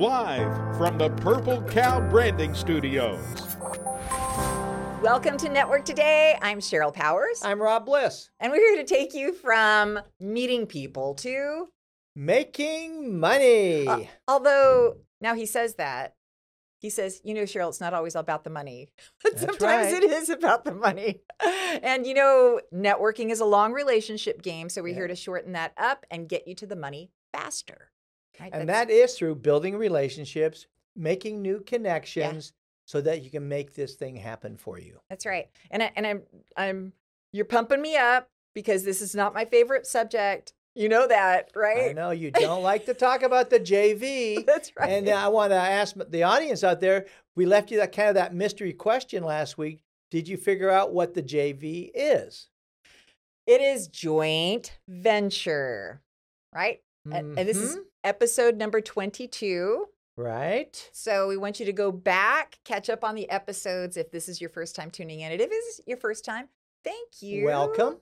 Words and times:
live 0.00 0.78
from 0.78 0.96
the 0.96 1.10
Purple 1.10 1.60
Cow 1.64 2.00
Branding 2.08 2.54
Studios. 2.54 3.20
Welcome 5.02 5.36
to 5.36 5.50
Network 5.50 5.84
Today. 5.84 6.38
I'm 6.40 6.58
Sheryl 6.58 6.90
Powers. 6.90 7.42
I'm 7.44 7.60
Rob 7.60 7.84
Bliss. 7.84 8.30
And 8.40 8.50
we're 8.50 8.66
here 8.66 8.82
to 8.82 8.88
take 8.88 9.12
you 9.12 9.34
from 9.34 10.00
meeting 10.18 10.66
people 10.66 11.16
to 11.16 11.66
making 12.16 13.20
money. 13.20 13.86
Uh, 13.86 14.04
although 14.26 14.94
now 15.20 15.34
he 15.34 15.44
says 15.44 15.74
that, 15.74 16.14
he 16.78 16.88
says, 16.88 17.20
you 17.22 17.34
know, 17.34 17.42
Sheryl, 17.42 17.68
it's 17.68 17.78
not 17.78 17.92
always 17.92 18.14
about 18.14 18.42
the 18.42 18.48
money. 18.48 18.88
But 19.22 19.38
sometimes 19.38 19.92
right. 19.92 20.02
it 20.02 20.10
is 20.10 20.30
about 20.30 20.64
the 20.64 20.74
money. 20.74 21.20
And 21.82 22.06
you 22.06 22.14
know, 22.14 22.60
networking 22.74 23.30
is 23.30 23.40
a 23.40 23.44
long 23.44 23.74
relationship 23.74 24.40
game. 24.40 24.70
So 24.70 24.82
we're 24.82 24.88
yeah. 24.88 24.94
here 24.94 25.08
to 25.08 25.14
shorten 25.14 25.52
that 25.52 25.72
up 25.76 26.06
and 26.10 26.26
get 26.26 26.48
you 26.48 26.54
to 26.54 26.66
the 26.66 26.74
money 26.74 27.10
faster. 27.32 27.89
And 28.52 28.68
That's... 28.68 29.16
through 29.16 29.36
building 29.36 29.76
relationships, 29.76 30.66
making 30.96 31.42
new 31.42 31.60
connections 31.60 32.52
yeah. 32.52 32.82
so 32.86 33.00
that 33.02 33.22
you 33.22 33.30
can 33.30 33.48
make 33.48 33.74
this 33.74 33.94
thing 33.94 34.16
happen 34.16 34.56
for 34.56 34.78
you. 34.78 35.00
That's 35.08 35.26
right. 35.26 35.48
And 35.70 35.82
I, 35.82 35.92
and 35.96 36.06
I'm 36.06 36.22
I'm 36.56 36.92
you're 37.32 37.44
pumping 37.44 37.82
me 37.82 37.96
up 37.96 38.28
because 38.54 38.84
this 38.84 39.00
is 39.00 39.14
not 39.14 39.34
my 39.34 39.44
favorite 39.44 39.86
subject. 39.86 40.52
You 40.74 40.88
know 40.88 41.08
that, 41.08 41.50
right? 41.54 41.90
I 41.90 41.92
know 41.92 42.10
you 42.10 42.30
don't 42.30 42.62
like 42.62 42.86
to 42.86 42.94
talk 42.94 43.22
about 43.22 43.50
the 43.50 43.60
JV. 43.60 44.44
That's 44.46 44.72
right. 44.78 44.90
And 44.90 45.08
I 45.08 45.28
want 45.28 45.50
to 45.50 45.56
ask 45.56 45.96
the 46.08 46.22
audience 46.22 46.64
out 46.64 46.80
there. 46.80 47.06
We 47.36 47.46
left 47.46 47.70
you 47.70 47.78
that 47.78 47.94
kind 47.94 48.08
of 48.08 48.14
that 48.16 48.34
mystery 48.34 48.72
question 48.72 49.24
last 49.24 49.58
week. 49.58 49.82
Did 50.10 50.28
you 50.28 50.36
figure 50.36 50.70
out 50.70 50.92
what 50.92 51.14
the 51.14 51.22
JV 51.22 51.90
is? 51.94 52.48
It 53.46 53.60
is 53.60 53.88
joint 53.88 54.78
venture, 54.88 56.02
right? 56.54 56.80
Mm-hmm. 57.06 57.38
And 57.38 57.48
this 57.48 57.56
is 57.56 57.72
mm-hmm. 57.72 57.82
Episode 58.04 58.56
number 58.56 58.80
22. 58.80 59.86
Right. 60.16 60.88
So 60.92 61.28
we 61.28 61.36
want 61.36 61.60
you 61.60 61.66
to 61.66 61.72
go 61.72 61.90
back, 61.90 62.58
catch 62.64 62.90
up 62.90 63.04
on 63.04 63.14
the 63.14 63.28
episodes 63.30 63.96
if 63.96 64.10
this 64.10 64.28
is 64.28 64.40
your 64.40 64.50
first 64.50 64.76
time 64.76 64.90
tuning 64.90 65.20
in. 65.20 65.32
And 65.32 65.40
if 65.40 65.50
it 65.50 65.54
is 65.54 65.80
your 65.86 65.96
first 65.96 66.24
time, 66.24 66.48
thank 66.84 67.22
you. 67.22 67.44
Welcome. 67.46 67.98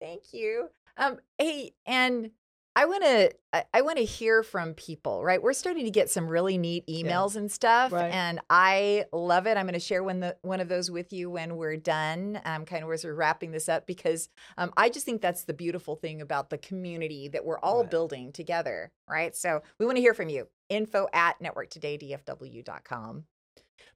Thank 0.00 0.32
you. 0.32 0.68
Um, 0.96 1.18
hey, 1.38 1.74
and 1.86 2.30
I 2.74 2.86
want 2.86 3.02
to 3.04 3.30
I, 3.74 3.82
want 3.82 3.98
to 3.98 4.04
hear 4.04 4.42
from 4.42 4.72
people, 4.72 5.22
right? 5.22 5.42
We're 5.42 5.52
starting 5.52 5.84
to 5.84 5.90
get 5.90 6.08
some 6.08 6.26
really 6.26 6.56
neat 6.56 6.86
emails 6.86 7.34
yeah. 7.34 7.40
and 7.40 7.52
stuff, 7.52 7.92
right. 7.92 8.10
and 8.10 8.40
I 8.48 9.04
love 9.12 9.46
it. 9.46 9.58
I'm 9.58 9.66
going 9.66 9.74
to 9.74 9.80
share 9.80 10.02
one 10.02 10.20
the 10.20 10.36
one 10.40 10.60
of 10.60 10.68
those 10.68 10.90
with 10.90 11.12
you 11.12 11.28
when 11.28 11.56
we're 11.56 11.76
done, 11.76 12.40
um, 12.46 12.64
kind 12.64 12.82
of 12.82 12.90
as 12.90 13.04
we're 13.04 13.12
wrapping 13.12 13.50
this 13.50 13.68
up, 13.68 13.86
because 13.86 14.30
um, 14.56 14.72
I 14.76 14.88
just 14.88 15.04
think 15.04 15.20
that's 15.20 15.44
the 15.44 15.52
beautiful 15.52 15.96
thing 15.96 16.22
about 16.22 16.48
the 16.48 16.56
community 16.56 17.28
that 17.28 17.44
we're 17.44 17.58
all 17.58 17.82
right. 17.82 17.90
building 17.90 18.32
together, 18.32 18.90
right? 19.08 19.36
So 19.36 19.62
we 19.78 19.84
want 19.84 19.96
to 19.96 20.02
hear 20.02 20.14
from 20.14 20.30
you. 20.30 20.48
Info 20.70 21.08
at 21.12 21.38
networktodaydfw.com. 21.42 23.24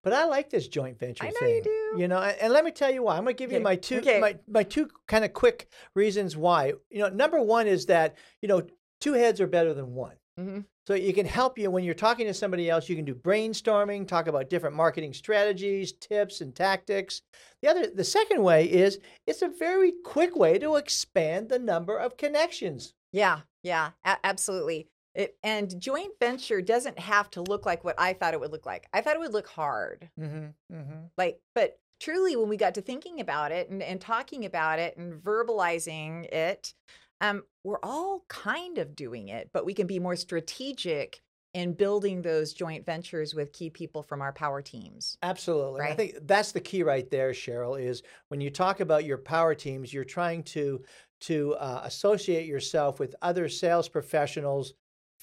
But 0.06 0.12
I 0.12 0.24
like 0.26 0.50
this 0.50 0.68
joint 0.68 1.00
venture 1.00 1.24
I 1.24 1.30
know 1.30 1.40
thing. 1.40 1.56
you 1.56 1.62
do. 1.64 2.00
You 2.00 2.06
know, 2.06 2.20
and 2.20 2.52
let 2.52 2.64
me 2.64 2.70
tell 2.70 2.92
you 2.92 3.02
why. 3.02 3.16
I'm 3.16 3.24
going 3.24 3.34
to 3.34 3.42
give 3.42 3.50
you 3.50 3.58
my 3.58 3.74
two 3.74 3.98
okay. 3.98 4.20
my 4.20 4.36
my 4.46 4.62
two 4.62 4.88
kind 5.08 5.24
of 5.24 5.32
quick 5.32 5.68
reasons 5.96 6.36
why. 6.36 6.74
You 6.90 7.00
know, 7.00 7.08
number 7.08 7.42
one 7.42 7.66
is 7.66 7.86
that 7.86 8.14
you 8.40 8.46
know 8.46 8.62
two 9.00 9.14
heads 9.14 9.40
are 9.40 9.48
better 9.48 9.74
than 9.74 9.96
one. 9.96 10.14
Mm-hmm. 10.38 10.60
So 10.86 10.94
you 10.94 11.12
can 11.12 11.26
help 11.26 11.58
you 11.58 11.72
when 11.72 11.82
you're 11.82 11.92
talking 11.92 12.28
to 12.28 12.34
somebody 12.34 12.70
else. 12.70 12.88
You 12.88 12.94
can 12.94 13.04
do 13.04 13.16
brainstorming, 13.16 14.06
talk 14.06 14.28
about 14.28 14.48
different 14.48 14.76
marketing 14.76 15.12
strategies, 15.12 15.90
tips, 15.90 16.40
and 16.40 16.54
tactics. 16.54 17.22
The 17.60 17.68
other, 17.68 17.86
the 17.92 18.04
second 18.04 18.44
way 18.44 18.66
is 18.66 19.00
it's 19.26 19.42
a 19.42 19.48
very 19.48 19.92
quick 20.04 20.36
way 20.36 20.56
to 20.60 20.76
expand 20.76 21.48
the 21.48 21.58
number 21.58 21.98
of 21.98 22.16
connections. 22.16 22.94
Yeah, 23.10 23.40
yeah, 23.64 23.90
a- 24.04 24.18
absolutely. 24.22 24.86
It, 25.16 25.36
and 25.42 25.80
joint 25.80 26.12
venture 26.20 26.60
doesn't 26.60 26.98
have 26.98 27.30
to 27.30 27.42
look 27.42 27.64
like 27.64 27.84
what 27.84 27.98
I 27.98 28.12
thought 28.12 28.34
it 28.34 28.40
would 28.40 28.52
look 28.52 28.66
like. 28.66 28.86
I 28.92 29.00
thought 29.00 29.16
it 29.16 29.20
would 29.20 29.32
look 29.32 29.48
hard. 29.48 30.10
Mm-hmm, 30.20 30.76
mm-hmm. 30.76 31.00
Like, 31.16 31.40
but 31.54 31.78
truly, 32.00 32.36
when 32.36 32.50
we 32.50 32.58
got 32.58 32.74
to 32.74 32.82
thinking 32.82 33.20
about 33.20 33.50
it 33.50 33.70
and, 33.70 33.82
and 33.82 33.98
talking 33.98 34.44
about 34.44 34.78
it 34.78 34.96
and 34.98 35.14
verbalizing 35.14 36.26
it, 36.26 36.74
um, 37.22 37.44
we're 37.64 37.80
all 37.82 38.24
kind 38.28 38.76
of 38.76 38.94
doing 38.94 39.28
it, 39.28 39.48
but 39.54 39.64
we 39.64 39.72
can 39.72 39.86
be 39.86 39.98
more 39.98 40.16
strategic 40.16 41.22
in 41.54 41.72
building 41.72 42.20
those 42.20 42.52
joint 42.52 42.84
ventures 42.84 43.34
with 43.34 43.54
key 43.54 43.70
people 43.70 44.02
from 44.02 44.20
our 44.20 44.34
power 44.34 44.60
teams. 44.60 45.16
Absolutely. 45.22 45.80
Right? 45.80 45.92
I 45.92 45.94
think 45.94 46.16
that's 46.24 46.52
the 46.52 46.60
key 46.60 46.82
right 46.82 47.10
there, 47.10 47.30
Sheryl, 47.30 47.80
is 47.82 48.02
when 48.28 48.42
you 48.42 48.50
talk 48.50 48.80
about 48.80 49.06
your 49.06 49.16
power 49.16 49.54
teams, 49.54 49.94
you're 49.94 50.04
trying 50.04 50.42
to 50.42 50.84
to 51.18 51.54
uh, 51.54 51.80
associate 51.84 52.44
yourself 52.44 53.00
with 53.00 53.14
other 53.22 53.48
sales 53.48 53.88
professionals 53.88 54.74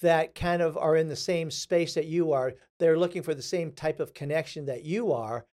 that 0.03 0.35
kind 0.35 0.61
of 0.61 0.77
are 0.77 0.95
in 0.95 1.09
the 1.09 1.15
same 1.15 1.49
space 1.49 1.95
that 1.95 2.05
you 2.05 2.31
are. 2.31 2.53
They're 2.79 2.99
looking 2.99 3.23
for 3.23 3.33
the 3.33 3.41
same 3.41 3.71
type 3.71 3.99
of 3.99 4.13
connection 4.13 4.65
that 4.67 4.83
you 4.83 5.11
are, 5.11 5.45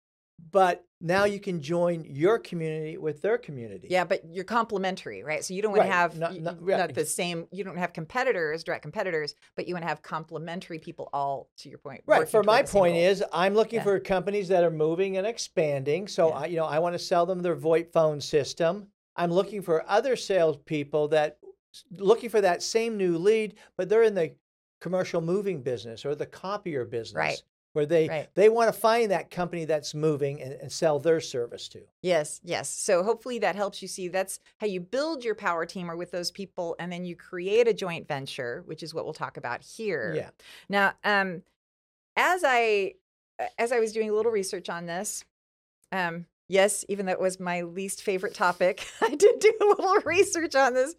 but 0.52 0.84
now 1.00 1.26
you 1.26 1.40
can 1.40 1.62
join 1.62 2.04
your 2.04 2.40
community 2.40 2.98
with 2.98 3.22
their 3.22 3.38
community. 3.38 3.88
Yeah, 3.90 4.04
but 4.04 4.22
you're 4.28 4.44
complementary, 4.44 5.24
right? 5.24 5.46
So 5.46 5.54
you 5.54 5.62
don't 5.62 5.72
want 5.72 5.82
right. 5.82 5.88
to 5.88 5.94
have 5.94 6.18
not, 6.18 6.36
not, 6.40 6.62
not, 6.62 6.94
the 6.94 7.06
same. 7.06 7.48
You 7.52 7.64
don't 7.64 7.78
have 7.78 7.94
competitors, 7.94 8.64
direct 8.64 8.82
competitors, 8.82 9.36
but 9.56 9.68
you 9.68 9.76
want 9.76 9.84
to 9.84 9.88
have 9.88 10.02
complementary 10.02 10.80
people. 10.80 11.10
All 11.14 11.50
to 11.60 11.70
your 11.70 11.78
point, 11.78 12.02
right? 12.06 12.28
For 12.28 12.44
my 12.44 12.64
point 12.64 12.96
goal. 12.96 13.04
is, 13.04 13.24
I'm 13.32 13.54
looking 13.54 13.78
yeah. 13.78 13.84
for 13.84 14.00
companies 14.00 14.48
that 14.50 14.64
are 14.64 14.72
moving 14.72 15.18
and 15.18 15.26
expanding. 15.26 16.08
So 16.08 16.30
yeah. 16.30 16.36
I, 16.36 16.46
you 16.48 16.58
know, 16.58 16.66
I 16.66 16.80
want 16.80 16.96
to 16.96 17.00
sell 17.00 17.26
them 17.26 17.42
their 17.42 17.56
VoIP 17.56 17.94
phone 17.94 18.20
system. 18.20 18.88
I'm 19.16 19.32
looking 19.32 19.62
for 19.62 19.88
other 19.88 20.16
salespeople 20.16 21.10
that 21.10 21.38
looking 21.98 22.30
for 22.30 22.42
that 22.42 22.64
same 22.64 22.98
new 22.98 23.18
lead, 23.18 23.56
but 23.78 23.90
they're 23.90 24.04
in 24.04 24.16
the 24.16 24.34
commercial 24.82 25.22
moving 25.22 25.62
business 25.62 26.06
or 26.06 26.16
the 26.16 26.26
copier 26.26 26.86
business. 26.86 27.16
Right. 27.16 27.44
Where 27.74 27.86
they 27.86 28.10
right. 28.10 28.28
they 28.34 28.50
want 28.50 28.74
to 28.74 28.80
find 28.80 29.12
that 29.12 29.30
company 29.30 29.64
that's 29.66 29.94
moving 29.94 30.42
and, 30.42 30.54
and 30.54 30.72
sell 30.72 31.00
their 31.00 31.20
service 31.20 31.70
to. 31.70 31.82
Yes, 32.02 32.42
yes. 32.44 32.68
So 32.68 33.04
hopefully 33.04 33.38
that 33.40 33.56
helps 33.56 33.84
you 33.84 33.88
see 33.88 34.08
that's 34.08 34.40
how 34.58 34.66
you 34.66 34.80
build 34.80 35.24
your 35.24 35.36
power 35.36 35.68
team 35.68 35.90
or 35.90 35.96
with 35.96 36.10
those 36.10 36.32
people, 36.32 36.76
and 36.80 36.92
then 36.92 37.06
you 37.06 37.16
create 37.16 37.68
a 37.68 37.74
joint 37.74 38.08
venture, 38.08 38.64
which 38.66 38.82
is 38.82 38.96
what 38.96 39.06
we'll 39.06 39.14
talk 39.14 39.38
about 39.38 39.62
here. 39.62 40.14
Yeah. 40.16 40.30
Now, 40.68 40.94
um, 41.04 41.44
as 42.16 42.44
I 42.44 42.96
as 43.60 43.72
I 43.72 43.80
was 43.80 43.94
doing 43.94 44.10
a 44.10 44.14
little 44.14 44.32
research 44.32 44.68
on 44.68 44.88
this, 44.88 45.24
um, 45.92 46.26
Yes, 46.52 46.84
even 46.90 47.06
though 47.06 47.12
it 47.12 47.22
was 47.22 47.40
my 47.40 47.62
least 47.62 48.02
favorite 48.02 48.34
topic, 48.34 48.88
I 49.02 49.14
did 49.14 49.38
do 49.40 49.54
a 49.62 49.66
little 49.66 49.98
research 50.06 50.56
on 50.56 50.74
this. 50.74 50.96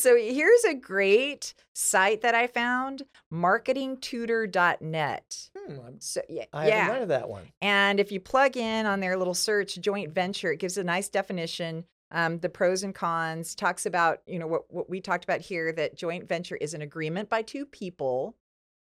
So 0.00 0.16
here's 0.16 0.64
a 0.64 0.74
great 0.74 1.54
site 1.72 2.22
that 2.22 2.34
I 2.34 2.48
found 2.48 3.04
marketingtutor.net. 3.32 5.50
Hmm, 5.56 5.76
so, 6.00 6.20
yeah, 6.28 6.46
I 6.52 6.64
haven't 6.64 6.78
yeah. 6.78 6.86
heard 6.86 7.02
of 7.02 7.08
that 7.08 7.28
one. 7.28 7.44
And 7.62 8.00
if 8.00 8.10
you 8.10 8.18
plug 8.18 8.56
in 8.56 8.86
on 8.86 8.98
their 8.98 9.16
little 9.16 9.34
search 9.34 9.80
joint 9.80 10.12
venture, 10.12 10.50
it 10.50 10.58
gives 10.58 10.76
a 10.76 10.84
nice 10.84 11.08
definition. 11.08 11.84
Um, 12.10 12.40
the 12.40 12.48
pros 12.48 12.82
and 12.82 12.92
cons 12.94 13.54
talks 13.54 13.86
about 13.86 14.22
you 14.26 14.38
know 14.38 14.46
what, 14.46 14.72
what 14.72 14.88
we 14.88 14.98
talked 15.00 15.24
about 15.24 15.42
here 15.42 15.72
that 15.72 15.94
joint 15.94 16.26
venture 16.26 16.56
is 16.56 16.72
an 16.72 16.80
agreement 16.80 17.28
by 17.28 17.42
two 17.42 17.66
people 17.66 18.34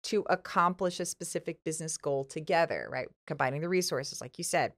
to 0.05 0.25
accomplish 0.27 0.99
a 0.99 1.05
specific 1.05 1.63
business 1.63 1.97
goal 1.97 2.23
together 2.23 2.89
right 2.91 3.07
combining 3.27 3.61
the 3.61 3.69
resources 3.69 4.21
like 4.21 4.39
you 4.39 4.43
said 4.43 4.73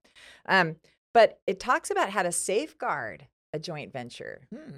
um, 0.49 0.75
but 1.13 1.39
it 1.47 1.59
talks 1.59 1.89
about 1.91 2.09
how 2.09 2.23
to 2.23 2.31
safeguard 2.31 3.27
a 3.53 3.59
joint 3.59 3.93
venture. 3.93 4.47
Hmm. 4.53 4.71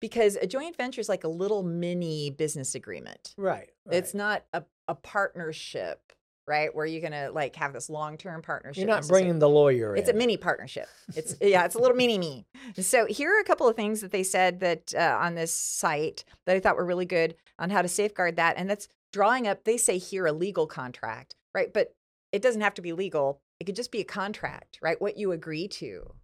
Because 0.00 0.36
a 0.36 0.46
joint 0.46 0.76
venture 0.76 1.00
is 1.00 1.08
like 1.08 1.24
a 1.24 1.28
little 1.28 1.64
mini 1.64 2.30
business 2.30 2.76
agreement. 2.76 3.34
Right. 3.36 3.70
right. 3.84 3.96
It's 3.96 4.14
not 4.14 4.44
a, 4.52 4.62
a 4.86 4.94
partnership, 4.94 6.12
right? 6.46 6.72
Where 6.72 6.86
you're 6.86 7.02
gonna 7.02 7.30
like 7.32 7.56
have 7.56 7.72
this 7.72 7.90
long 7.90 8.16
term 8.16 8.40
partnership. 8.42 8.80
You're 8.80 8.94
not 8.94 9.08
bringing 9.08 9.40
the 9.40 9.48
lawyer 9.48 9.96
It's 9.96 10.08
in. 10.08 10.14
a 10.14 10.18
mini 10.18 10.36
partnership. 10.36 10.88
It's 11.16 11.34
yeah, 11.40 11.64
it's 11.64 11.74
a 11.74 11.80
little 11.80 11.96
mini 11.96 12.16
me. 12.16 12.46
So 12.78 13.06
here 13.06 13.36
are 13.36 13.40
a 13.40 13.44
couple 13.44 13.66
of 13.66 13.74
things 13.74 14.00
that 14.02 14.12
they 14.12 14.22
said 14.22 14.60
that 14.60 14.94
uh, 14.96 15.18
on 15.20 15.34
this 15.34 15.52
site 15.52 16.24
that 16.46 16.54
I 16.54 16.60
thought 16.60 16.76
were 16.76 16.84
really 16.84 17.06
good 17.06 17.34
on 17.58 17.70
how 17.70 17.82
to 17.82 17.88
safeguard 17.88 18.36
that, 18.36 18.56
and 18.56 18.70
that's 18.70 18.86
drawing 19.12 19.48
up. 19.48 19.64
They 19.64 19.76
say 19.78 19.98
here 19.98 20.26
a 20.26 20.32
legal 20.32 20.68
contract, 20.68 21.34
right? 21.54 21.72
But 21.72 21.94
it 22.30 22.40
doesn't 22.40 22.60
have 22.60 22.74
to 22.74 22.82
be 22.82 22.92
legal. 22.92 23.40
It 23.60 23.64
could 23.64 23.76
just 23.76 23.92
be 23.92 24.00
a 24.00 24.04
contract, 24.04 24.78
right? 24.80 25.00
What 25.00 25.16
you 25.16 25.32
agree 25.32 25.68
to. 25.68 26.14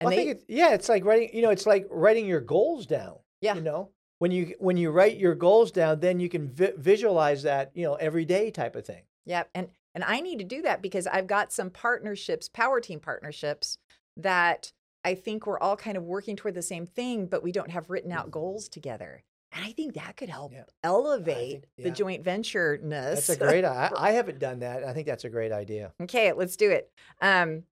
And 0.00 0.08
well, 0.08 0.10
they, 0.10 0.14
I 0.14 0.24
think 0.24 0.30
it's, 0.30 0.44
yeah, 0.48 0.74
it's 0.74 0.88
like 0.88 1.04
writing. 1.04 1.30
You 1.32 1.42
know, 1.42 1.50
it's 1.50 1.66
like 1.66 1.86
writing 1.90 2.26
your 2.26 2.40
goals 2.40 2.86
down. 2.86 3.16
Yeah. 3.40 3.54
You 3.54 3.62
know, 3.62 3.90
when 4.18 4.30
you 4.30 4.54
when 4.58 4.76
you 4.76 4.90
write 4.90 5.16
your 5.16 5.34
goals 5.34 5.72
down, 5.72 6.00
then 6.00 6.20
you 6.20 6.28
can 6.28 6.48
vi- 6.48 6.74
visualize 6.76 7.42
that. 7.42 7.72
You 7.74 7.84
know, 7.84 7.94
every 7.94 8.24
day 8.24 8.50
type 8.50 8.76
of 8.76 8.86
thing. 8.86 9.02
Yeah, 9.24 9.44
and 9.54 9.68
and 9.94 10.04
I 10.04 10.20
need 10.20 10.38
to 10.38 10.44
do 10.44 10.62
that 10.62 10.82
because 10.82 11.06
I've 11.06 11.26
got 11.26 11.52
some 11.52 11.70
partnerships, 11.70 12.48
power 12.48 12.80
team 12.80 13.00
partnerships 13.00 13.78
that 14.16 14.72
I 15.04 15.14
think 15.14 15.46
we're 15.46 15.58
all 15.58 15.76
kind 15.76 15.96
of 15.96 16.04
working 16.04 16.36
toward 16.36 16.54
the 16.54 16.62
same 16.62 16.86
thing, 16.86 17.26
but 17.26 17.42
we 17.42 17.52
don't 17.52 17.70
have 17.70 17.90
written 17.90 18.12
out 18.12 18.22
mm-hmm. 18.22 18.30
goals 18.30 18.68
together. 18.68 19.24
And 19.52 19.64
I 19.64 19.72
think 19.72 19.94
that 19.94 20.16
could 20.16 20.30
help 20.30 20.52
yeah. 20.52 20.64
elevate 20.82 21.50
think, 21.50 21.64
yeah. 21.76 21.84
the 21.84 21.90
joint 21.90 22.24
venture 22.24 22.78
ness. 22.82 23.26
That's 23.26 23.40
a 23.40 23.44
great. 23.44 23.64
I, 23.64 23.90
I 23.96 24.12
haven't 24.12 24.38
done 24.38 24.60
that. 24.60 24.82
I 24.82 24.92
think 24.94 25.06
that's 25.06 25.24
a 25.24 25.28
great 25.28 25.52
idea. 25.52 25.92
Okay, 26.00 26.32
let's 26.32 26.56
do 26.56 26.70
it. 26.70 26.90
Um, 27.20 27.64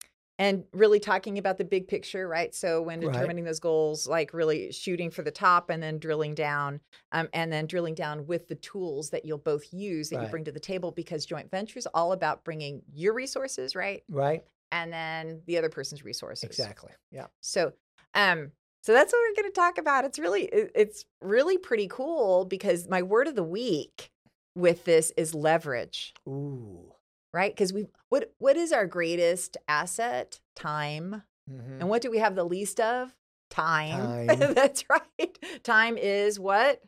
and 0.41 0.65
really 0.73 1.01
talking 1.01 1.39
about 1.39 1.59
the 1.59 1.65
big 1.65 1.89
picture, 1.89 2.29
right? 2.29 2.55
So 2.55 2.81
when 2.81 3.01
determining 3.01 3.45
right. 3.45 3.51
those 3.51 3.59
goals, 3.59 4.07
like 4.07 4.33
really 4.33 4.71
shooting 4.71 5.11
for 5.11 5.23
the 5.23 5.33
top 5.33 5.69
and 5.69 5.83
then 5.83 5.99
drilling 5.99 6.35
down, 6.35 6.81
um, 7.11 7.29
and 7.33 7.53
then 7.53 7.67
drilling 7.67 7.95
down 7.95 8.27
with 8.27 8.47
the 8.47 8.55
tools 8.55 9.11
that 9.11 9.25
you'll 9.25 9.39
both 9.39 9.73
use 9.73 10.11
that 10.11 10.19
right. 10.19 10.25
you 10.25 10.31
bring 10.31 10.45
to 10.45 10.53
the 10.53 10.61
table, 10.61 10.93
because 10.93 11.27
joint 11.27 11.51
venture 11.51 11.79
is 11.79 11.89
all 11.93 12.13
about 12.13 12.45
bringing 12.45 12.83
your 12.93 13.15
resources, 13.15 13.75
right? 13.75 14.05
Right. 14.09 14.45
And 14.71 14.93
then 14.93 15.43
the 15.47 15.59
other 15.59 15.71
person's 15.71 16.05
resources. 16.05 16.45
Exactly. 16.45 16.93
Yeah. 17.11 17.27
So, 17.41 17.73
um, 18.15 18.53
so 18.83 18.93
that's 18.93 19.13
what 19.13 19.21
we're 19.21 19.43
going 19.43 19.53
to 19.53 19.61
talk 19.61 19.79
about. 19.79 20.05
It's 20.05 20.19
really, 20.19 20.45
it's 20.45 21.05
really 21.21 21.59
pretty 21.59 21.89
cool 21.89 22.45
because 22.45 22.89
my 22.89 23.03
word 23.03 23.29
of 23.29 23.35
the 23.35 23.45
week 23.45 24.11
with 24.55 24.85
this 24.85 25.13
is 25.17 25.35
leverage. 25.35 26.15
Ooh 26.29 26.93
right? 27.33 27.55
Because 27.55 27.73
we 27.73 27.87
what 28.09 28.33
what 28.39 28.57
is 28.57 28.73
our 28.73 28.87
greatest 28.87 29.57
asset? 29.67 30.41
Time. 30.57 31.23
Mm-hmm. 31.51 31.81
And 31.81 31.89
what 31.89 32.03
do 32.03 32.11
we 32.11 32.19
have 32.19 32.35
the 32.35 32.45
least 32.45 32.81
of? 32.81 33.15
Time. 33.51 34.27
Time. 34.29 34.55
That's 34.55 34.85
right. 34.91 35.39
Time 35.63 35.97
is 35.97 36.39
what? 36.39 36.83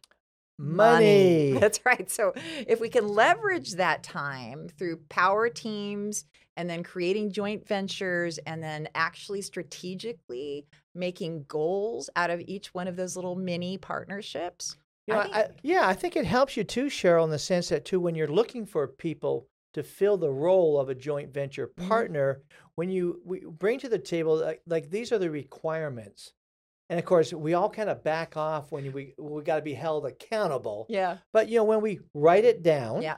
Money. 0.58 1.52
Money. 1.52 1.60
That's 1.60 1.80
right. 1.86 2.10
So 2.10 2.32
if 2.66 2.80
we 2.80 2.88
can 2.88 3.08
leverage 3.08 3.72
that 3.74 4.02
time 4.02 4.68
through 4.68 5.00
power 5.08 5.48
teams 5.48 6.24
and 6.56 6.68
then 6.68 6.82
creating 6.82 7.32
joint 7.32 7.66
ventures 7.66 8.38
and 8.38 8.62
then 8.62 8.88
actually 8.94 9.40
strategically 9.40 10.66
making 10.94 11.44
goals 11.48 12.10
out 12.16 12.30
of 12.30 12.40
each 12.40 12.74
one 12.74 12.88
of 12.88 12.96
those 12.96 13.16
little 13.16 13.36
mini 13.36 13.78
partnerships. 13.78 14.76
You 15.06 15.14
know, 15.14 15.20
I 15.20 15.24
think, 15.24 15.36
I, 15.36 15.48
yeah, 15.62 15.88
I 15.88 15.94
think 15.94 16.16
it 16.16 16.24
helps 16.24 16.56
you 16.56 16.64
too, 16.64 16.86
Sheryl, 16.86 17.24
in 17.24 17.30
the 17.30 17.38
sense 17.38 17.68
that 17.70 17.84
too, 17.84 18.00
when 18.00 18.14
you're 18.14 18.28
looking 18.28 18.66
for 18.66 18.86
people 18.86 19.48
to 19.74 19.82
fill 19.82 20.16
the 20.16 20.30
role 20.30 20.78
of 20.78 20.88
a 20.88 20.94
joint 20.94 21.32
venture 21.32 21.68
mm-hmm. 21.68 21.88
partner 21.88 22.34
mm-hmm. 22.34 22.68
when 22.74 22.90
you 22.90 23.20
we 23.24 23.40
bring 23.40 23.78
to 23.78 23.88
the 23.88 23.98
table 23.98 24.36
like, 24.36 24.62
like, 24.66 24.90
these 24.90 25.12
are 25.12 25.18
the 25.18 25.30
requirements 25.30 26.32
and 26.88 26.98
of 26.98 27.04
course 27.04 27.32
we 27.32 27.54
all 27.54 27.70
kind 27.70 27.88
of 27.88 28.02
back 28.02 28.36
off 28.36 28.72
when 28.72 28.92
we 28.92 29.14
we 29.18 29.42
got 29.42 29.56
to 29.56 29.62
be 29.62 29.74
held 29.74 30.06
accountable 30.06 30.86
yeah 30.88 31.18
but 31.32 31.48
you 31.48 31.56
know 31.56 31.64
when 31.64 31.80
we 31.80 32.00
write 32.14 32.44
it 32.44 32.62
down 32.62 33.02
yeah 33.02 33.16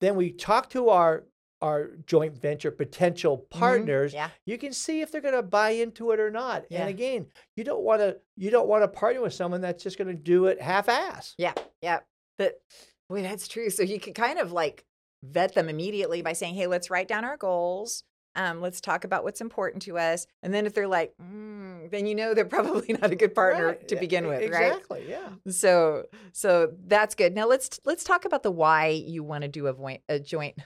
then 0.00 0.16
we 0.16 0.30
talk 0.30 0.68
to 0.70 0.88
our 0.90 1.24
our 1.62 1.92
joint 2.06 2.36
venture 2.36 2.70
potential 2.70 3.38
partners 3.50 4.12
mm-hmm. 4.12 4.18
yeah. 4.18 4.30
you 4.44 4.58
can 4.58 4.72
see 4.72 5.00
if 5.00 5.10
they're 5.10 5.22
going 5.22 5.34
to 5.34 5.42
buy 5.42 5.70
into 5.70 6.10
it 6.10 6.20
or 6.20 6.30
not 6.30 6.64
yeah. 6.68 6.80
and 6.80 6.90
again 6.90 7.26
you 7.56 7.64
don't 7.64 7.82
want 7.82 8.00
to 8.00 8.16
you 8.36 8.50
don't 8.50 8.68
want 8.68 8.82
to 8.82 8.88
partner 8.88 9.22
with 9.22 9.32
someone 9.32 9.60
that's 9.60 9.82
just 9.82 9.96
going 9.96 10.08
to 10.08 10.14
do 10.14 10.46
it 10.46 10.60
half 10.60 10.88
ass 10.88 11.34
yeah 11.38 11.54
yeah 11.80 12.00
but 12.38 12.60
Wait, 13.08 13.22
that's 13.22 13.48
true. 13.48 13.70
So 13.70 13.82
you 13.82 14.00
can 14.00 14.14
kind 14.14 14.38
of 14.38 14.52
like 14.52 14.84
vet 15.22 15.54
them 15.54 15.68
immediately 15.68 16.22
by 16.22 16.32
saying, 16.32 16.54
hey, 16.54 16.66
let's 16.66 16.90
write 16.90 17.08
down 17.08 17.24
our 17.24 17.36
goals. 17.36 18.02
Um, 18.34 18.60
let's 18.60 18.82
talk 18.82 19.04
about 19.04 19.24
what's 19.24 19.40
important 19.40 19.82
to 19.84 19.96
us. 19.96 20.26
And 20.42 20.52
then 20.52 20.66
if 20.66 20.74
they're 20.74 20.88
like, 20.88 21.14
mm, 21.22 21.90
then 21.90 22.06
you 22.06 22.14
know 22.14 22.34
they're 22.34 22.44
probably 22.44 22.94
not 23.00 23.10
a 23.10 23.16
good 23.16 23.34
partner 23.34 23.68
right. 23.68 23.88
to 23.88 23.96
begin 23.96 24.26
with, 24.26 24.42
exactly, 24.42 24.66
right? 24.66 24.72
Exactly. 24.72 25.10
Yeah. 25.46 25.52
So 25.52 26.04
so 26.32 26.72
that's 26.86 27.14
good. 27.14 27.34
Now 27.34 27.46
let's 27.46 27.80
let's 27.84 28.04
talk 28.04 28.24
about 28.24 28.42
the 28.42 28.50
why 28.50 28.88
you 28.88 29.22
want 29.22 29.42
to 29.42 29.48
do 29.48 29.68
a, 29.68 29.72
vo- 29.72 29.98
a 30.08 30.18
joint 30.18 30.58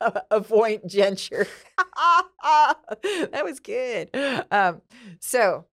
a 0.00 0.40
joint 0.40 0.90
venture. 0.90 1.46
that 2.42 3.44
was 3.44 3.60
good. 3.60 4.10
Um, 4.50 4.82
so 5.20 5.66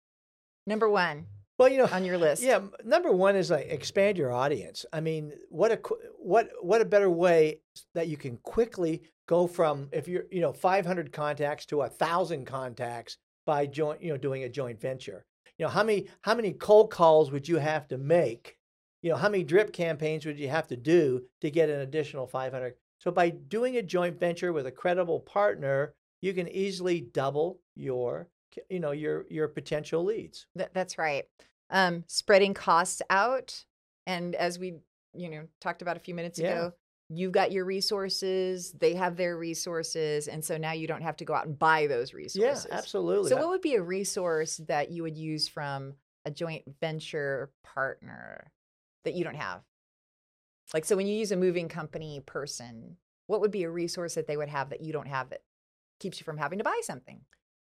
number 0.65 0.89
one, 0.89 1.27
well, 1.57 1.69
you 1.69 1.77
know, 1.77 1.89
on 1.91 2.05
your 2.05 2.17
list. 2.27 2.43
Yeah, 2.43 2.61
number 2.83 3.11
one 3.11 3.35
is 3.35 3.51
like 3.51 3.67
expand 3.69 4.17
your 4.17 4.31
audience. 4.31 4.85
I 4.91 4.99
mean, 4.99 5.33
what 5.49 5.71
a 5.71 5.79
what 6.19 6.49
what 6.61 6.81
a 6.81 6.85
better 6.85 7.09
way 7.09 7.59
that 7.93 8.07
you 8.07 8.17
can 8.17 8.37
quickly 8.37 9.03
go 9.27 9.47
from 9.47 9.89
if 9.91 10.07
you're 10.07 10.25
you 10.31 10.41
know 10.41 10.53
500 10.53 11.11
contacts 11.11 11.65
to 11.67 11.81
a 11.81 11.89
thousand 11.89 12.45
contacts 12.45 13.17
by 13.45 13.65
joint 13.65 14.01
you 14.01 14.09
know 14.09 14.17
doing 14.17 14.43
a 14.43 14.49
joint 14.49 14.81
venture. 14.81 15.25
You 15.57 15.65
know 15.65 15.69
how 15.69 15.83
many 15.83 16.07
how 16.21 16.35
many 16.35 16.53
cold 16.53 16.89
calls 16.91 17.31
would 17.31 17.47
you 17.47 17.57
have 17.57 17.87
to 17.89 17.97
make? 17.97 18.57
You 19.01 19.11
know 19.11 19.17
how 19.17 19.29
many 19.29 19.43
drip 19.43 19.73
campaigns 19.73 20.25
would 20.25 20.39
you 20.39 20.49
have 20.49 20.67
to 20.67 20.77
do 20.77 21.23
to 21.41 21.51
get 21.51 21.69
an 21.69 21.81
additional 21.81 22.25
500? 22.25 22.75
So 23.03 23.11
by 23.11 23.31
doing 23.31 23.75
a 23.75 23.81
joint 23.81 24.17
venture 24.17 24.53
with 24.53 24.65
a 24.65 24.71
credible 24.71 25.19
partner, 25.19 25.93
you 26.21 26.33
can 26.33 26.47
easily 26.47 27.01
double 27.01 27.59
your 27.75 28.29
you 28.69 28.79
know 28.79 28.91
your 28.91 29.25
your 29.29 29.49
potential 29.49 30.05
leads. 30.05 30.47
that's 30.55 30.97
right. 30.97 31.25
Um, 31.69 32.05
spreading 32.07 32.53
costs 32.53 33.01
out, 33.09 33.65
and 34.07 34.35
as 34.35 34.57
we 34.57 34.75
you 35.13 35.29
know 35.29 35.47
talked 35.59 35.81
about 35.81 35.97
a 35.97 35.99
few 35.99 36.15
minutes 36.15 36.39
yeah. 36.39 36.47
ago, 36.47 36.73
you've 37.09 37.33
got 37.33 37.51
your 37.51 37.65
resources, 37.65 38.71
they 38.71 38.93
have 38.93 39.17
their 39.17 39.37
resources, 39.37 40.29
and 40.29 40.45
so 40.45 40.55
now 40.55 40.71
you 40.71 40.87
don't 40.87 41.03
have 41.03 41.17
to 41.17 41.25
go 41.25 41.33
out 41.33 41.45
and 41.45 41.59
buy 41.59 41.87
those 41.87 42.13
resources. 42.13 42.67
Yeah, 42.69 42.77
absolutely. 42.77 43.27
So, 43.27 43.35
what 43.35 43.49
would 43.49 43.61
be 43.61 43.75
a 43.75 43.83
resource 43.83 44.61
that 44.69 44.91
you 44.91 45.03
would 45.03 45.17
use 45.17 45.49
from 45.49 45.95
a 46.23 46.31
joint 46.31 46.63
venture 46.79 47.51
partner 47.65 48.49
that 49.03 49.13
you 49.13 49.25
don't 49.25 49.35
have? 49.35 49.59
Like, 50.73 50.85
so 50.85 50.95
when 50.95 51.07
you 51.07 51.15
use 51.15 51.31
a 51.31 51.37
moving 51.37 51.67
company 51.67 52.21
person, 52.25 52.97
what 53.27 53.41
would 53.41 53.51
be 53.51 53.63
a 53.63 53.69
resource 53.69 54.15
that 54.15 54.27
they 54.27 54.37
would 54.37 54.49
have 54.49 54.69
that 54.69 54.81
you 54.81 54.93
don't 54.93 55.07
have 55.07 55.29
that 55.29 55.41
keeps 55.99 56.19
you 56.19 56.23
from 56.23 56.37
having 56.37 56.59
to 56.59 56.63
buy 56.63 56.79
something? 56.83 57.21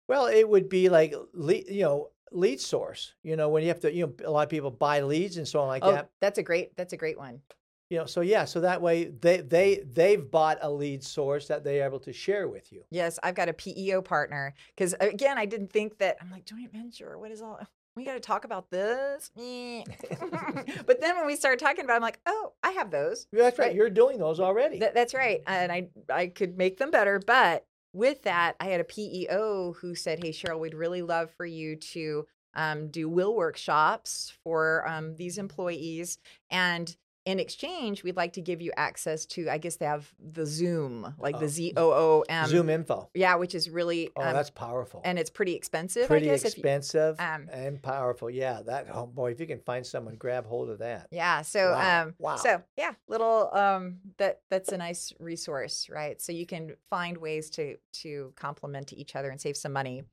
Well, 0.07 0.27
it 0.27 0.47
would 0.47 0.69
be 0.69 0.89
like 0.89 1.13
lead, 1.33 1.65
you 1.69 1.83
know 1.83 2.09
lead 2.31 2.59
source. 2.59 3.13
You 3.23 3.35
know 3.35 3.49
when 3.49 3.63
you 3.63 3.69
have 3.69 3.79
to 3.81 3.93
you 3.93 4.07
know 4.07 4.13
a 4.25 4.31
lot 4.31 4.43
of 4.43 4.49
people 4.49 4.71
buy 4.71 5.01
leads 5.01 5.37
and 5.37 5.47
so 5.47 5.61
on 5.61 5.67
like 5.67 5.83
oh, 5.83 5.91
that. 5.91 6.09
That's 6.21 6.37
a 6.37 6.43
great 6.43 6.75
that's 6.75 6.93
a 6.93 6.97
great 6.97 7.17
one. 7.17 7.41
You 7.89 7.99
know, 7.99 8.05
so 8.05 8.19
yeah, 8.19 8.43
so 8.43 8.59
that 8.61 8.81
way 8.81 9.05
they 9.05 9.37
they 9.37 9.83
they've 9.93 10.29
bought 10.29 10.57
a 10.61 10.69
lead 10.69 11.03
source 11.03 11.47
that 11.47 11.63
they're 11.63 11.85
able 11.85 11.99
to 12.01 12.11
share 12.11 12.49
with 12.49 12.71
you. 12.73 12.83
Yes, 12.89 13.17
I've 13.23 13.35
got 13.35 13.47
a 13.47 13.53
PEO 13.53 14.01
partner 14.01 14.53
because 14.75 14.93
again, 14.99 15.37
I 15.37 15.45
didn't 15.45 15.71
think 15.71 15.97
that 15.99 16.17
I'm 16.21 16.29
like 16.29 16.45
joint 16.45 16.71
venture. 16.73 17.17
What 17.17 17.31
is 17.31 17.41
all? 17.41 17.59
We 17.97 18.05
got 18.05 18.13
to 18.13 18.19
talk 18.19 18.45
about 18.45 18.69
this. 18.69 19.31
but 20.85 21.01
then 21.01 21.17
when 21.17 21.25
we 21.25 21.35
started 21.35 21.59
talking 21.59 21.83
about, 21.83 21.93
it, 21.93 21.97
I'm 21.97 22.01
like, 22.03 22.19
oh, 22.27 22.53
I 22.61 22.71
have 22.71 22.91
those. 22.91 23.27
That's 23.33 23.57
right. 23.57 23.67
right. 23.67 23.75
You're 23.75 23.89
doing 23.89 24.19
those 24.19 24.39
already. 24.39 24.79
Th- 24.79 24.93
that's 24.93 25.15
right, 25.15 25.41
and 25.47 25.71
I 25.71 25.87
I 26.09 26.27
could 26.27 26.57
make 26.57 26.77
them 26.77 26.91
better, 26.91 27.19
but 27.25 27.65
with 27.93 28.21
that, 28.23 28.55
I 28.59 28.65
had 28.65 28.79
a 28.79 28.83
PEO 28.83 29.75
who 29.81 29.95
said, 29.95 30.23
Hey, 30.23 30.31
Sheryl, 30.31 30.59
we'd 30.59 30.75
really 30.75 31.01
love 31.01 31.31
for 31.31 31.45
you 31.45 31.75
to 31.75 32.27
um, 32.53 32.89
do 32.89 33.09
will 33.09 33.35
workshops 33.35 34.33
for 34.43 34.87
um, 34.87 35.15
these 35.15 35.37
employees. 35.37 36.19
And 36.51 36.95
in 37.27 37.41
exchange, 37.41 38.05
we'd 38.05 38.15
like 38.15 38.31
to 38.33 38.41
give 38.41 38.61
you 38.61 38.71
access 38.77 39.25
to, 39.25 39.49
I 39.49 39.57
guess 39.57 39.75
they 39.75 39.85
have 39.85 40.09
the 40.17 40.45
Zoom, 40.45 41.13
like 41.19 41.35
oh, 41.35 41.39
the 41.39 41.49
Z 41.49 41.73
O 41.75 41.91
O 41.91 42.23
M. 42.29 42.47
Zoom 42.47 42.69
info. 42.69 43.09
Yeah, 43.13 43.35
which 43.35 43.53
is 43.53 43.69
really. 43.69 44.09
Oh, 44.15 44.21
um, 44.21 44.33
that's 44.33 44.49
powerful. 44.49 45.01
And 45.03 45.19
it's 45.19 45.29
pretty 45.29 45.53
expensive. 45.53 46.07
Pretty 46.07 46.29
expensive 46.29 47.17
you, 47.19 47.25
um, 47.25 47.49
and 47.51 47.83
powerful. 47.83 48.29
Yeah, 48.29 48.61
that, 48.67 48.87
oh 48.93 49.05
boy, 49.05 49.31
if 49.31 49.41
you 49.41 49.45
can 49.45 49.59
find 49.59 49.85
someone, 49.85 50.15
grab 50.15 50.45
hold 50.45 50.69
of 50.69 50.79
that. 50.79 51.07
Yeah. 51.11 51.41
So, 51.41 51.71
wow. 51.71 52.03
Um, 52.03 52.15
wow. 52.17 52.37
So, 52.37 52.63
yeah, 52.77 52.93
little, 53.09 53.53
um, 53.53 53.97
that 54.19 54.39
that's 54.49 54.71
a 54.71 54.77
nice 54.77 55.11
resource, 55.19 55.89
right? 55.89 56.21
So 56.21 56.31
you 56.31 56.45
can 56.45 56.77
find 56.89 57.17
ways 57.17 57.49
to, 57.51 57.75
to 58.03 58.31
complement 58.37 58.93
each 58.93 59.17
other 59.17 59.31
and 59.31 59.41
save 59.41 59.57
some 59.57 59.73
money. 59.73 60.03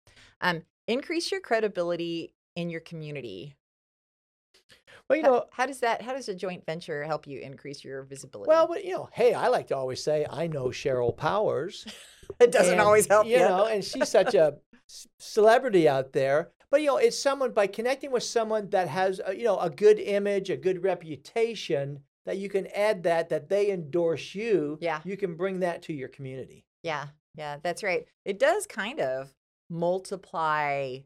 Um, 0.41 0.63
increase 0.89 1.31
your 1.31 1.41
credibility 1.41 2.35
in 2.57 2.71
your 2.71 2.81
community 2.81 3.55
well, 5.09 5.17
you 5.17 5.23
know, 5.23 5.33
how, 5.35 5.47
how, 5.53 5.67
does 5.67 5.81
that? 5.81 6.03
How 6.03 6.15
does 6.15 6.29
a 6.29 6.35
joint 6.35 6.65
venture 6.65 7.05
help 7.05 7.27
you 7.27 7.41
increase 7.41 7.85
your 7.85 8.05
visibility? 8.05 8.49
Well, 8.49 8.67
but 8.67 8.85
you 8.85 8.93
know, 8.93 9.09
hey, 9.13 9.35
I 9.35 9.49
like 9.49 9.69
to 9.69 9.77
always 9.77 10.03
say 10.03 10.27
I 10.31 10.47
know 10.47 10.67
Sheryl 10.67 11.15
Powers. 11.15 11.87
it 12.41 12.51
doesn't 12.51 12.73
and, 12.73 12.81
always 12.81 13.07
help, 13.07 13.27
you 13.27 13.39
know, 13.39 13.67
and 13.67 13.85
she's 13.85 14.09
such 14.09 14.35
a 14.35 14.55
celebrity 15.19 15.89
out 15.89 16.13
there. 16.13 16.51
But 16.71 16.81
you 16.81 16.89
know, 16.89 16.97
it's 16.97 17.21
someone 17.21 17.53
by 17.53 17.67
connecting 17.67 18.11
with 18.11 18.23
someone 18.23 18.71
that 18.71 18.89
has 18.89 19.21
a, 19.25 19.37
you 19.37 19.45
know 19.45 19.59
a 19.59 19.71
good 19.71 19.99
image, 19.99 20.51
a 20.51 20.57
good 20.57 20.83
reputation. 20.83 22.01
That 22.27 22.39
you 22.39 22.49
can 22.49 22.69
add 22.69 23.03
that 23.03 23.29
that 23.29 23.51
they 23.51 23.71
endorse 23.71 24.35
you. 24.35 24.79
Yeah, 24.81 25.01
you 25.05 25.19
can 25.19 25.37
bring 25.37 25.61
that 25.61 25.83
to 25.83 25.93
your 25.93 26.09
community. 26.09 26.65
Yeah, 26.83 27.09
yeah, 27.37 27.59
that's 27.63 27.83
right. 27.83 28.07
It 28.25 28.39
does 28.39 28.67
kind 28.67 29.01
of 29.01 29.35
multiply 29.69 31.01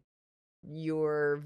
your 0.62 1.42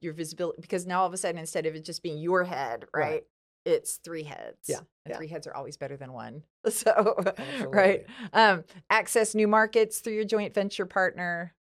your 0.00 0.12
visibility 0.12 0.60
because 0.60 0.86
now 0.86 1.00
all 1.00 1.06
of 1.06 1.12
a 1.12 1.16
sudden 1.16 1.38
instead 1.38 1.66
of 1.66 1.74
it 1.74 1.84
just 1.84 2.02
being 2.02 2.18
your 2.18 2.44
head, 2.44 2.86
right? 2.94 3.02
right. 3.02 3.22
It's 3.64 3.96
three 4.04 4.24
heads. 4.24 4.58
Yeah. 4.68 4.78
And 4.78 4.86
yeah. 5.10 5.16
three 5.16 5.28
heads 5.28 5.46
are 5.46 5.54
always 5.54 5.76
better 5.76 5.96
than 5.96 6.12
one. 6.12 6.42
So, 6.70 7.14
Absolutely. 7.36 7.66
right. 7.66 8.06
Um, 8.32 8.64
access 8.88 9.34
new 9.34 9.46
markets 9.46 10.00
through 10.00 10.14
your 10.14 10.24
joint 10.24 10.54
venture 10.54 10.86
partner, 10.86 11.54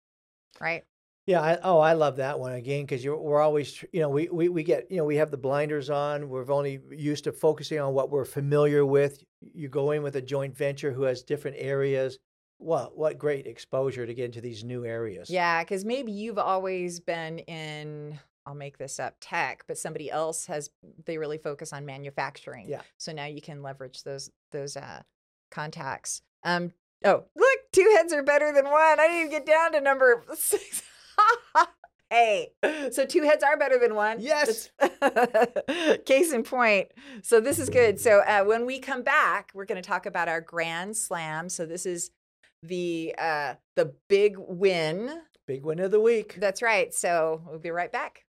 right? 0.59 0.83
Yeah. 1.25 1.41
I, 1.41 1.57
oh, 1.63 1.79
I 1.79 1.93
love 1.93 2.17
that 2.17 2.39
one 2.39 2.53
again 2.53 2.85
because 2.85 3.03
we're 3.05 3.41
always, 3.41 3.83
you 3.93 4.01
know, 4.01 4.09
we, 4.09 4.29
we 4.29 4.49
we 4.49 4.63
get, 4.63 4.91
you 4.91 4.97
know, 4.97 5.05
we 5.05 5.15
have 5.15 5.31
the 5.31 5.37
blinders 5.37 5.89
on. 5.89 6.29
We're 6.29 6.51
only 6.51 6.79
used 6.91 7.23
to 7.23 7.31
focusing 7.31 7.79
on 7.79 7.93
what 7.93 8.11
we're 8.11 8.25
familiar 8.25 8.85
with. 8.85 9.23
You 9.41 9.69
go 9.69 9.91
in 9.91 10.03
with 10.03 10.15
a 10.15 10.21
joint 10.21 10.55
venture 10.55 10.91
who 10.91 11.03
has 11.03 11.23
different 11.23 11.57
areas 11.59 12.19
what 12.61 12.97
what 12.97 13.17
great 13.17 13.47
exposure 13.47 14.05
to 14.05 14.13
get 14.13 14.25
into 14.25 14.41
these 14.41 14.63
new 14.63 14.85
areas. 14.85 15.29
Yeah, 15.29 15.63
because 15.63 15.83
maybe 15.83 16.11
you've 16.11 16.37
always 16.37 16.99
been 16.99 17.39
in 17.39 18.19
I'll 18.45 18.55
make 18.55 18.77
this 18.77 18.99
up 18.99 19.15
tech, 19.21 19.63
but 19.67 19.77
somebody 19.77 20.09
else 20.09 20.47
has 20.47 20.69
they 21.05 21.17
really 21.17 21.37
focus 21.37 21.73
on 21.73 21.85
manufacturing. 21.85 22.67
Yeah. 22.67 22.81
So 22.97 23.11
now 23.11 23.25
you 23.25 23.41
can 23.41 23.61
leverage 23.61 24.03
those 24.03 24.29
those 24.51 24.77
uh, 24.77 25.01
contacts. 25.49 26.21
Um. 26.43 26.73
Oh, 27.03 27.23
look, 27.35 27.59
two 27.71 27.95
heads 27.97 28.13
are 28.13 28.21
better 28.21 28.53
than 28.53 28.65
one. 28.65 28.99
I 28.99 29.07
didn't 29.07 29.17
even 29.17 29.31
get 29.31 29.45
down 29.45 29.71
to 29.71 29.81
number 29.81 30.23
six. 30.35 30.83
hey, 32.11 32.49
so 32.91 33.05
two 33.07 33.23
heads 33.23 33.43
are 33.43 33.57
better 33.57 33.79
than 33.79 33.95
one. 33.95 34.17
Yes. 34.19 34.69
Case 36.05 36.31
in 36.31 36.43
point. 36.43 36.89
So 37.23 37.39
this 37.39 37.57
is 37.57 37.69
good. 37.69 37.99
So 37.99 38.19
uh, 38.19 38.43
when 38.43 38.67
we 38.67 38.77
come 38.77 39.01
back, 39.01 39.49
we're 39.55 39.65
going 39.65 39.81
to 39.81 39.87
talk 39.87 40.05
about 40.05 40.29
our 40.29 40.41
grand 40.41 40.95
slam. 40.95 41.49
So 41.49 41.65
this 41.65 41.87
is 41.87 42.11
the 42.63 43.15
uh, 43.17 43.55
the 43.75 43.93
big 44.07 44.35
win. 44.37 45.21
Big 45.47 45.63
win 45.63 45.79
of 45.79 45.91
the 45.91 45.99
week. 45.99 46.35
That's 46.39 46.61
right. 46.61 46.93
So 46.93 47.41
we'll 47.47 47.59
be 47.59 47.71
right 47.71 47.91
back. 47.91 48.25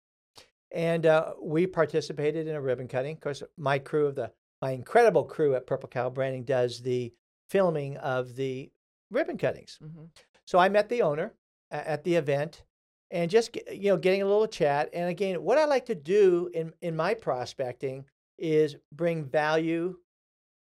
And 0.71 1.07
uh, 1.07 1.33
we 1.41 1.67
participated 1.67 2.47
in 2.47 2.55
a 2.55 2.61
ribbon 2.61 2.89
cutting. 2.89 3.17
Of 3.17 3.23
course, 3.23 3.43
my 3.57 3.79
crew 3.79 4.09
of 4.09 4.15
the 4.15 4.31
my 4.61 4.73
incredible 4.73 5.25
crew 5.25 5.55
at 5.55 5.67
Purple 5.67 5.89
Cow 5.89 6.11
Branding 6.11 6.45
does 6.45 6.83
the 6.83 7.11
filming 7.49 7.97
of 7.97 8.37
the 8.37 8.71
ribbon 9.11 9.39
cuttings. 9.39 9.79
Mm-hmm. 9.83 10.05
So 10.45 10.59
I 10.59 10.69
met 10.69 10.91
the 10.91 11.01
owner 11.01 11.33
at 11.71 12.05
the 12.05 12.17
event, 12.17 12.65
and 13.13 13.31
just 13.31 13.57
you 13.71 13.91
know 13.91 13.97
getting 13.97 14.23
a 14.23 14.27
little 14.27 14.49
chat 14.49 14.91
and 14.93 15.09
again 15.09 15.43
what 15.43 15.59
i 15.59 15.65
like 15.65 15.87
to 15.87 15.95
do 15.95 16.51
in 16.55 16.73
in 16.81 16.97
my 16.97 17.15
prospecting 17.15 18.05
is 18.39 18.77
bring 18.91 19.25
value 19.25 19.97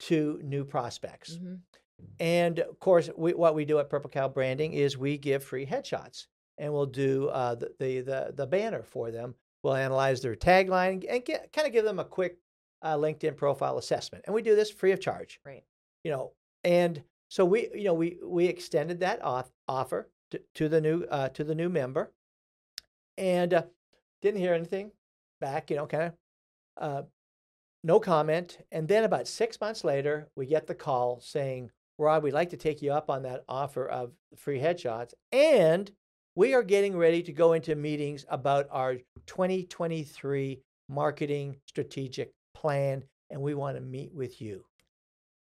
to 0.00 0.40
new 0.42 0.64
prospects. 0.64 1.36
Mm-hmm. 1.36 1.54
and 2.18 2.58
of 2.58 2.78
course 2.80 3.08
we, 3.16 3.32
what 3.32 3.54
we 3.54 3.64
do 3.64 3.78
at 3.78 3.88
purple 3.88 4.10
cow 4.10 4.28
branding 4.28 4.72
is 4.72 4.98
we 4.98 5.16
give 5.16 5.44
free 5.44 5.66
headshots 5.66 6.26
and 6.58 6.72
we'll 6.72 6.86
do 6.86 7.28
uh, 7.28 7.54
the, 7.54 7.72
the, 7.78 8.00
the 8.00 8.32
the 8.36 8.46
banner 8.46 8.82
for 8.82 9.10
them. 9.10 9.34
We'll 9.62 9.74
analyze 9.74 10.22
their 10.22 10.34
tagline 10.34 11.04
and 11.08 11.24
get, 11.24 11.52
kind 11.52 11.66
of 11.66 11.72
give 11.72 11.84
them 11.84 11.98
a 11.98 12.04
quick 12.04 12.38
uh, 12.82 12.96
linkedin 12.96 13.36
profile 13.36 13.76
assessment 13.78 14.24
and 14.26 14.34
we 14.34 14.42
do 14.42 14.56
this 14.56 14.70
free 14.70 14.92
of 14.92 15.00
charge 15.00 15.40
right. 15.44 15.62
you 16.04 16.10
know. 16.10 16.32
And 16.64 17.02
so 17.28 17.44
we 17.44 17.68
you 17.74 17.84
know 17.84 17.94
we 17.94 18.18
we 18.24 18.46
extended 18.46 19.00
that 19.00 19.22
off, 19.22 19.50
offer 19.68 20.08
to, 20.30 20.40
to 20.54 20.68
the 20.68 20.80
new 20.80 21.04
uh, 21.04 21.28
to 21.30 21.44
the 21.44 21.54
new 21.54 21.68
member 21.68 22.12
and 23.20 23.54
uh, 23.54 23.62
didn't 24.22 24.40
hear 24.40 24.54
anything 24.54 24.90
back, 25.40 25.70
you 25.70 25.76
know, 25.76 25.86
kind 25.86 26.04
of 26.04 26.12
uh, 26.76 27.02
no 27.84 28.00
comment. 28.00 28.58
And 28.72 28.88
then 28.88 29.04
about 29.04 29.28
six 29.28 29.60
months 29.60 29.84
later, 29.84 30.28
we 30.34 30.46
get 30.46 30.66
the 30.66 30.74
call 30.74 31.20
saying, 31.20 31.70
Rob, 31.98 32.24
we'd 32.24 32.32
like 32.32 32.50
to 32.50 32.56
take 32.56 32.80
you 32.82 32.92
up 32.92 33.10
on 33.10 33.22
that 33.22 33.44
offer 33.48 33.86
of 33.86 34.12
free 34.36 34.58
headshots. 34.58 35.12
And 35.32 35.90
we 36.34 36.54
are 36.54 36.62
getting 36.62 36.96
ready 36.96 37.22
to 37.22 37.32
go 37.32 37.52
into 37.52 37.74
meetings 37.74 38.24
about 38.30 38.66
our 38.70 38.96
2023 39.26 40.62
marketing 40.88 41.56
strategic 41.66 42.32
plan, 42.54 43.04
and 43.28 43.40
we 43.40 43.54
want 43.54 43.76
to 43.76 43.82
meet 43.82 44.14
with 44.14 44.40
you. 44.40 44.64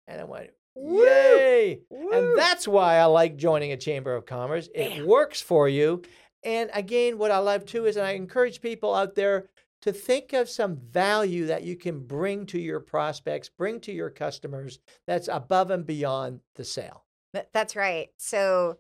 And 0.08 0.20
I 0.20 0.24
went, 0.24 0.50
Yay! 0.76 1.82
Woo! 1.90 2.12
And 2.12 2.38
that's 2.38 2.68
why 2.68 2.98
I 2.98 3.06
like 3.06 3.38
joining 3.38 3.74
a 3.74 3.78
Chamber 3.78 4.16
of 4.16 4.26
Commerce. 4.26 4.70
It 4.74 4.90
Damn. 4.90 5.08
works 5.08 5.42
for 5.42 5.68
you. 5.68 6.02
And 6.44 6.70
again, 6.74 7.18
what 7.18 7.32
I 7.32 7.40
love 7.40 7.66
too 7.66 7.86
is, 7.86 7.98
I 7.98 8.12
encourage 8.12 8.62
people 8.62 8.94
out 8.94 9.16
there 9.16 9.50
to 9.82 9.94
think 9.94 10.34
of 10.34 10.50
some 10.50 10.76
value 10.76 11.46
that 11.48 11.64
you 11.64 11.76
can 11.76 12.00
bring 12.02 12.46
to 12.48 12.60
your 12.60 12.80
prospects, 12.80 13.50
bring 13.50 13.80
to 13.82 13.92
your 13.92 14.10
customers 14.10 14.80
that's 15.08 15.30
above 15.30 15.72
and 15.72 15.86
beyond 15.86 16.42
the 16.56 16.66
sale. 16.66 17.06
That's 17.54 17.76
right. 17.76 18.10
So, 18.18 18.80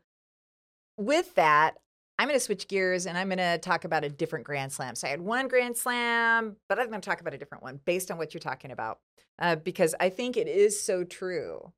with 0.97 1.35
that, 1.35 1.75
I'm 2.17 2.27
going 2.27 2.37
to 2.37 2.43
switch 2.43 2.67
gears 2.67 3.05
and 3.05 3.17
I'm 3.17 3.29
going 3.29 3.37
to 3.37 3.57
talk 3.59 3.85
about 3.85 4.03
a 4.03 4.09
different 4.09 4.45
Grand 4.45 4.73
Slam. 4.73 4.95
So, 4.95 5.07
I 5.07 5.11
had 5.11 5.21
one 5.21 5.47
Grand 5.47 5.77
Slam, 5.77 6.57
but 6.67 6.79
I'm 6.79 6.89
going 6.89 7.01
to 7.01 7.09
talk 7.09 7.21
about 7.21 7.33
a 7.33 7.37
different 7.37 7.63
one 7.63 7.79
based 7.85 8.11
on 8.11 8.17
what 8.17 8.33
you're 8.33 8.39
talking 8.39 8.71
about, 8.71 8.99
uh, 9.39 9.55
because 9.55 9.95
I 9.99 10.09
think 10.09 10.35
it 10.35 10.47
is 10.47 10.81
so 10.81 11.03
true 11.03 11.71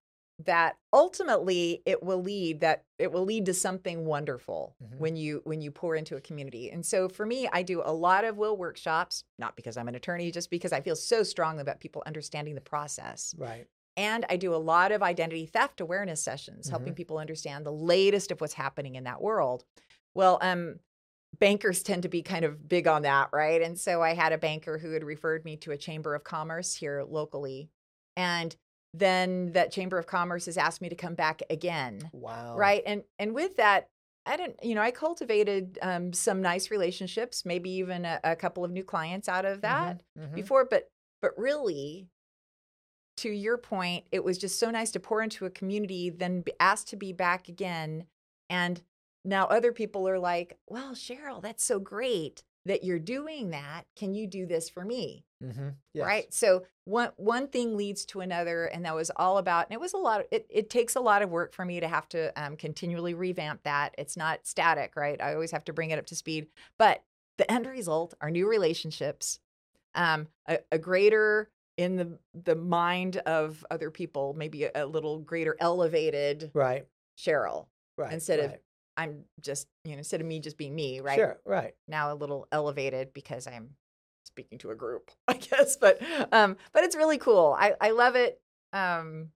that 0.45 0.77
ultimately 0.93 1.81
it 1.85 2.03
will 2.03 2.21
lead 2.21 2.61
that 2.61 2.83
it 2.97 3.11
will 3.11 3.25
lead 3.25 3.45
to 3.45 3.53
something 3.53 4.05
wonderful 4.05 4.75
mm-hmm. 4.83 4.97
when 4.97 5.15
you 5.15 5.41
when 5.43 5.61
you 5.61 5.71
pour 5.71 5.95
into 5.95 6.15
a 6.15 6.21
community. 6.21 6.69
And 6.69 6.85
so 6.85 7.09
for 7.09 7.25
me 7.25 7.49
i 7.51 7.63
do 7.63 7.81
a 7.83 7.93
lot 7.93 8.23
of 8.23 8.37
will 8.37 8.57
workshops 8.57 9.23
not 9.37 9.55
because 9.55 9.77
i'm 9.77 9.87
an 9.87 9.95
attorney 9.95 10.31
just 10.31 10.49
because 10.49 10.73
i 10.73 10.81
feel 10.81 10.95
so 10.95 11.23
strongly 11.23 11.61
about 11.61 11.79
people 11.79 12.03
understanding 12.05 12.55
the 12.55 12.61
process. 12.61 13.35
Right. 13.37 13.67
And 13.97 14.25
i 14.29 14.37
do 14.37 14.53
a 14.53 14.57
lot 14.57 14.91
of 14.91 15.03
identity 15.03 15.45
theft 15.45 15.81
awareness 15.81 16.21
sessions 16.21 16.65
mm-hmm. 16.65 16.71
helping 16.71 16.93
people 16.93 17.17
understand 17.17 17.65
the 17.65 17.73
latest 17.73 18.31
of 18.31 18.41
what's 18.41 18.53
happening 18.53 18.95
in 18.95 19.03
that 19.05 19.21
world. 19.21 19.63
Well 20.13 20.37
um 20.41 20.79
bankers 21.39 21.81
tend 21.81 22.03
to 22.03 22.09
be 22.09 22.21
kind 22.21 22.43
of 22.43 22.67
big 22.67 22.87
on 22.87 23.03
that 23.03 23.29
right? 23.33 23.61
And 23.61 23.79
so 23.79 24.01
i 24.01 24.13
had 24.13 24.33
a 24.33 24.37
banker 24.37 24.77
who 24.77 24.91
had 24.91 25.03
referred 25.03 25.45
me 25.45 25.57
to 25.57 25.71
a 25.71 25.77
chamber 25.77 26.15
of 26.15 26.23
commerce 26.23 26.75
here 26.75 27.03
locally. 27.07 27.69
And 28.17 28.55
then 28.93 29.53
that 29.53 29.71
chamber 29.71 29.97
of 29.97 30.05
commerce 30.05 30.45
has 30.45 30.57
asked 30.57 30.81
me 30.81 30.89
to 30.89 30.95
come 30.95 31.15
back 31.15 31.41
again 31.49 32.09
wow. 32.13 32.55
right? 32.55 32.83
And 32.85 33.03
and 33.19 33.33
with 33.33 33.57
that 33.57 33.89
i 34.25 34.37
didn't 34.37 34.63
you 34.63 34.75
know 34.75 34.81
i 34.81 34.91
cultivated 34.91 35.77
um, 35.81 36.13
some 36.13 36.41
nice 36.41 36.71
relationships 36.71 37.45
maybe 37.45 37.69
even 37.71 38.05
a, 38.05 38.19
a, 38.23 38.35
couple 38.35 38.63
of 38.63 38.71
new 38.71 38.83
clients 38.83 39.27
out 39.27 39.45
of 39.45 39.61
that 39.61 39.97
mm-hmm, 39.97 40.25
mm-hmm. 40.25 40.35
before 40.35 40.65
but 40.69 40.89
but 41.21 41.31
really 41.37 42.07
to 43.17 43.29
your 43.29 43.57
point 43.57 44.05
it 44.11 44.23
was 44.23 44.37
just 44.37 44.59
so 44.59 44.69
nice 44.69 44.91
to 44.91 44.99
pour 44.99 45.21
into 45.21 45.45
a 45.45 45.49
community 45.49 46.09
then 46.09 46.41
be 46.41 46.53
asked 46.59 46.87
to 46.89 46.95
be 46.95 47.11
back 47.11 47.49
again 47.49 48.05
and 48.49 48.81
now 49.23 49.45
other 49.45 49.71
people 49.71 50.07
are 50.07 50.19
like 50.19 50.57
well 50.67 50.93
sheryl 50.93 51.41
that's 51.41 51.63
so 51.63 51.79
great 51.79 52.43
that 52.65 52.83
you're 52.83 52.99
doing 52.99 53.51
that 53.51 53.83
can 53.95 54.13
you 54.13 54.27
do 54.27 54.45
this 54.45 54.69
for 54.69 54.85
me 54.85 55.25
mm-hmm. 55.43 55.69
yes. 55.93 56.05
right 56.05 56.33
so 56.33 56.63
one 56.85 57.09
one 57.17 57.47
thing 57.47 57.75
leads 57.75 58.05
to 58.05 58.21
another 58.21 58.65
and 58.65 58.85
that 58.85 58.95
was 58.95 59.11
all 59.15 59.37
about 59.37 59.65
and 59.67 59.73
it 59.73 59.79
was 59.79 59.93
a 59.93 59.97
lot 59.97 60.21
of, 60.21 60.27
it, 60.31 60.45
it 60.49 60.69
takes 60.69 60.95
a 60.95 60.99
lot 60.99 61.21
of 61.21 61.29
work 61.29 61.53
for 61.53 61.65
me 61.65 61.79
to 61.79 61.87
have 61.87 62.07
to 62.07 62.31
um, 62.41 62.55
continually 62.55 63.13
revamp 63.13 63.61
that 63.63 63.95
it's 63.97 64.15
not 64.15 64.45
static 64.45 64.95
right 64.95 65.21
i 65.21 65.33
always 65.33 65.51
have 65.51 65.63
to 65.63 65.73
bring 65.73 65.91
it 65.91 65.99
up 65.99 66.05
to 66.05 66.15
speed 66.15 66.47
but 66.77 67.03
the 67.37 67.51
end 67.51 67.65
result 67.65 68.13
are 68.21 68.29
new 68.29 68.47
relationships 68.47 69.39
um, 69.95 70.27
a, 70.47 70.59
a 70.71 70.77
greater 70.77 71.49
in 71.77 71.95
the 71.95 72.17
the 72.33 72.55
mind 72.55 73.17
of 73.17 73.65
other 73.71 73.89
people 73.89 74.33
maybe 74.37 74.65
a, 74.65 74.71
a 74.75 74.85
little 74.85 75.19
greater 75.19 75.55
elevated 75.59 76.51
right 76.53 76.85
sheryl 77.17 77.67
right 77.97 78.13
instead 78.13 78.39
right. 78.39 78.55
of 78.55 78.59
I'm 79.01 79.25
just, 79.39 79.67
you 79.83 79.91
know, 79.91 79.97
instead 79.97 80.21
of 80.21 80.27
me 80.27 80.39
just 80.39 80.57
being 80.57 80.75
me, 80.75 80.99
right? 80.99 81.17
Sure, 81.17 81.39
right. 81.45 81.73
Now 81.87 82.13
a 82.13 82.15
little 82.15 82.47
elevated 82.51 83.13
because 83.13 83.47
I'm 83.47 83.71
speaking 84.25 84.57
to 84.59 84.71
a 84.71 84.75
group, 84.75 85.11
I 85.27 85.33
guess. 85.33 85.77
But 85.77 86.01
um, 86.31 86.57
but 86.73 86.83
it's 86.83 86.95
really 86.95 87.17
cool. 87.17 87.55
I, 87.57 87.73
I 87.79 87.91
love 87.91 88.15
it. 88.15 88.39
Um 88.73 89.29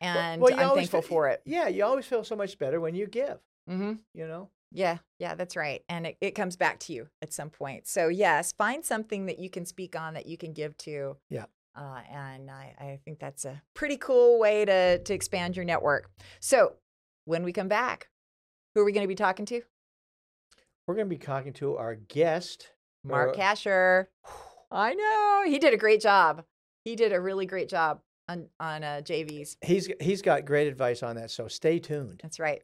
and 0.00 0.42
well, 0.42 0.54
well, 0.54 0.70
I'm 0.70 0.76
thankful 0.76 1.00
feel, 1.00 1.08
for 1.08 1.28
it. 1.28 1.40
Yeah, 1.46 1.68
you 1.68 1.84
always 1.84 2.04
feel 2.04 2.24
so 2.24 2.36
much 2.36 2.58
better 2.58 2.80
when 2.80 2.94
you 2.94 3.06
give. 3.06 3.38
Mm-hmm. 3.70 3.92
You 4.12 4.26
know? 4.26 4.50
Yeah, 4.72 4.98
yeah, 5.20 5.36
that's 5.36 5.56
right. 5.56 5.82
And 5.88 6.08
it, 6.08 6.16
it 6.20 6.32
comes 6.32 6.56
back 6.56 6.80
to 6.80 6.92
you 6.92 7.08
at 7.22 7.32
some 7.32 7.48
point. 7.48 7.86
So 7.86 8.08
yes, 8.08 8.52
find 8.52 8.84
something 8.84 9.26
that 9.26 9.38
you 9.38 9.48
can 9.48 9.64
speak 9.64 9.98
on 9.98 10.14
that 10.14 10.26
you 10.26 10.36
can 10.36 10.52
give 10.52 10.76
to. 10.78 11.16
Yeah. 11.30 11.44
Uh, 11.76 12.00
and 12.10 12.50
I, 12.50 12.74
I 12.78 12.98
think 13.04 13.18
that's 13.18 13.44
a 13.44 13.62
pretty 13.74 13.96
cool 13.96 14.38
way 14.38 14.64
to 14.64 14.98
to 14.98 15.14
expand 15.14 15.56
your 15.56 15.64
network. 15.64 16.10
So 16.40 16.74
when 17.24 17.44
we 17.44 17.52
come 17.52 17.68
back, 17.68 18.08
who 18.74 18.80
are 18.80 18.84
we 18.84 18.92
going 18.92 19.04
to 19.04 19.08
be 19.08 19.14
talking 19.14 19.46
to? 19.46 19.62
We're 20.86 20.94
going 20.94 21.08
to 21.08 21.14
be 21.14 21.24
talking 21.24 21.52
to 21.54 21.76
our 21.76 21.94
guest, 21.94 22.70
Mark 23.04 23.36
Kashar. 23.36 24.06
I 24.70 24.94
know. 24.94 25.44
He 25.46 25.58
did 25.58 25.72
a 25.72 25.76
great 25.76 26.00
job. 26.00 26.44
He 26.84 26.96
did 26.96 27.12
a 27.12 27.20
really 27.20 27.46
great 27.46 27.68
job 27.68 28.00
on 28.28 28.48
on 28.58 28.82
uh, 28.82 29.00
JVs. 29.04 29.56
He's 29.62 29.88
he's 30.00 30.20
got 30.20 30.44
great 30.44 30.66
advice 30.66 31.02
on 31.02 31.16
that. 31.16 31.30
So 31.30 31.48
stay 31.48 31.78
tuned. 31.78 32.20
That's 32.22 32.40
right. 32.40 32.62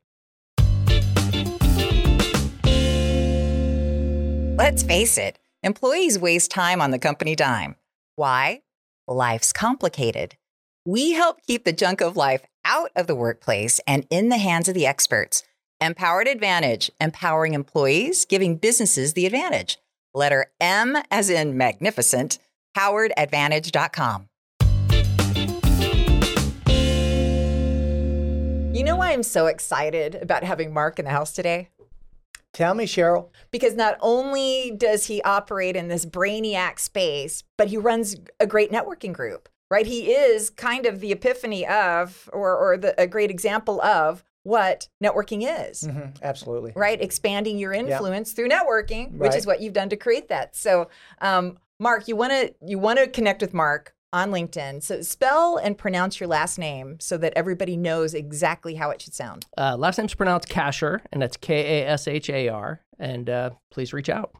Let's 4.59 4.83
face 4.83 5.17
it, 5.17 5.39
employees 5.63 6.19
waste 6.19 6.51
time 6.51 6.83
on 6.83 6.91
the 6.91 6.99
company 6.99 7.35
dime. 7.35 7.77
Why? 8.17 8.63
Life's 9.09 9.53
complicated. 9.53 10.37
We 10.85 11.13
help 11.13 11.39
keep 11.47 11.65
the 11.65 11.73
junk 11.73 12.01
of 12.01 12.17
life 12.17 12.43
out 12.65 12.91
of 12.95 13.07
the 13.07 13.15
workplace 13.15 13.81
and 13.87 14.07
in 14.11 14.29
the 14.29 14.39
hands 14.39 14.69
of 14.69 14.75
the 14.75 14.87
experts. 14.87 15.45
MPowered 15.81 16.31
Advantage, 16.31 16.91
empowering 17.01 17.55
employees, 17.55 18.25
giving 18.27 18.57
businesses 18.57 19.15
the 19.15 19.25
advantage. 19.27 19.79
Letter 20.13 20.47
M 20.61 20.99
as 21.11 21.31
in 21.31 21.57
magnificent, 21.57 22.39
poweredadvantage.com. 22.77 24.27
You 28.73 28.85
know 28.85 28.97
why 28.97 29.13
I'm 29.13 29.23
so 29.23 29.47
excited 29.47 30.15
about 30.17 30.45
having 30.45 30.73
Mark 30.73 30.99
in 30.99 31.05
the 31.05 31.11
house 31.11 31.33
today? 31.33 31.69
Tell 32.53 32.75
me, 32.75 32.85
Sheryl. 32.85 33.29
Because 33.51 33.75
not 33.75 33.97
only 34.01 34.73
does 34.77 35.07
he 35.07 35.23
operate 35.23 35.77
in 35.77 35.89
this 35.89 36.05
brainiac 36.05 36.79
space, 36.79 37.43
but 37.57 37.69
he 37.69 37.77
runs 37.77 38.17
a 38.39 38.47
great 38.47 38.71
networking 38.71 39.13
group, 39.13 39.49
right? 39.71 39.87
He 39.87 40.13
is 40.13 40.51
kind 40.51 40.87
of 40.87 41.01
the 41.01 41.13
epiphany 41.13 41.67
of, 41.67 42.29
or, 42.33 42.57
or 42.57 42.77
the, 42.77 43.01
a 43.01 43.07
great 43.07 43.31
example 43.31 43.81
of 43.83 44.25
what 44.43 44.89
networking 45.03 45.43
is. 45.69 45.83
Mm-hmm, 45.83 46.23
absolutely. 46.23 46.73
Right? 46.75 47.01
Expanding 47.01 47.59
your 47.59 47.73
influence 47.73 48.33
through 48.33 48.49
networking, 48.49 49.13
right. 49.13 49.21
which 49.21 49.35
is 49.35 49.47
what 49.47 49.61
you've 49.61 49.75
done 49.75 49.89
to 49.91 49.97
create 49.97 50.29
that. 50.29 50.57
So, 50.57 50.89
um, 51.21 51.59
Mark, 51.79 52.09
you 52.09 52.17
want 52.17 52.33
to 52.33 52.55
you 52.65 52.79
want 52.79 52.99
to 52.99 53.07
connect 53.09 53.41
with 53.41 53.55
Mark 53.55 53.95
on 54.13 54.31
LinkedIn. 54.31 54.83
So 54.83 55.03
spell 55.03 55.57
and 55.57 55.77
pronounce 55.79 56.21
your 56.21 56.29
last 56.29 56.59
name 56.59 56.99
so 57.01 57.17
that 57.19 57.33
everybody 57.37 57.77
knows 57.77 58.15
exactly 58.15 58.75
how 58.75 58.91
it 58.91 59.01
should 59.01 59.15
sound. 59.15 59.47
Uh, 59.57 59.77
last 59.79 59.99
name's 59.99 60.15
pronounced 60.15 60.49
Kashar, 60.49 61.01
and 61.13 61.23
that's 61.23 61.37
K 61.37 61.83
A 61.83 61.89
S 61.89 62.09
H 62.09 62.29
A 62.31 62.49
R. 62.49 62.81
And 62.99 63.31
uh, 63.31 63.51
please 63.71 63.93
reach 63.93 64.09
out. 64.09 64.35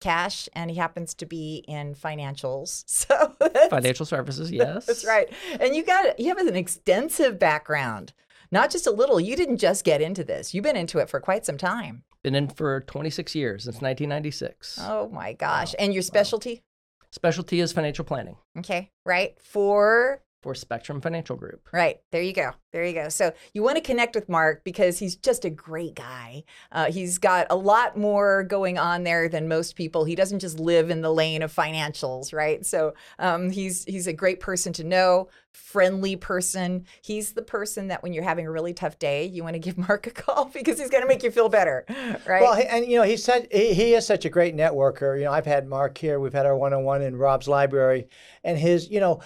Cash, 0.00 0.48
and 0.54 0.70
he 0.70 0.78
happens 0.78 1.12
to 1.14 1.26
be 1.26 1.64
in 1.68 1.94
financials. 1.94 2.84
So 3.10 3.34
financial 3.70 4.06
services, 4.06 4.50
yes, 4.52 4.86
that's 4.86 5.04
right. 5.04 5.28
And 5.58 5.74
you 5.74 5.84
got 5.84 6.18
you 6.20 6.28
have 6.28 6.38
an 6.38 6.54
extensive 6.54 7.38
background, 7.38 8.12
not 8.50 8.70
just 8.70 8.86
a 8.86 8.90
little. 8.90 9.20
You 9.20 9.36
didn't 9.36 9.58
just 9.58 9.84
get 9.84 10.00
into 10.00 10.24
this; 10.24 10.54
you've 10.54 10.64
been 10.64 10.76
into 10.76 10.98
it 10.98 11.08
for 11.10 11.20
quite 11.20 11.46
some 11.46 11.58
time. 11.58 12.04
Been 12.22 12.34
in 12.34 12.48
for 12.48 12.80
26 12.82 13.34
years 13.34 13.64
since 13.64 13.76
1996. 13.76 14.78
Oh 14.82 15.08
my 15.08 15.32
gosh! 15.32 15.72
Wow. 15.72 15.84
And 15.84 15.94
your 15.94 16.02
specialty? 16.02 16.62
Specialty 17.10 17.60
is 17.60 17.72
financial 17.72 18.04
planning. 18.04 18.36
Okay, 18.58 18.90
right. 19.04 19.36
For 19.40 20.22
for 20.40 20.54
Spectrum 20.54 21.00
Financial 21.00 21.36
Group. 21.36 21.68
Right. 21.72 22.00
There 22.10 22.22
you 22.22 22.32
go. 22.32 22.52
There 22.72 22.84
you 22.84 22.94
go. 22.94 23.08
So 23.08 23.32
you 23.52 23.62
want 23.62 23.76
to 23.76 23.82
connect 23.82 24.14
with 24.14 24.28
Mark 24.28 24.64
because 24.64 24.98
he's 24.98 25.16
just 25.16 25.44
a 25.44 25.50
great 25.50 25.94
guy. 25.94 26.44
Uh, 26.72 26.90
he's 26.90 27.18
got 27.18 27.46
a 27.50 27.56
lot 27.56 27.98
more 27.98 28.44
going 28.44 28.78
on 28.78 29.02
there 29.02 29.28
than 29.28 29.48
most 29.48 29.76
people. 29.76 30.04
He 30.04 30.14
doesn't 30.14 30.38
just 30.38 30.58
live 30.58 30.88
in 30.88 31.02
the 31.02 31.12
lane 31.12 31.42
of 31.42 31.54
financials, 31.54 32.32
right? 32.32 32.64
So 32.64 32.94
um, 33.18 33.50
he's 33.50 33.84
he's 33.84 34.06
a 34.06 34.12
great 34.12 34.40
person 34.40 34.72
to 34.74 34.84
know, 34.84 35.28
friendly 35.52 36.16
person. 36.16 36.86
He's 37.02 37.32
the 37.32 37.42
person 37.42 37.88
that 37.88 38.02
when 38.02 38.12
you're 38.12 38.24
having 38.24 38.46
a 38.46 38.50
really 38.50 38.72
tough 38.72 38.98
day, 38.98 39.26
you 39.26 39.42
want 39.42 39.54
to 39.54 39.60
give 39.60 39.76
Mark 39.88 40.06
a 40.06 40.10
call 40.10 40.46
because 40.46 40.78
he's 40.78 40.90
going 40.90 41.02
to 41.02 41.08
make 41.08 41.22
you 41.22 41.30
feel 41.30 41.48
better, 41.48 41.84
right? 42.26 42.40
Well, 42.40 42.54
and 42.54 42.86
you 42.86 42.96
know 42.96 43.04
he's 43.04 43.24
such 43.24 43.46
he, 43.50 43.74
he 43.74 43.94
is 43.94 44.06
such 44.06 44.24
a 44.24 44.30
great 44.30 44.56
networker. 44.56 45.18
You 45.18 45.24
know, 45.24 45.32
I've 45.32 45.46
had 45.46 45.68
Mark 45.68 45.98
here. 45.98 46.18
We've 46.18 46.32
had 46.32 46.46
our 46.46 46.56
one-on-one 46.56 47.02
in 47.02 47.16
Rob's 47.16 47.48
library, 47.48 48.08
and 48.44 48.56
his 48.56 48.88
you 48.88 49.00
know 49.00 49.20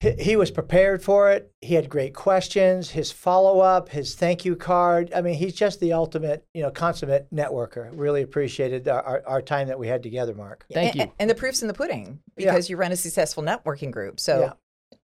he 0.00 0.34
was 0.36 0.50
prepared 0.50 1.02
for 1.02 1.30
it. 1.30 1.52
He 1.60 1.74
had 1.74 1.90
great 1.90 2.14
questions. 2.14 2.90
His 2.90 3.12
follow 3.12 3.60
up, 3.60 3.90
his 3.90 4.14
thank 4.14 4.46
you 4.46 4.56
card. 4.56 5.12
I 5.14 5.20
mean, 5.20 5.34
he's 5.34 5.54
just 5.54 5.78
the 5.78 5.92
ultimate, 5.92 6.46
you 6.54 6.62
know, 6.62 6.70
consummate 6.70 7.32
networker. 7.34 7.90
Really 7.92 8.22
appreciated 8.22 8.88
our, 8.88 9.02
our, 9.02 9.22
our 9.26 9.42
time 9.42 9.68
that 9.68 9.78
we 9.78 9.88
had 9.88 10.02
together, 10.02 10.34
Mark. 10.34 10.64
Thank 10.72 10.94
you. 10.94 11.02
And, 11.02 11.10
and 11.18 11.30
the 11.30 11.34
proof's 11.34 11.60
in 11.60 11.68
the 11.68 11.74
pudding 11.74 12.20
because 12.34 12.68
yeah. 12.68 12.72
you 12.72 12.76
run 12.78 12.92
a 12.92 12.96
successful 12.96 13.42
networking 13.42 13.90
group. 13.90 14.20
So. 14.20 14.40
Yeah. 14.40 14.52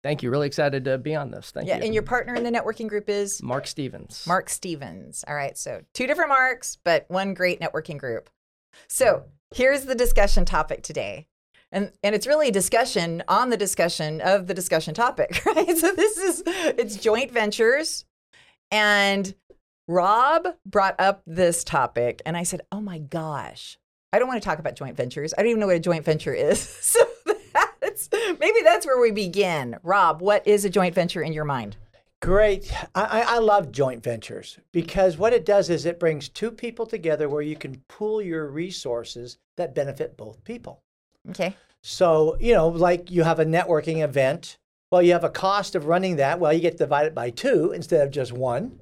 Thank 0.03 0.23
you. 0.23 0.31
Really 0.31 0.47
excited 0.47 0.87
to 0.87 0.97
be 0.97 1.15
on 1.15 1.31
this. 1.31 1.51
Thank 1.51 1.69
yeah, 1.69 1.77
you. 1.77 1.85
And 1.85 1.93
your 1.93 2.03
partner 2.03 2.35
in 2.35 2.43
the 2.43 2.51
networking 2.51 2.89
group 2.89 3.11
is 3.11 3.43
Mark 3.43 3.67
Stevens. 3.67 4.25
Mark 4.27 4.49
Stevens. 4.49 5.25
All 5.29 5.35
right. 5.35 5.59
So 5.59 5.83
two 5.93 6.07
different 6.07 6.31
Marks, 6.31 6.79
but 6.83 7.05
one 7.09 7.35
great 7.35 7.61
networking 7.61 7.99
group. 7.99 8.31
So 8.89 9.25
here's 9.55 9.85
the 9.85 9.95
discussion 9.95 10.47
topic 10.47 10.83
today 10.83 11.27
and 11.73 11.93
and 12.03 12.15
it's 12.15 12.27
really 12.27 12.49
a 12.49 12.53
discussion 12.53 13.23
on 13.29 13.51
the 13.51 13.57
discussion 13.57 14.21
of 14.21 14.47
the 14.47 14.55
discussion 14.55 14.95
topic 14.95 15.45
right? 15.47 15.77
So 15.77 15.93
this 15.93 16.17
is 16.17 16.43
it's 16.47 16.97
joint 16.97 17.31
ventures. 17.31 18.05
And 18.71 19.35
rob 19.89 20.47
brought 20.65 20.95
up 21.01 21.21
this 21.27 21.65
topic 21.65 22.23
and 22.25 22.37
i 22.37 22.45
said 22.45 22.61
oh 22.71 22.81
my 22.81 22.99
gosh 22.99 23.77
i 24.13 24.21
don't 24.21 24.29
want 24.29 24.41
to 24.41 24.49
talk 24.49 24.61
about 24.61 24.77
joint 24.77 24.97
ventures. 24.97 25.35
I 25.37 25.43
don't 25.43 25.51
even 25.51 25.59
know 25.59 25.67
what 25.67 25.75
a 25.75 25.81
joint 25.81 26.05
venture 26.05 26.35
is. 26.35 26.61
So 27.25 27.35
that's 27.81 28.09
maybe 28.39 28.61
that's 28.63 28.87
where 28.87 29.01
we 29.01 29.11
begin. 29.11 29.77
Rob 29.83 30.21
what 30.21 30.47
is 30.47 30.65
a 30.65 30.71
joint 30.71 30.95
venture 30.95 31.23
in 31.23 31.33
your 31.33 31.45
mind? 31.45 31.77
Great. 32.21 32.71
I, 32.95 33.25
I 33.27 33.39
love 33.39 33.73
joint 33.73 34.03
ventures 34.03 34.59
because 34.73 35.17
what 35.17 35.33
it 35.33 35.47
does 35.47 35.71
is 35.71 35.87
it 35.87 35.99
brings 35.99 36.29
two 36.29 36.51
people 36.51 36.85
together 36.85 37.29
where 37.31 37.41
you 37.41 37.57
can 37.57 37.83
pool 37.89 38.21
your 38.21 38.47
resources 38.47 39.39
that 39.57 39.75
benefit 39.75 40.19
both 40.19 40.45
people. 40.45 40.83
Okay. 41.29 41.57
So, 41.83 42.37
you 42.41 42.55
know, 42.55 42.69
like 42.69 43.11
you 43.11 43.23
have 43.23 43.39
a 43.39 43.45
networking 43.45 44.03
event. 44.03 44.59
Well, 44.91 45.03
you 45.03 45.13
have 45.13 45.25
a 45.25 45.31
cost 45.31 45.75
of 45.75 45.87
running 45.87 46.17
that. 46.17 46.41
Well, 46.41 46.53
you 46.53 46.61
get 46.61 46.77
divided 46.77 47.15
by 47.15 47.31
two 47.31 47.73
instead 47.73 48.05
of 48.07 48.13
just 48.13 48.33
one. 48.33 48.81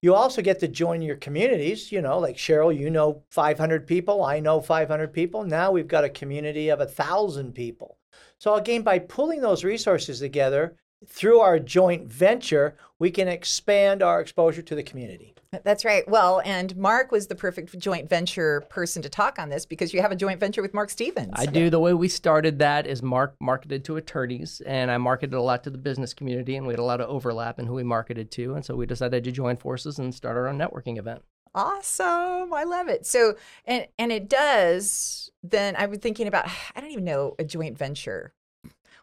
You 0.00 0.14
also 0.14 0.42
get 0.42 0.60
to 0.60 0.68
join 0.68 1.02
your 1.02 1.16
communities. 1.16 1.90
You 1.90 2.02
know, 2.02 2.18
like 2.18 2.36
Sheryl, 2.36 2.76
you 2.76 2.90
know 2.90 3.22
500 3.30 3.86
people. 3.86 4.22
I 4.22 4.40
know 4.40 4.60
500 4.60 5.12
people. 5.12 5.44
Now 5.44 5.72
we've 5.72 5.88
got 5.88 6.04
a 6.04 6.10
community 6.10 6.68
of 6.68 6.80
a 6.80 6.84
1,000 6.84 7.54
people. 7.54 7.98
So, 8.38 8.54
again, 8.54 8.82
by 8.82 9.00
pulling 9.00 9.40
those 9.40 9.64
resources 9.64 10.20
together 10.20 10.76
through 11.06 11.40
our 11.40 11.58
joint 11.58 12.06
venture, 12.12 12.76
we 12.98 13.10
can 13.10 13.26
expand 13.26 14.02
our 14.02 14.20
exposure 14.20 14.62
to 14.62 14.74
the 14.74 14.82
community. 14.82 15.34
That's 15.64 15.84
right. 15.84 16.06
Well, 16.06 16.42
and 16.44 16.76
Mark 16.76 17.10
was 17.10 17.28
the 17.28 17.34
perfect 17.34 17.78
joint 17.78 18.06
venture 18.06 18.60
person 18.68 19.00
to 19.00 19.08
talk 19.08 19.38
on 19.38 19.48
this 19.48 19.64
because 19.64 19.94
you 19.94 20.02
have 20.02 20.12
a 20.12 20.16
joint 20.16 20.40
venture 20.40 20.60
with 20.60 20.74
Mark 20.74 20.90
Stevens. 20.90 21.32
I 21.32 21.46
do. 21.46 21.70
The 21.70 21.80
way 21.80 21.94
we 21.94 22.08
started 22.08 22.58
that 22.58 22.86
is 22.86 23.02
Mark 23.02 23.34
marketed 23.40 23.82
to 23.86 23.96
attorneys, 23.96 24.60
and 24.66 24.90
I 24.90 24.98
marketed 24.98 25.32
a 25.32 25.40
lot 25.40 25.64
to 25.64 25.70
the 25.70 25.78
business 25.78 26.12
community, 26.12 26.56
and 26.56 26.66
we 26.66 26.74
had 26.74 26.80
a 26.80 26.84
lot 26.84 27.00
of 27.00 27.08
overlap 27.08 27.58
in 27.58 27.66
who 27.66 27.74
we 27.74 27.82
marketed 27.82 28.30
to. 28.32 28.54
And 28.54 28.64
so 28.64 28.76
we 28.76 28.84
decided 28.84 29.24
to 29.24 29.32
join 29.32 29.56
forces 29.56 29.98
and 29.98 30.14
start 30.14 30.36
our 30.36 30.48
own 30.48 30.58
networking 30.58 30.98
event. 30.98 31.22
Awesome. 31.54 32.52
I 32.52 32.64
love 32.64 32.88
it. 32.88 33.06
So, 33.06 33.36
and 33.64 33.86
and 33.98 34.12
it 34.12 34.28
does. 34.28 35.30
Then 35.42 35.76
I 35.76 35.86
was 35.86 35.98
thinking 36.00 36.26
about 36.26 36.46
I 36.76 36.80
don't 36.80 36.90
even 36.90 37.04
know 37.04 37.36
a 37.38 37.44
joint 37.44 37.78
venture. 37.78 38.34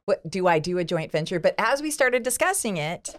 What 0.06 0.30
do 0.30 0.46
I 0.46 0.60
do 0.60 0.78
a 0.78 0.84
joint 0.84 1.12
venture? 1.12 1.40
But 1.40 1.56
as 1.58 1.82
we 1.82 1.90
started 1.90 2.22
discussing 2.22 2.78
it, 2.78 3.16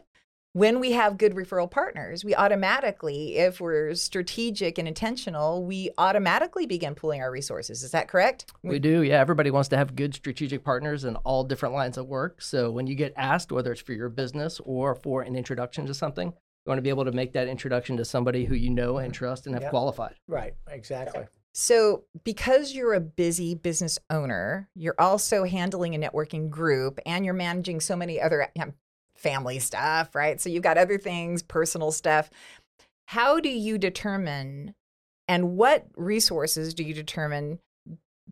when 0.56 0.80
we 0.80 0.92
have 0.92 1.18
good 1.18 1.34
referral 1.34 1.70
partners, 1.70 2.24
we 2.24 2.34
automatically, 2.34 3.36
if 3.36 3.60
we're 3.60 3.92
strategic 3.92 4.78
and 4.78 4.88
intentional, 4.88 5.62
we 5.62 5.90
automatically 5.98 6.64
begin 6.64 6.94
pooling 6.94 7.20
our 7.20 7.30
resources. 7.30 7.82
Is 7.82 7.90
that 7.90 8.08
correct? 8.08 8.50
We 8.62 8.78
do. 8.78 9.02
Yeah. 9.02 9.20
Everybody 9.20 9.50
wants 9.50 9.68
to 9.68 9.76
have 9.76 9.94
good 9.94 10.14
strategic 10.14 10.64
partners 10.64 11.04
in 11.04 11.16
all 11.16 11.44
different 11.44 11.74
lines 11.74 11.98
of 11.98 12.06
work. 12.06 12.40
So 12.40 12.70
when 12.70 12.86
you 12.86 12.94
get 12.94 13.12
asked, 13.18 13.52
whether 13.52 13.70
it's 13.70 13.82
for 13.82 13.92
your 13.92 14.08
business 14.08 14.58
or 14.64 14.94
for 14.94 15.20
an 15.20 15.36
introduction 15.36 15.84
to 15.88 15.92
something, 15.92 16.28
you 16.28 16.70
want 16.70 16.78
to 16.78 16.82
be 16.82 16.88
able 16.88 17.04
to 17.04 17.12
make 17.12 17.34
that 17.34 17.48
introduction 17.48 17.98
to 17.98 18.06
somebody 18.06 18.46
who 18.46 18.54
you 18.54 18.70
know 18.70 18.96
and 18.96 19.12
mm-hmm. 19.12 19.18
trust 19.18 19.44
and 19.44 19.54
have 19.54 19.64
yep. 19.64 19.70
qualified. 19.70 20.14
Right. 20.26 20.54
Exactly. 20.70 21.24
So, 21.52 22.04
because 22.24 22.74
you're 22.74 22.92
a 22.92 23.00
busy 23.00 23.54
business 23.54 23.98
owner, 24.10 24.68
you're 24.74 24.98
also 24.98 25.44
handling 25.44 25.94
a 25.94 25.98
networking 25.98 26.48
group 26.50 26.98
and 27.06 27.24
you're 27.26 27.34
managing 27.34 27.80
so 27.80 27.96
many 27.96 28.20
other 28.20 28.48
um, 28.60 28.74
family 29.16 29.58
stuff, 29.58 30.14
right? 30.14 30.40
So 30.40 30.48
you've 30.48 30.62
got 30.62 30.78
other 30.78 30.98
things, 30.98 31.42
personal 31.42 31.90
stuff. 31.92 32.30
How 33.06 33.40
do 33.40 33.48
you 33.48 33.78
determine 33.78 34.74
and 35.28 35.56
what 35.56 35.86
resources 35.96 36.74
do 36.74 36.84
you 36.84 36.94
determine 36.94 37.58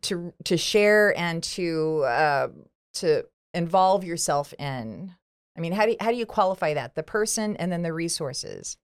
to 0.02 0.32
to 0.44 0.56
share 0.56 1.16
and 1.18 1.42
to 1.42 2.04
uh, 2.04 2.48
to 2.94 3.24
involve 3.52 4.04
yourself 4.04 4.52
in? 4.58 5.14
I 5.56 5.60
mean, 5.60 5.72
how 5.72 5.84
do 5.84 5.92
you, 5.92 5.96
how 6.00 6.10
do 6.10 6.16
you 6.16 6.26
qualify 6.26 6.74
that? 6.74 6.94
The 6.94 7.02
person 7.02 7.56
and 7.56 7.70
then 7.70 7.82
the 7.82 7.92
resources. 7.92 8.76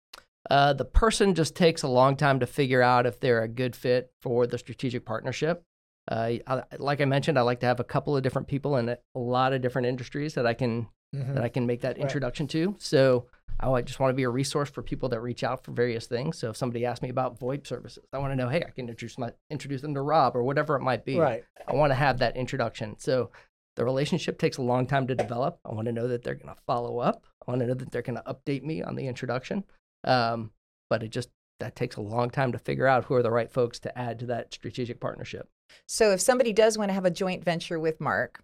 Uh, 0.49 0.73
the 0.73 0.85
person 0.85 1.35
just 1.35 1.55
takes 1.55 1.83
a 1.83 1.89
long 1.89 2.17
time 2.17 2.41
to 2.41 2.47
figure 2.47 2.81
out 2.81 3.07
if 3.07 3.21
they're 3.21 3.43
a 3.43 3.49
good 3.49 3.77
fit 3.77 4.13
for 4.21 4.47
the 4.47 4.57
strategic 4.57 5.05
partnership. 5.05 5.65
Uh, 6.11 6.33
I, 6.47 6.63
like 6.79 7.01
I 7.01 7.05
mentioned, 7.05 7.39
I 7.39 7.43
like 7.43 7.61
to 7.61 7.67
have 7.67 7.81
a 7.81 7.85
couple 7.85 8.17
of 8.17 8.23
different 8.23 8.49
people 8.49 8.77
in 8.77 8.89
a 8.89 8.99
lot 9.15 9.53
of 9.53 9.61
different 9.61 9.87
industries 9.87 10.35
that 10.35 10.47
I 10.47 10.55
can 10.55 10.89
mm-hmm. 11.15 11.35
that 11.35 11.45
I 11.45 11.49
can 11.49 11.67
make 11.67 11.81
that 11.83 11.99
introduction 11.99 12.45
right. 12.45 12.51
to. 12.51 12.77
So 12.79 13.27
I 13.59 13.83
just 13.83 14.01
want 14.01 14.11
to 14.11 14.17
be 14.17 14.23
a 14.23 14.31
resource 14.31 14.71
for 14.71 14.83
people 14.83 15.09
that 15.11 15.21
reach 15.21 15.45
out 15.45 15.65
for 15.65 15.73
various 15.73 16.07
things. 16.07 16.39
So 16.39 16.51
if 16.51 16.57
somebody 16.57 16.87
asks 16.87 17.03
me 17.03 17.11
about 17.11 17.39
VoIP 17.39 17.67
services, 17.67 18.05
I 18.13 18.19
want 18.19 18.33
to 18.33 18.37
know, 18.37 18.49
hey, 18.49 18.65
I 18.67 18.71
can 18.71 18.89
introduce 18.89 19.19
my 19.19 19.33
introduce 19.51 19.83
them 19.83 19.95
to 19.95 20.03
Rob 20.03 20.35
or 20.35 20.43
whatever 20.43 20.77
it 20.77 20.81
might 20.81 21.05
be. 21.05 21.19
Right. 21.19 21.45
I 21.69 21.75
want 21.75 21.91
to 21.91 21.97
have 21.97 22.19
that 22.19 22.37
introduction. 22.37 22.97
So 22.99 23.31
the 23.77 23.85
relationship 23.85 24.39
takes 24.39 24.57
a 24.57 24.63
long 24.63 24.87
time 24.87 25.07
to 25.09 25.15
develop. 25.15 25.59
I 25.65 25.73
want 25.75 25.87
to 25.87 25.93
know 25.93 26.09
that 26.09 26.23
they're 26.23 26.35
going 26.35 26.55
to 26.55 26.61
follow 26.67 26.99
up. 26.99 27.25
I 27.47 27.51
want 27.51 27.61
to 27.61 27.67
know 27.67 27.75
that 27.75 27.91
they're 27.91 28.03
going 28.03 28.21
to 28.23 28.35
update 28.35 28.63
me 28.63 28.83
on 28.83 28.97
the 28.97 29.07
introduction. 29.07 29.65
Um, 30.05 30.51
but 30.89 31.03
it 31.03 31.11
just 31.11 31.29
that 31.61 31.77
takes 31.77 31.97
a 31.97 32.01
long 32.01 32.31
time 32.31 32.53
to 32.53 32.59
figure 32.59 32.87
out 32.87 33.05
who 33.05 33.15
are 33.15 33.23
the 33.23 33.31
right 33.31 33.51
folks 33.51 33.79
to 33.81 33.99
add 33.99 34.19
to 34.21 34.27
that 34.27 34.55
strategic 34.55 34.99
partnership. 34.99 35.49
So 35.87 36.13
if 36.13 36.21
somebody 36.21 36.53
does 36.53 36.79
want 36.79 36.89
to 36.89 36.95
have 36.95 37.05
a 37.05 37.11
joint 37.11 37.45
venture 37.45 37.79
with 37.79 38.01
Mark, 38.01 38.43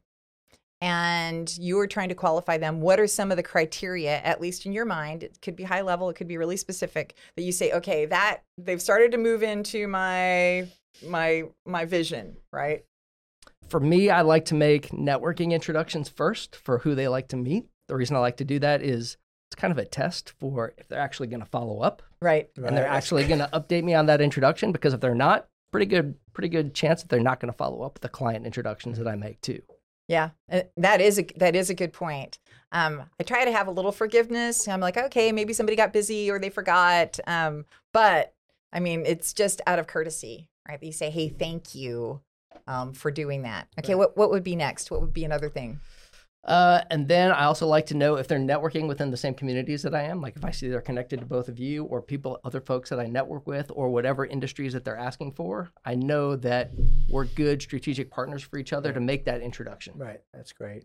and 0.81 1.57
you 1.59 1.79
are 1.79 1.87
trying 1.87 2.09
to 2.11 2.15
qualify 2.15 2.59
them, 2.59 2.81
what 2.81 3.01
are 3.01 3.07
some 3.07 3.31
of 3.31 3.37
the 3.37 3.43
criteria, 3.43 4.21
at 4.23 4.41
least 4.41 4.67
in 4.67 4.73
your 4.73 4.85
mind? 4.85 5.23
It 5.23 5.39
could 5.41 5.57
be 5.57 5.65
high 5.65 5.81
level, 5.81 6.11
it 6.11 6.15
could 6.15 6.29
be 6.29 6.37
really 6.37 6.57
specific, 6.57 7.15
that 7.37 7.43
you 7.43 7.53
say, 7.53 7.73
okay, 7.73 8.07
that 8.07 8.43
they've 8.59 8.83
started 8.83 9.13
to 9.13 9.19
move 9.19 9.43
into 9.43 9.89
my 9.89 10.69
my 11.07 11.45
my 11.65 11.85
vision, 11.85 12.37
right? 12.53 12.85
For 13.69 13.81
me, 13.81 14.11
I 14.11 14.23
like 14.23 14.45
to 14.47 14.55
make 14.55 14.91
networking 14.91 15.53
introductions 15.53 16.09
first 16.09 16.57
for 16.57 16.79
who 16.79 16.95
they 16.95 17.09
like 17.09 17.29
to 17.29 17.37
meet. 17.37 17.67
The 17.89 17.97
reason 17.97 18.17
I 18.17 18.21
like 18.21 18.37
to 18.39 18.45
do 18.45 18.59
that 18.61 18.83
is 18.83 19.17
it's 19.51 19.61
kind 19.61 19.73
of 19.73 19.79
a 19.79 19.85
test 19.85 20.35
for 20.39 20.75
if 20.79 20.89
they're 20.89 21.01
actually 21.01 21.29
going 21.29 21.41
to 21.41 21.47
follow 21.47 21.81
up, 21.81 22.03
right? 22.21 22.49
And 22.57 22.77
they're 22.77 22.87
actually 22.87 23.25
going 23.27 23.41
to 23.41 23.49
update 23.53 23.85
me 23.85 23.95
on 23.95 24.07
that 24.07 24.21
introduction 24.21 24.73
because 24.73 24.93
if 24.93 25.01
they're 25.01 25.15
not, 25.15 25.49
pretty 25.73 25.87
good 25.87 26.15
pretty 26.33 26.49
good 26.49 26.75
chance 26.75 27.03
that 27.03 27.09
they're 27.09 27.21
not 27.21 27.41
going 27.41 27.53
to 27.53 27.57
follow 27.57 27.83
up 27.83 27.95
with 27.95 28.03
the 28.03 28.09
client 28.09 28.47
introductions 28.47 28.99
that 28.99 29.09
I 29.09 29.15
make 29.15 29.41
too. 29.41 29.63
Yeah, 30.09 30.31
uh, 30.51 30.63
that 30.77 31.01
is 31.01 31.19
a 31.19 31.27
that 31.37 31.57
is 31.57 31.71
a 31.71 31.75
good 31.75 31.93
point. 31.93 32.39
Um, 32.73 33.05
I 33.19 33.23
try 33.25 33.45
to 33.45 33.53
have 33.53 33.67
a 33.67 33.73
little 33.73 33.93
forgiveness. 33.93 34.69
I'm 34.69 34.81
like, 34.81 34.97
okay, 34.97 35.33
maybe 35.33 35.53
somebody 35.53 35.77
got 35.77 35.93
busy 35.93 36.31
or 36.31 36.39
they 36.39 36.51
forgot. 36.51 37.19
Um, 37.27 37.65
but 37.93 38.35
I 38.73 38.81
mean, 38.81 39.05
it's 39.07 39.33
just 39.33 39.61
out 39.67 39.79
of 39.79 39.87
courtesy, 39.87 40.49
right? 40.69 40.83
You 40.83 40.93
say, 40.93 41.11
hey, 41.11 41.29
thank 41.29 41.75
you 41.75 42.21
um, 42.67 42.93
for 42.93 43.11
doing 43.11 43.43
that. 43.43 43.69
Okay, 43.79 43.95
what 43.95 44.17
what 44.17 44.31
would 44.31 44.45
be 44.45 44.57
next? 44.57 44.91
What 44.91 45.01
would 45.01 45.13
be 45.13 45.25
another 45.25 45.49
thing? 45.49 45.81
Uh, 46.47 46.81
and 46.91 47.09
then 47.09 47.33
I 47.33 47.45
also 47.45 47.67
like 47.67 47.87
to 47.87 47.95
know 47.95 48.17
if 48.17 48.29
they're 48.29 48.39
networking 48.39 48.87
within 48.87 49.11
the 49.11 49.17
same 49.17 49.35
communities 49.35 49.83
that 49.83 49.95
I 49.95 50.03
am. 50.03 50.21
Like 50.21 50.37
if 50.37 50.45
I 50.45 50.53
see 50.53 50.69
they're 50.69 50.81
connected 50.81 51.21
to 51.21 51.27
both 51.27 51.49
of 51.49 51.59
you 51.59 51.85
or 51.85 52.01
people, 52.01 52.39
other 52.45 52.61
folks 52.61 52.89
that 52.91 53.01
I 53.01 53.07
network 53.07 53.47
with, 53.47 53.71
or 53.75 53.89
whatever 53.89 54.25
industries 54.25 54.73
that 54.73 54.85
they're 54.85 54.97
asking 54.97 55.33
for, 55.33 55.71
I 55.85 55.97
know 55.97 56.37
that 56.37 56.71
we're 57.09 57.25
good 57.25 57.61
strategic 57.61 58.11
partners 58.11 58.43
for 58.43 58.59
each 58.59 58.73
other 58.73 58.93
to 58.93 59.01
make 59.01 59.25
that 59.25 59.41
introduction. 59.41 59.95
Right. 59.97 60.21
That's 60.33 60.53
great. 60.53 60.85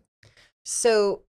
So 0.64 1.22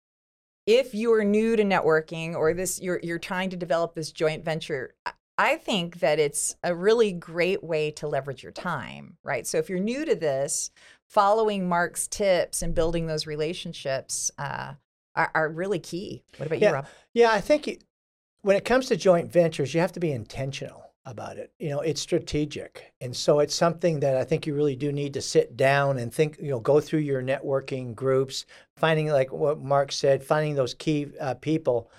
if 0.67 0.95
you 0.95 1.13
are 1.13 1.25
new 1.25 1.57
to 1.57 1.63
networking 1.63 2.35
or 2.35 2.55
this 2.55 2.81
you're 2.81 3.01
you're 3.03 3.19
trying 3.19 3.51
to 3.51 3.57
develop 3.57 3.95
this 3.95 4.13
joint 4.13 4.45
venture, 4.45 4.95
I 5.37 5.57
think 5.57 6.01
that 6.01 6.19
it's 6.19 6.57
a 6.63 6.75
really 6.75 7.13
great 7.13 7.65
way 7.65 7.91
to 7.93 8.07
leverage 8.07 8.43
your 8.43 8.53
time, 8.53 9.17
right? 9.25 9.47
So 9.47 9.59
if 9.59 9.69
you're 9.69 9.81
new 9.81 10.05
to 10.05 10.15
this, 10.15 10.71
following 11.13 11.69
Mark's 11.69 12.09
tips 12.09 12.63
and 12.63 12.75
building 12.75 13.07
those 13.07 13.27
relationships 13.27 14.31
uh, 14.39 14.73
are, 15.15 15.31
are, 15.35 15.49
really 15.51 15.79
key. 15.79 16.23
What 16.39 16.47
about 16.47 16.59
yeah. 16.59 16.69
you, 16.69 16.75
Rob? 16.75 16.87
Yeah, 17.13 17.31
I 17.33 17.41
think 17.43 17.83
when 18.41 18.57
it 18.57 18.65
comes 18.65 18.87
to 18.87 18.97
joint 18.97 19.31
ventures, 19.31 19.75
you 19.75 19.81
have 19.81 19.93
to 19.93 20.01
be 20.01 20.11
intentional 20.11 20.83
about 21.05 21.37
it. 21.37 21.53
You 21.59 21.69
know, 21.69 21.81
it's 21.81 22.01
strategic. 22.01 22.95
And 23.03 23.15
so 23.15 23.41
it's 23.41 23.55
something 23.55 24.01
that 24.01 24.17
I 24.17 24.25
think 24.25 24.47
you 24.47 24.55
really 24.55 24.75
do 24.75 24.91
need 24.91 25.13
to 25.13 25.21
sit 25.21 25.55
down 25.55 25.99
and 25.99 26.13
think, 26.15 26.39
you 26.41 26.49
know, 26.49 26.61
go 26.61 26.81
through 26.81 27.01
your 27.01 27.23
networking 27.23 27.95
groups, 27.95 28.47
finding, 28.79 29.09
like 29.09 29.31
what 29.31 29.61
Mark 29.61 29.93
said, 29.93 30.25
finding 30.25 30.55
those 30.55 30.73
key 30.73 31.09
uh, 31.21 31.35
people 31.35 31.91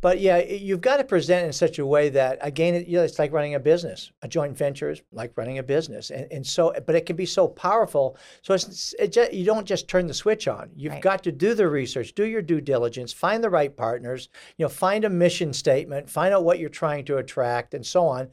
but 0.00 0.20
yeah, 0.20 0.38
you've 0.38 0.80
got 0.80 0.96
to 0.96 1.04
present 1.04 1.46
in 1.46 1.52
such 1.52 1.78
a 1.78 1.86
way 1.86 2.08
that 2.10 2.38
again, 2.40 2.84
you 2.86 2.96
know, 2.96 3.02
it's 3.02 3.18
like 3.18 3.32
running 3.32 3.54
a 3.54 3.60
business. 3.60 4.12
A 4.22 4.28
joint 4.28 4.56
venture 4.56 4.90
is 4.90 5.02
like 5.12 5.32
running 5.36 5.58
a 5.58 5.62
business, 5.62 6.10
and, 6.10 6.26
and 6.30 6.46
so, 6.46 6.72
but 6.86 6.94
it 6.94 7.06
can 7.06 7.16
be 7.16 7.26
so 7.26 7.48
powerful. 7.48 8.16
So 8.42 8.54
it's 8.54 8.94
it 8.98 9.12
just, 9.12 9.32
you 9.32 9.44
don't 9.44 9.66
just 9.66 9.88
turn 9.88 10.06
the 10.06 10.14
switch 10.14 10.48
on. 10.48 10.70
You've 10.76 10.92
right. 10.94 11.02
got 11.02 11.22
to 11.24 11.32
do 11.32 11.54
the 11.54 11.68
research, 11.68 12.14
do 12.14 12.24
your 12.24 12.42
due 12.42 12.60
diligence, 12.60 13.12
find 13.12 13.42
the 13.44 13.50
right 13.50 13.76
partners. 13.76 14.28
You 14.56 14.64
know, 14.64 14.70
find 14.70 15.04
a 15.04 15.10
mission 15.10 15.52
statement, 15.52 16.08
find 16.08 16.32
out 16.32 16.44
what 16.44 16.58
you're 16.58 16.68
trying 16.68 17.04
to 17.06 17.18
attract, 17.18 17.74
and 17.74 17.84
so 17.84 18.06
on. 18.06 18.28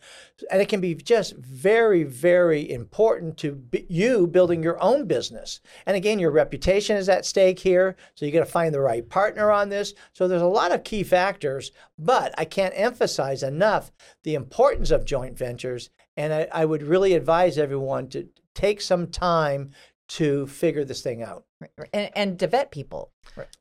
And 0.52 0.62
it 0.62 0.70
can 0.70 0.82
be 0.82 0.96
just 0.96 1.36
very, 1.36 2.04
very 2.04 2.70
important 2.72 3.38
to 3.38 3.54
be, 3.54 3.86
you 3.90 4.28
building 4.28 4.64
your 4.64 4.82
own 4.82 5.06
business. 5.06 5.62
And 5.86 5.98
again, 5.98 6.20
your 6.20 6.32
reputation 6.32 6.96
is 6.98 7.10
at 7.10 7.26
stake 7.26 7.60
here, 7.60 7.96
so 8.16 8.26
you 8.26 8.32
got 8.32 8.40
to 8.40 8.46
find 8.46 8.74
the 8.74 8.80
right 8.80 9.08
partner 9.08 9.52
on 9.52 9.70
this. 9.70 9.94
So 10.14 10.28
there's 10.28 10.42
a 10.42 10.46
lot 10.46 10.72
of 10.72 10.84
key 10.84 11.04
factors 11.04 11.57
ventures, 11.58 11.72
but 11.98 12.34
I 12.38 12.46
can't 12.46 12.74
emphasize 12.76 13.44
enough 13.44 13.92
the 14.24 14.36
importance 14.36 14.92
of 14.92 15.06
joint 15.06 15.38
ventures. 15.38 15.90
And 16.16 16.34
I, 16.34 16.48
I 16.52 16.66
would 16.66 16.84
really 16.84 17.14
advise 17.14 17.58
everyone 17.58 18.08
to 18.10 18.28
take 18.56 18.82
some 18.82 19.08
time 19.08 19.72
to 20.10 20.48
figure 20.48 20.86
this 20.86 21.02
thing 21.02 21.22
out. 21.22 21.44
And, 21.92 22.12
and 22.16 22.40
to 22.40 22.48
vet 22.48 22.72
people. 22.72 23.12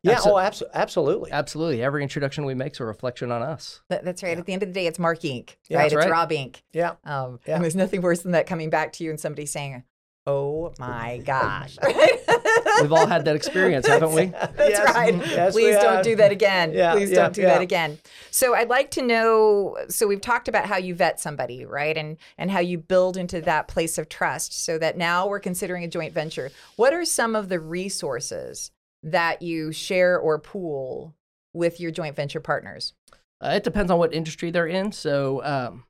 Yeah, 0.02 0.20
oh, 0.24 0.34
abso- 0.34 0.70
absolutely. 0.72 1.32
Absolutely. 1.32 1.82
Every 1.82 2.02
introduction 2.02 2.44
we 2.44 2.54
make 2.54 2.72
is 2.72 2.80
a 2.80 2.84
reflection 2.84 3.32
on 3.32 3.42
us. 3.42 3.80
That, 3.88 4.04
that's 4.04 4.22
right. 4.22 4.32
Yeah. 4.32 4.38
At 4.38 4.46
the 4.46 4.52
end 4.52 4.62
of 4.62 4.68
the 4.68 4.74
day, 4.74 4.86
it's 4.86 4.98
Mark 4.98 5.20
Inc., 5.20 5.56
yeah, 5.68 5.78
right? 5.78 5.86
It's 5.86 5.94
right. 5.94 6.10
Rob 6.10 6.30
Inc. 6.30 6.62
Yeah. 6.72 6.94
Um, 7.04 7.40
yeah. 7.46 7.56
And 7.56 7.64
there's 7.64 7.74
nothing 7.74 8.02
worse 8.02 8.20
than 8.20 8.32
that 8.32 8.46
coming 8.46 8.70
back 8.70 8.92
to 8.94 9.04
you 9.04 9.10
and 9.10 9.18
somebody 9.18 9.46
saying, 9.46 9.82
oh 10.26 10.72
my 10.78 11.20
gosh. 11.24 11.78
We've 12.80 12.92
all 12.92 13.06
had 13.06 13.24
that 13.24 13.36
experience, 13.36 13.86
haven't 13.86 14.12
we? 14.12 14.26
That's 14.26 14.58
yes. 14.58 14.94
right. 14.94 15.14
Yes, 15.14 15.52
Please 15.54 15.76
don't 15.76 16.02
do 16.02 16.16
that 16.16 16.32
again. 16.32 16.72
Yeah, 16.72 16.92
Please 16.92 17.10
yeah, 17.10 17.16
don't 17.16 17.34
do 17.34 17.42
yeah. 17.42 17.48
that 17.48 17.62
again. 17.62 17.98
So 18.30 18.54
I'd 18.54 18.68
like 18.68 18.90
to 18.92 19.02
know 19.02 19.76
so 19.88 20.06
we've 20.06 20.20
talked 20.20 20.48
about 20.48 20.66
how 20.66 20.76
you 20.76 20.94
vet 20.94 21.20
somebody, 21.20 21.64
right? 21.64 21.96
And 21.96 22.16
and 22.38 22.50
how 22.50 22.60
you 22.60 22.78
build 22.78 23.16
into 23.16 23.40
that 23.42 23.68
place 23.68 23.98
of 23.98 24.08
trust 24.08 24.64
so 24.64 24.78
that 24.78 24.96
now 24.96 25.26
we're 25.26 25.40
considering 25.40 25.84
a 25.84 25.88
joint 25.88 26.12
venture. 26.12 26.50
What 26.76 26.92
are 26.92 27.04
some 27.04 27.36
of 27.36 27.48
the 27.48 27.60
resources 27.60 28.70
that 29.02 29.42
you 29.42 29.72
share 29.72 30.18
or 30.18 30.38
pool 30.38 31.14
with 31.52 31.80
your 31.80 31.90
joint 31.90 32.16
venture 32.16 32.40
partners? 32.40 32.92
Uh, 33.40 33.54
it 33.56 33.64
depends 33.64 33.90
on 33.90 33.98
what 33.98 34.14
industry 34.14 34.50
they're 34.50 34.66
in. 34.66 34.92
So 34.92 35.42
um, 35.44 35.84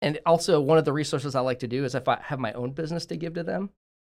and 0.00 0.20
also, 0.24 0.60
one 0.60 0.78
of 0.78 0.84
the 0.84 0.92
resources 0.92 1.34
I 1.34 1.40
like 1.40 1.58
to 1.60 1.68
do 1.68 1.84
is 1.84 1.94
if 1.94 2.08
I 2.08 2.20
have 2.22 2.38
my 2.38 2.52
own 2.52 2.72
business 2.72 3.06
to 3.06 3.16
give 3.16 3.34
to 3.34 3.42
them, 3.42 3.70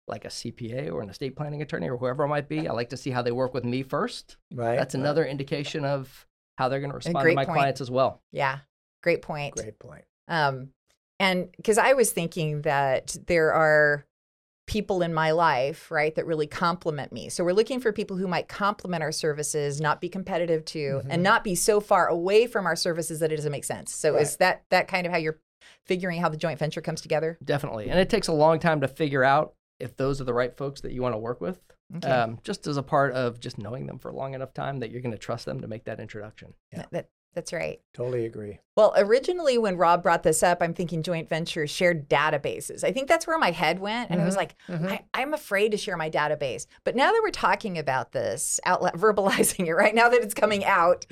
like 0.07 0.25
a 0.25 0.29
CPA 0.29 0.93
or 0.93 1.03
an 1.03 1.09
estate 1.09 1.37
planning 1.37 1.63
attorney 1.63 1.89
or 1.89 1.97
whoever 1.97 2.25
it 2.25 2.29
might 2.29 2.49
be, 2.49 2.69
I 2.69 2.73
like 2.73 2.91
to 2.91 2.97
see 2.97 3.11
how 3.11 3.23
they 3.23 3.33
work 3.33 3.55
with 3.55 3.65
me 3.65 3.83
first. 3.83 4.37
Right. 4.53 4.77
That's 4.77 4.95
another 4.95 5.23
right. 5.23 5.31
indication 5.31 5.85
of 5.85 6.27
how 6.59 6.69
they're 6.69 6.81
going 6.81 6.91
to 6.91 6.97
respond 6.97 7.29
to 7.29 7.35
my 7.35 7.45
point. 7.45 7.57
clients 7.57 7.81
as 7.81 7.91
well. 7.91 8.23
Yeah. 8.33 8.59
Great 9.03 9.23
point. 9.23 9.55
Great 9.55 9.79
point. 9.79 10.05
Um, 10.29 10.71
and 11.21 11.51
because 11.57 11.79
I 11.79 11.93
was 11.95 12.13
thinking 12.13 12.63
that 12.63 13.17
there 13.27 13.53
are 13.53 14.05
people 14.67 15.03
in 15.03 15.13
my 15.13 15.31
life, 15.31 15.91
right, 15.91 16.15
that 16.15 16.27
really 16.27 16.47
complement 16.47 17.13
me. 17.13 17.29
So 17.29 17.45
we're 17.45 17.53
looking 17.53 17.81
for 17.81 17.93
people 17.93 18.17
who 18.17 18.27
might 18.27 18.49
complement 18.49 19.03
our 19.03 19.13
services, 19.13 19.81
not 19.81 20.01
be 20.01 20.09
competitive 20.09 20.65
to, 20.67 20.79
mm-hmm. 20.79 21.11
and 21.11 21.23
not 21.23 21.45
be 21.45 21.55
so 21.55 21.81
far 21.81 22.09
away 22.09 22.47
from 22.47 22.67
our 22.67 22.77
services 22.77 23.21
that 23.21 23.31
it 23.31 23.37
doesn't 23.37 23.53
make 23.53 23.65
sense. 23.65 23.95
So 23.95 24.15
right. 24.15 24.23
is 24.23 24.37
that 24.37 24.65
that 24.71 24.89
kind 24.89 25.07
of 25.07 25.13
how 25.13 25.19
you're 25.19 25.39
figuring 25.87 26.21
how 26.21 26.29
the 26.29 26.37
joint 26.37 26.59
venture 26.59 26.81
comes 26.81 27.01
together? 27.01 27.39
Definitely. 27.45 27.91
And 27.91 27.99
it 27.99 28.09
takes 28.09 28.29
a 28.29 28.33
long 28.33 28.59
time 28.59 28.81
to 28.81 28.89
figure 28.89 29.23
out 29.23 29.55
if 29.81 29.97
those 29.97 30.21
are 30.21 30.25
the 30.25 30.35
right 30.35 30.57
folks 30.57 30.81
that 30.83 30.93
you 30.93 31.03
want 31.03 31.15
to 31.15 31.19
work 31.19 31.41
with. 31.41 31.61
Okay. 31.97 32.09
Um, 32.09 32.39
just 32.43 32.67
as 32.67 32.77
a 32.77 32.83
part 32.83 33.13
of 33.13 33.41
just 33.41 33.59
knowing 33.59 33.87
them 33.87 33.99
for 33.99 34.11
a 34.11 34.17
long 34.17 34.35
enough 34.35 34.55
time 34.55 34.81
that 34.81 34.91
you're 34.91 35.03
going 35.03 35.13
to 35.13 35.19
trust 35.19 35.45
them 35.45 35.61
to 35.61 35.69
make 35.69 35.85
that 35.85 36.01
introduction. 36.01 36.55
Yeah. 36.73 36.85
That, 36.93 37.09
that's 37.35 37.53
right. 37.53 37.81
Totally 37.93 38.27
agree. 38.27 38.61
Well, 38.77 38.93
originally 38.97 39.57
when 39.57 39.77
Rob 39.77 40.03
brought 40.03 40.25
this 40.25 40.43
up, 40.43 40.59
I'm 40.61 40.75
thinking 40.75 41.03
joint 41.03 41.29
ventures, 41.29 41.71
shared 41.71 42.09
databases. 42.09 42.83
I 42.83 42.91
think 42.91 43.09
that's 43.09 43.27
where 43.27 43.39
my 43.39 43.53
head 43.53 43.79
went. 43.79 44.11
And 44.11 44.19
mm-hmm. 44.19 44.23
I 44.23 44.27
was 44.27 44.37
like, 44.37 44.57
mm-hmm. 44.69 44.95
I, 45.15 45.23
am 45.23 45.33
afraid 45.33 45.71
to 45.71 45.77
share 45.77 45.97
my 45.97 46.11
database. 46.11 46.67
But 46.83 46.97
now 46.97 47.13
that 47.13 47.21
we're 47.23 47.31
talking 47.31 47.79
about 47.79 48.13
this, 48.13 48.59
out 48.65 48.83
verbalizing 48.97 49.67
it, 49.67 49.75
right 49.75 49.95
now 49.95 50.09
that 50.09 50.23
it's 50.23 50.35
coming 50.35 50.65
out, 50.65 51.07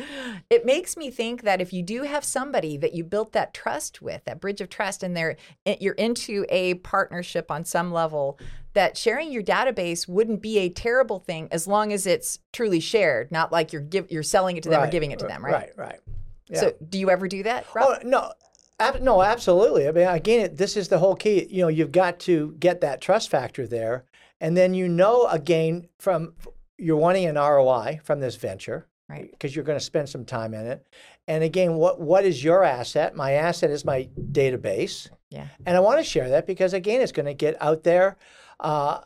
it 0.51 0.67
makes 0.67 0.97
me 0.97 1.11
think 1.11 1.43
that 1.43 1.61
if 1.61 1.73
you 1.73 1.83
do 1.83 2.03
have 2.03 2.25
somebody 2.25 2.77
that 2.79 2.95
you 2.95 3.05
built 3.05 3.33
that 3.33 3.55
trust 3.55 4.03
with, 4.03 4.25
that 4.25 4.41
bridge 4.41 4.61
of 4.61 4.69
trust, 4.69 5.03
and 5.03 5.17
they're 5.17 5.37
you're 5.65 5.95
into 5.95 6.45
a 6.49 6.75
partnership 6.75 7.51
on 7.51 7.65
some 7.65 7.93
level, 7.93 8.39
that 8.75 8.97
sharing 8.97 9.31
your 9.31 9.43
database 9.43 10.09
wouldn't 10.09 10.43
be 10.43 10.59
a 10.59 10.69
terrible 10.69 11.19
thing 11.19 11.49
as 11.51 11.67
long 11.67 11.93
as 11.93 12.07
it's 12.07 12.39
truly 12.53 12.81
shared, 12.81 13.31
not 13.31 13.53
like 13.53 13.73
you're 13.73 13.83
give, 13.83 14.11
you're 14.11 14.23
selling 14.23 14.57
it 14.57 14.63
to 14.65 14.69
them 14.69 14.81
right, 14.81 14.89
or 14.89 14.93
giving 14.93 15.11
it 15.11 15.19
to 15.19 15.27
them, 15.27 15.45
right? 15.45 15.53
Right, 15.53 15.71
right. 15.77 16.01
Yeah. 16.49 16.61
So, 16.61 16.73
do 16.89 16.99
you 16.99 17.11
ever 17.11 17.29
do 17.29 17.43
that? 17.45 17.67
Rob? 17.75 17.99
Oh 18.03 18.07
no, 18.07 18.33
ab- 18.79 19.03
no, 19.03 19.23
absolutely. 19.23 19.89
I 19.89 19.93
mean, 19.93 20.09
again, 20.09 20.55
this 20.55 20.77
is 20.77 20.89
the 20.89 20.99
whole 20.99 21.17
key. 21.17 21.47
You 21.51 21.63
know, 21.63 21.69
you've 21.69 21.93
got 21.93 22.21
to 22.21 22.55
get 22.59 22.81
that 22.81 23.01
trust 23.01 23.31
factor 23.31 23.67
there, 23.67 24.05
and 24.41 24.57
then 24.57 24.75
you 24.75 24.89
know 24.89 25.27
again 25.29 25.89
from 25.99 26.35
you're 26.79 26.97
wanting 26.97 27.27
an 27.27 27.37
ROI 27.37 28.01
from 28.03 28.21
this 28.21 28.37
venture, 28.37 28.87
right? 29.09 29.31
Because 29.31 29.55
you're 29.55 29.65
going 29.65 29.79
to 29.79 29.85
spend 29.85 30.09
some 30.09 30.25
time 30.25 30.53
in 30.53 30.67
it. 30.67 30.87
And 31.29 31.45
again, 31.45 31.75
what 31.75 32.01
what 32.01 32.25
is 32.25 32.43
your 32.43 32.65
asset? 32.65 33.15
My 33.15 33.33
asset 33.33 33.71
is 33.71 33.85
my 33.85 34.09
database. 34.33 35.09
Yeah. 35.31 35.47
And 35.65 35.77
I 35.77 35.81
want 35.81 35.99
to 35.99 36.05
share 36.05 36.29
that 36.31 36.47
because 36.47 36.75
again, 36.75 37.01
it's 37.01 37.13
going 37.13 37.27
to 37.27 37.35
get 37.35 37.61
out 37.63 37.85
there. 37.85 38.17
Uh, 38.61 39.01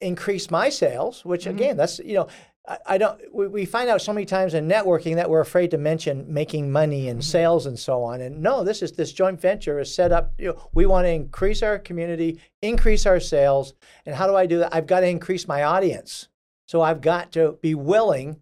increase 0.00 0.50
my 0.50 0.68
sales, 0.68 1.24
which 1.24 1.42
mm-hmm. 1.42 1.56
again, 1.56 1.76
that's 1.76 1.98
you 2.00 2.14
know, 2.14 2.28
I, 2.68 2.78
I 2.86 2.98
don't. 2.98 3.20
We, 3.32 3.48
we 3.48 3.64
find 3.64 3.88
out 3.88 4.02
so 4.02 4.12
many 4.12 4.26
times 4.26 4.54
in 4.54 4.68
networking 4.68 5.16
that 5.16 5.30
we're 5.30 5.40
afraid 5.40 5.70
to 5.72 5.78
mention 5.78 6.32
making 6.32 6.70
money 6.70 7.08
and 7.08 7.20
mm-hmm. 7.20 7.30
sales 7.30 7.66
and 7.66 7.78
so 7.78 8.02
on. 8.02 8.20
And 8.20 8.42
no, 8.42 8.64
this 8.64 8.82
is 8.82 8.92
this 8.92 9.12
joint 9.12 9.40
venture 9.40 9.78
is 9.78 9.94
set 9.94 10.12
up. 10.12 10.32
You 10.38 10.48
know, 10.48 10.70
we 10.72 10.86
want 10.86 11.06
to 11.06 11.10
increase 11.10 11.62
our 11.62 11.78
community, 11.78 12.40
increase 12.60 13.06
our 13.06 13.20
sales. 13.20 13.74
And 14.06 14.14
how 14.14 14.26
do 14.26 14.36
I 14.36 14.46
do 14.46 14.58
that? 14.58 14.74
I've 14.74 14.86
got 14.86 15.00
to 15.00 15.08
increase 15.08 15.48
my 15.48 15.62
audience. 15.62 16.28
So 16.66 16.80
I've 16.80 17.00
got 17.00 17.32
to 17.32 17.58
be 17.60 17.74
willing 17.74 18.40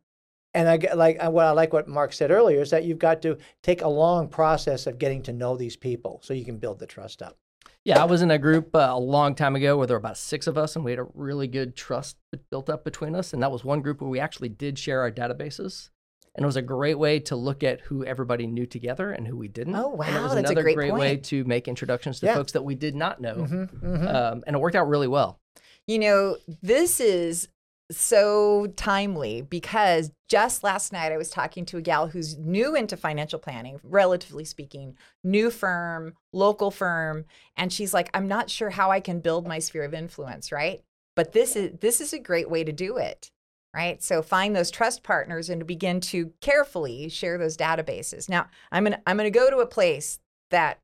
and 0.53 0.69
I 0.69 0.95
like 0.95 1.23
what 1.23 1.47
I 1.47 1.51
like 1.53 1.73
what 1.73 1.89
Mark 1.89 2.13
said 2.13 2.31
earlier 2.31 2.61
is 2.61 2.71
that 2.71 2.85
you've 2.85 2.99
got 2.99 3.23
to 3.23 3.39
take 3.63 3.83
a 3.83 3.89
long 3.89 4.29
process 4.29 4.87
of 4.87 4.99
getting 4.99 5.23
to 5.23 5.33
know 5.33 5.57
these 5.57 5.77
people 5.77 6.21
so 6.25 6.35
you 6.35 6.45
can 6.45 6.59
build 6.59 6.79
the 6.79 6.87
trust 6.87 7.23
up. 7.23 7.39
Yeah, 7.85 8.03
I 8.03 8.05
was 8.05 8.21
in 8.21 8.31
a 8.31 8.39
group 8.39 8.75
uh, 8.75 8.91
a 8.91 8.99
long 8.99 9.35
time 9.35 9.57
ago 9.57 9.79
where 9.79 9.87
there 9.87 9.95
were 9.97 10.01
about 10.01 10.19
six 10.19 10.47
of 10.47 10.59
us, 10.59 10.77
and 10.77 10.85
we 10.85 10.93
had 10.93 11.01
a 11.01 11.07
really 11.15 11.49
good 11.49 11.77
trust 11.77 12.17
built 12.51 12.69
up 12.69 12.85
between 12.85 13.15
us. 13.15 13.33
And 13.33 13.43
that 13.43 13.51
was 13.51 13.65
one 13.65 13.81
group 13.81 14.01
where 14.03 14.11
we 14.11 14.21
actually 14.21 14.51
did 14.51 14.79
share 14.79 15.01
our 15.01 15.11
databases. 15.11 15.89
And 16.35 16.45
it 16.45 16.47
was 16.47 16.57
a 16.57 16.63
great 16.63 16.99
way 16.99 17.19
to 17.21 17.37
look 17.37 17.65
at 17.65 17.81
who 17.81 18.05
everybody 18.05 18.47
knew 18.47 18.67
together 18.67 19.11
and 19.11 19.27
who 19.27 19.37
we 19.37 19.49
didn't. 19.49 19.75
Oh, 19.75 19.89
wow. 19.89 20.07
And 20.07 20.17
it 20.17 20.21
was 20.21 20.35
That's 20.35 20.51
another 20.51 20.63
great, 20.63 20.77
great 20.77 20.95
way 20.95 21.17
to 21.17 21.45
make 21.45 21.69
introductions 21.69 22.21
to 22.21 22.27
yeah. 22.27 22.35
folks 22.35 22.53
that 22.53 22.63
we 22.63 22.75
did 22.75 22.95
not 22.95 23.21
know. 23.21 23.35
Mm-hmm, 23.35 23.87
mm-hmm. 23.87 24.07
Um, 24.07 24.45
and 24.47 24.55
it 24.55 24.59
worked 24.61 24.77
out 24.77 24.89
really 24.89 25.09
well. 25.09 25.41
You 25.87 25.99
know, 25.99 26.37
this 26.63 27.01
is 27.01 27.49
so 27.91 28.69
timely 28.77 29.43
because 29.43 30.13
just 30.29 30.63
last 30.63 30.93
night 30.93 31.13
I 31.13 31.17
was 31.17 31.31
talking 31.31 31.65
to 31.67 31.77
a 31.77 31.83
gal 31.83 32.09
who's 32.09 32.37
new 32.39 32.75
into 32.77 32.97
financial 32.97 33.39
planning, 33.39 33.81
relatively 33.83 34.45
speaking, 34.45 34.97
new 35.25 35.51
firm, 35.51 36.15
local 36.33 36.71
firm, 36.71 37.25
and 37.57 37.73
she's 37.73 37.93
like, 37.93 38.09
I'm 38.15 38.29
not 38.29 38.49
sure 38.49 38.71
how 38.71 38.91
I 38.91 39.01
can 39.01 39.21
build 39.21 39.47
my 39.47 39.59
sphere 39.59 39.85
of 39.85 39.95
influence, 39.95 40.53
right? 40.53 40.83
But 41.17 41.33
this 41.33 41.57
is 41.57 41.79
this 41.81 42.01
is 42.01 42.13
a 42.13 42.19
great 42.19 42.49
way 42.49 42.65
to 42.65 42.73
do 42.73 42.97
it. 42.97 43.31
Right. 43.75 44.03
So 44.03 44.21
find 44.21 44.57
those 44.57 44.71
trust 44.71 45.05
partners 45.05 45.49
and 45.49 45.61
to 45.61 45.65
begin 45.65 46.01
to 46.01 46.33
carefully 46.41 47.09
share 47.09 47.39
those 47.39 47.57
databases. 47.57 48.29
Now, 48.29 48.49
I'm 48.73 48.83
gonna 48.83 49.01
I'm 49.07 49.17
gonna 49.17 49.31
go 49.31 49.49
to 49.49 49.59
a 49.59 49.67
place 49.67 50.19
that 50.51 50.81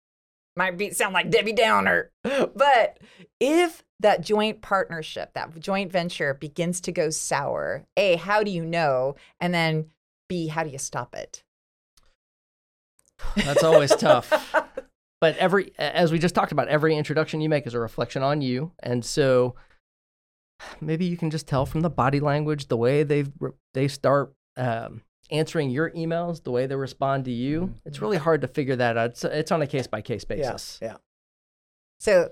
might 0.57 0.79
be 0.79 0.91
sound 0.91 1.13
like 1.13 1.31
Debbie 1.31 1.53
Downer, 1.53 2.11
but 2.23 2.99
if 3.41 3.83
that 4.01 4.21
joint 4.21 4.63
partnership, 4.63 5.33
that 5.35 5.59
joint 5.59 5.91
venture 5.91 6.35
begins 6.35 6.81
to 6.83 6.93
go 6.93 7.11
sour, 7.11 7.87
A, 7.97 8.17
how 8.17 8.43
do 8.43 8.51
you 8.51 8.65
know? 8.65 9.15
And 9.41 9.55
then 9.55 9.87
B, 10.29 10.49
how 10.49 10.65
do 10.65 10.71
you 10.71 10.79
stop 10.79 11.15
it? 11.15 11.43
That's 13.37 13.65
always 13.65 13.95
tough. 13.97 14.55
But 15.21 15.37
every, 15.39 15.73
as 15.79 16.13
we 16.13 16.19
just 16.19 16.35
talked 16.35 16.53
about, 16.53 16.69
every 16.69 16.97
introduction 16.97 17.41
you 17.41 17.49
make 17.49 17.67
is 17.67 17.75
a 17.75 17.81
reflection 17.81 18.23
on 18.23 18.43
you. 18.43 18.73
And 18.81 19.05
so 19.05 19.55
maybe 20.81 21.07
you 21.07 21.17
can 21.17 21.31
just 21.31 21.49
tell 21.49 21.67
from 21.67 21.81
the 21.81 21.91
body 21.91 22.21
language, 22.21 22.69
the 22.69 22.77
way 22.77 23.03
they 23.03 23.25
they 23.75 23.89
start 23.89 24.35
um, 24.57 25.03
answering 25.31 25.71
your 25.71 25.91
emails, 25.91 26.43
the 26.43 26.51
way 26.51 26.67
they 26.67 26.77
respond 26.77 27.25
to 27.27 27.33
you. 27.33 27.75
It's 27.85 28.01
really 28.01 28.19
hard 28.19 28.43
to 28.43 28.49
figure 28.49 28.77
that 28.77 28.97
out. 28.97 29.11
It's, 29.11 29.25
it's 29.25 29.53
on 29.53 29.63
a 29.63 29.67
case 29.67 29.87
by 29.87 30.03
case 30.03 30.25
basis. 30.25 30.79
Yeah. 30.83 30.89
yeah. 30.89 30.97
So 31.99 32.31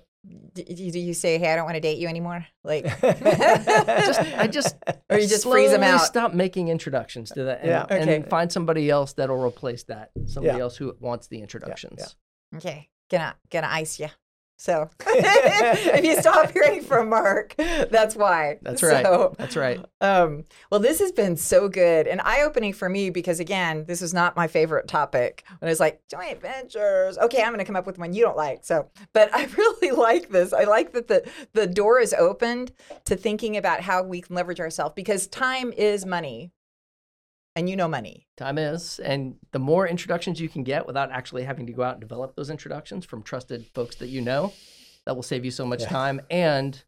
do 0.54 0.64
you 0.66 1.14
say, 1.14 1.38
"Hey, 1.38 1.52
I 1.52 1.56
don't 1.56 1.64
want 1.64 1.74
to 1.74 1.80
date 1.80 1.98
you 1.98 2.08
anymore"? 2.08 2.46
Like, 2.62 2.84
just, 3.00 4.20
I 4.20 4.48
just, 4.50 4.76
or 5.10 5.18
you 5.18 5.28
just 5.28 5.44
freeze 5.44 5.70
them 5.70 5.82
out. 5.82 6.00
Stop 6.00 6.32
making 6.32 6.68
introductions 6.68 7.30
to 7.32 7.44
that, 7.44 7.60
and, 7.60 7.68
yeah. 7.68 7.84
okay. 7.84 8.16
and 8.16 8.28
find 8.28 8.50
somebody 8.50 8.88
else 8.88 9.12
that'll 9.14 9.42
replace 9.42 9.84
that. 9.84 10.10
Somebody 10.26 10.58
yeah. 10.58 10.62
else 10.62 10.76
who 10.76 10.94
wants 11.00 11.26
the 11.26 11.40
introductions. 11.40 11.96
Yeah. 11.98 12.06
Yeah. 12.52 12.58
Okay, 12.58 12.88
gonna 13.10 13.34
gonna 13.50 13.68
ice 13.70 13.98
you. 13.98 14.08
So 14.56 14.88
if 15.06 16.04
you 16.04 16.16
stop 16.20 16.50
hearing 16.52 16.82
from 16.82 17.08
Mark, 17.08 17.54
that's 17.56 18.14
why. 18.16 18.58
That's 18.62 18.82
right. 18.82 19.04
So, 19.04 19.34
that's 19.36 19.56
right. 19.56 19.84
Um, 20.00 20.44
well, 20.70 20.80
this 20.80 21.00
has 21.00 21.12
been 21.12 21.36
so 21.36 21.68
good 21.68 22.06
and 22.06 22.20
eye 22.22 22.42
opening 22.42 22.72
for 22.72 22.88
me 22.88 23.10
because, 23.10 23.40
again, 23.40 23.84
this 23.86 24.00
is 24.00 24.14
not 24.14 24.36
my 24.36 24.46
favorite 24.46 24.88
topic. 24.88 25.44
When 25.58 25.70
it's 25.70 25.80
like 25.80 26.02
joint 26.08 26.40
ventures, 26.40 27.18
okay, 27.18 27.42
I'm 27.42 27.48
going 27.48 27.58
to 27.58 27.64
come 27.64 27.76
up 27.76 27.86
with 27.86 27.98
one 27.98 28.14
you 28.14 28.22
don't 28.22 28.36
like. 28.36 28.64
So, 28.64 28.88
but 29.12 29.34
I 29.34 29.44
really 29.56 29.90
like 29.90 30.30
this. 30.30 30.52
I 30.52 30.64
like 30.64 30.92
that 30.92 31.08
the 31.08 31.28
the 31.52 31.66
door 31.66 31.98
is 31.98 32.14
opened 32.14 32.72
to 33.06 33.16
thinking 33.16 33.56
about 33.56 33.80
how 33.80 34.02
we 34.02 34.20
can 34.20 34.34
leverage 34.34 34.60
ourselves 34.60 34.94
because 34.94 35.26
time 35.26 35.72
is 35.72 36.06
money 36.06 36.52
and 37.56 37.68
you 37.68 37.76
know 37.76 37.88
money. 37.88 38.26
Time 38.36 38.58
is. 38.58 38.98
And 38.98 39.36
the 39.52 39.58
more 39.58 39.86
introductions 39.86 40.40
you 40.40 40.48
can 40.48 40.64
get 40.64 40.86
without 40.86 41.10
actually 41.10 41.44
having 41.44 41.66
to 41.66 41.72
go 41.72 41.82
out 41.82 41.94
and 41.94 42.00
develop 42.00 42.36
those 42.36 42.50
introductions 42.50 43.04
from 43.04 43.22
trusted 43.22 43.66
folks 43.74 43.96
that 43.96 44.08
you 44.08 44.20
know, 44.20 44.52
that 45.06 45.14
will 45.14 45.22
save 45.22 45.44
you 45.44 45.50
so 45.50 45.64
much 45.64 45.82
yeah. 45.82 45.88
time. 45.88 46.20
And 46.30 46.82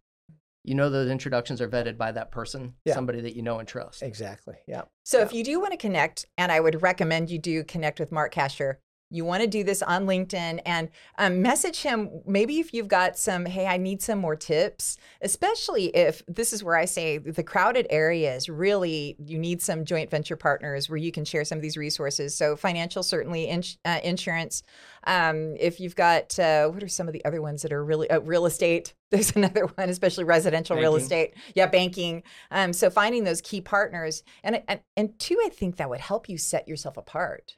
you 0.66 0.74
know 0.74 0.90
those 0.90 1.09
introductions 1.09 1.61
are 1.61 1.68
vetted 1.68 1.96
by 1.96 2.11
that 2.12 2.33
person, 2.33 2.74
yeah. 2.85 2.94
somebody 2.94 3.20
that 3.20 3.37
you 3.37 3.42
know 3.42 3.59
and 3.61 3.68
trust. 3.68 4.02
Exactly. 4.02 4.57
Yeah. 4.66 4.83
So 5.05 5.18
yeah. 5.18 5.24
if 5.24 5.33
you 5.33 5.44
do 5.44 5.61
want 5.61 5.72
to 5.72 5.76
connect, 5.76 6.26
and 6.37 6.50
I 6.50 6.59
would 6.59 6.83
recommend 6.83 7.31
you 7.31 7.38
do 7.38 7.62
connect 7.62 8.00
with 8.00 8.11
Mark 8.11 8.35
Kashar, 8.35 8.76
you 9.11 9.25
want 9.25 9.42
to 9.42 9.47
do 9.47 9.62
this 9.62 9.83
on 9.83 10.07
LinkedIn 10.07 10.61
and 10.66 10.88
um, 11.19 11.40
message 11.40 11.83
him. 11.83 12.11
Maybe 12.27 12.59
if 12.59 12.75
you've 12.75 12.88
got 12.88 13.16
some, 13.16 13.47
hey, 13.47 13.66
I 13.66 13.77
need 13.77 14.03
some 14.03 14.19
more 14.19 14.35
tips, 14.35 14.99
especially 15.23 15.87
if 15.97 16.23
this 16.27 16.53
is 16.53 16.64
where 16.64 16.77
I 16.77 16.87
say 16.87 17.19
the 17.19 17.45
crowded 17.45 17.87
areas 17.88 18.49
really, 18.49 19.16
you 19.19 19.38
need 19.38 19.62
some 19.62 19.85
joint 19.85 20.11
venture 20.11 20.37
partners 20.37 20.90
where 20.90 20.97
you 20.97 21.12
can 21.12 21.25
share 21.25 21.45
some 21.45 21.59
of 21.59 21.62
these 21.62 21.77
resources. 21.77 22.35
So, 22.35 22.57
financial, 22.57 23.03
certainly, 23.03 23.51
uh, 23.85 24.01
insurance. 24.03 24.62
Um, 25.05 25.55
if 25.61 25.79
you've 25.79 25.95
got, 25.95 26.37
uh, 26.38 26.69
what 26.69 26.83
are 26.83 26.88
some 26.88 27.07
of 27.07 27.12
the 27.12 27.25
other 27.25 27.40
ones 27.40 27.62
that 27.62 27.73
are 27.73 27.85
really, 27.85 28.11
uh, 28.11 28.21
real 28.21 28.47
estate? 28.47 28.95
There's 29.12 29.37
another 29.37 29.66
one, 29.66 29.88
especially 29.88 30.25
residential 30.25 30.75
banking. 30.75 30.83
real 30.83 30.97
estate. 30.97 31.35
Yeah, 31.55 31.66
banking. 31.66 32.25
Um, 32.51 32.73
so, 32.73 32.90
finding 32.90 33.23
those 33.23 33.40
key 33.40 33.61
partners. 33.61 34.25
And, 34.42 34.62
and, 34.66 34.81
and 34.97 35.16
two, 35.21 35.38
I 35.45 35.49
think 35.49 35.77
that 35.77 35.88
would 35.88 36.01
help 36.01 36.29
you 36.29 36.38
set 36.38 36.66
yourself 36.66 36.97
apart. 36.97 37.55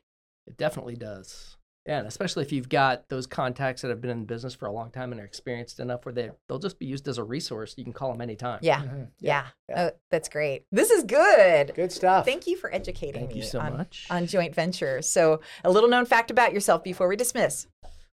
It 0.49 0.57
definitely 0.57 0.97
does. 0.97 1.59
Yeah, 1.87 1.99
and 1.99 2.07
especially 2.07 2.43
if 2.43 2.53
you've 2.53 2.69
got 2.69 3.09
those 3.09 3.27
contacts 3.27 3.81
that 3.83 3.89
have 3.89 4.01
been 4.01 4.11
in 4.11 4.25
business 4.25 4.55
for 4.55 4.67
a 4.67 4.73
long 4.73 4.91
time 4.91 5.13
and 5.13 5.21
are 5.21 5.25
experienced 5.25 5.79
enough 5.79 6.05
where 6.05 6.13
they 6.13 6.31
they'll 6.47 6.59
just 6.59 6.79
be 6.79 6.87
used 6.87 7.07
as 7.09 7.17
a 7.17 7.25
resource. 7.25 7.75
You 7.79 7.85
can 7.85 7.93
call 7.93 8.13
them 8.13 8.21
anytime. 8.21 8.59
Yeah, 8.63 8.83
mm-hmm. 8.83 9.03
yeah, 9.21 9.47
yeah. 9.69 9.91
Oh, 9.91 9.91
that's 10.11 10.29
great. 10.29 10.65
This 10.73 10.91
is 10.91 11.05
good. 11.05 11.75
Good 11.75 11.93
stuff. 11.93 12.27
Thank 12.27 12.47
you 12.47 12.57
for 12.57 12.73
educating 12.75 13.23
Thank 13.23 13.33
me 13.33 13.37
you 13.39 13.43
so 13.43 13.61
on, 13.61 13.77
much. 13.77 14.07
on 14.11 14.27
joint 14.27 14.55
venture. 14.55 15.01
So, 15.01 15.41
a 15.65 15.71
little 15.71 15.89
known 15.89 16.05
fact 16.05 16.31
about 16.31 16.53
yourself 16.53 16.83
before 16.83 17.09
we 17.09 17.17
dismiss. 17.17 17.67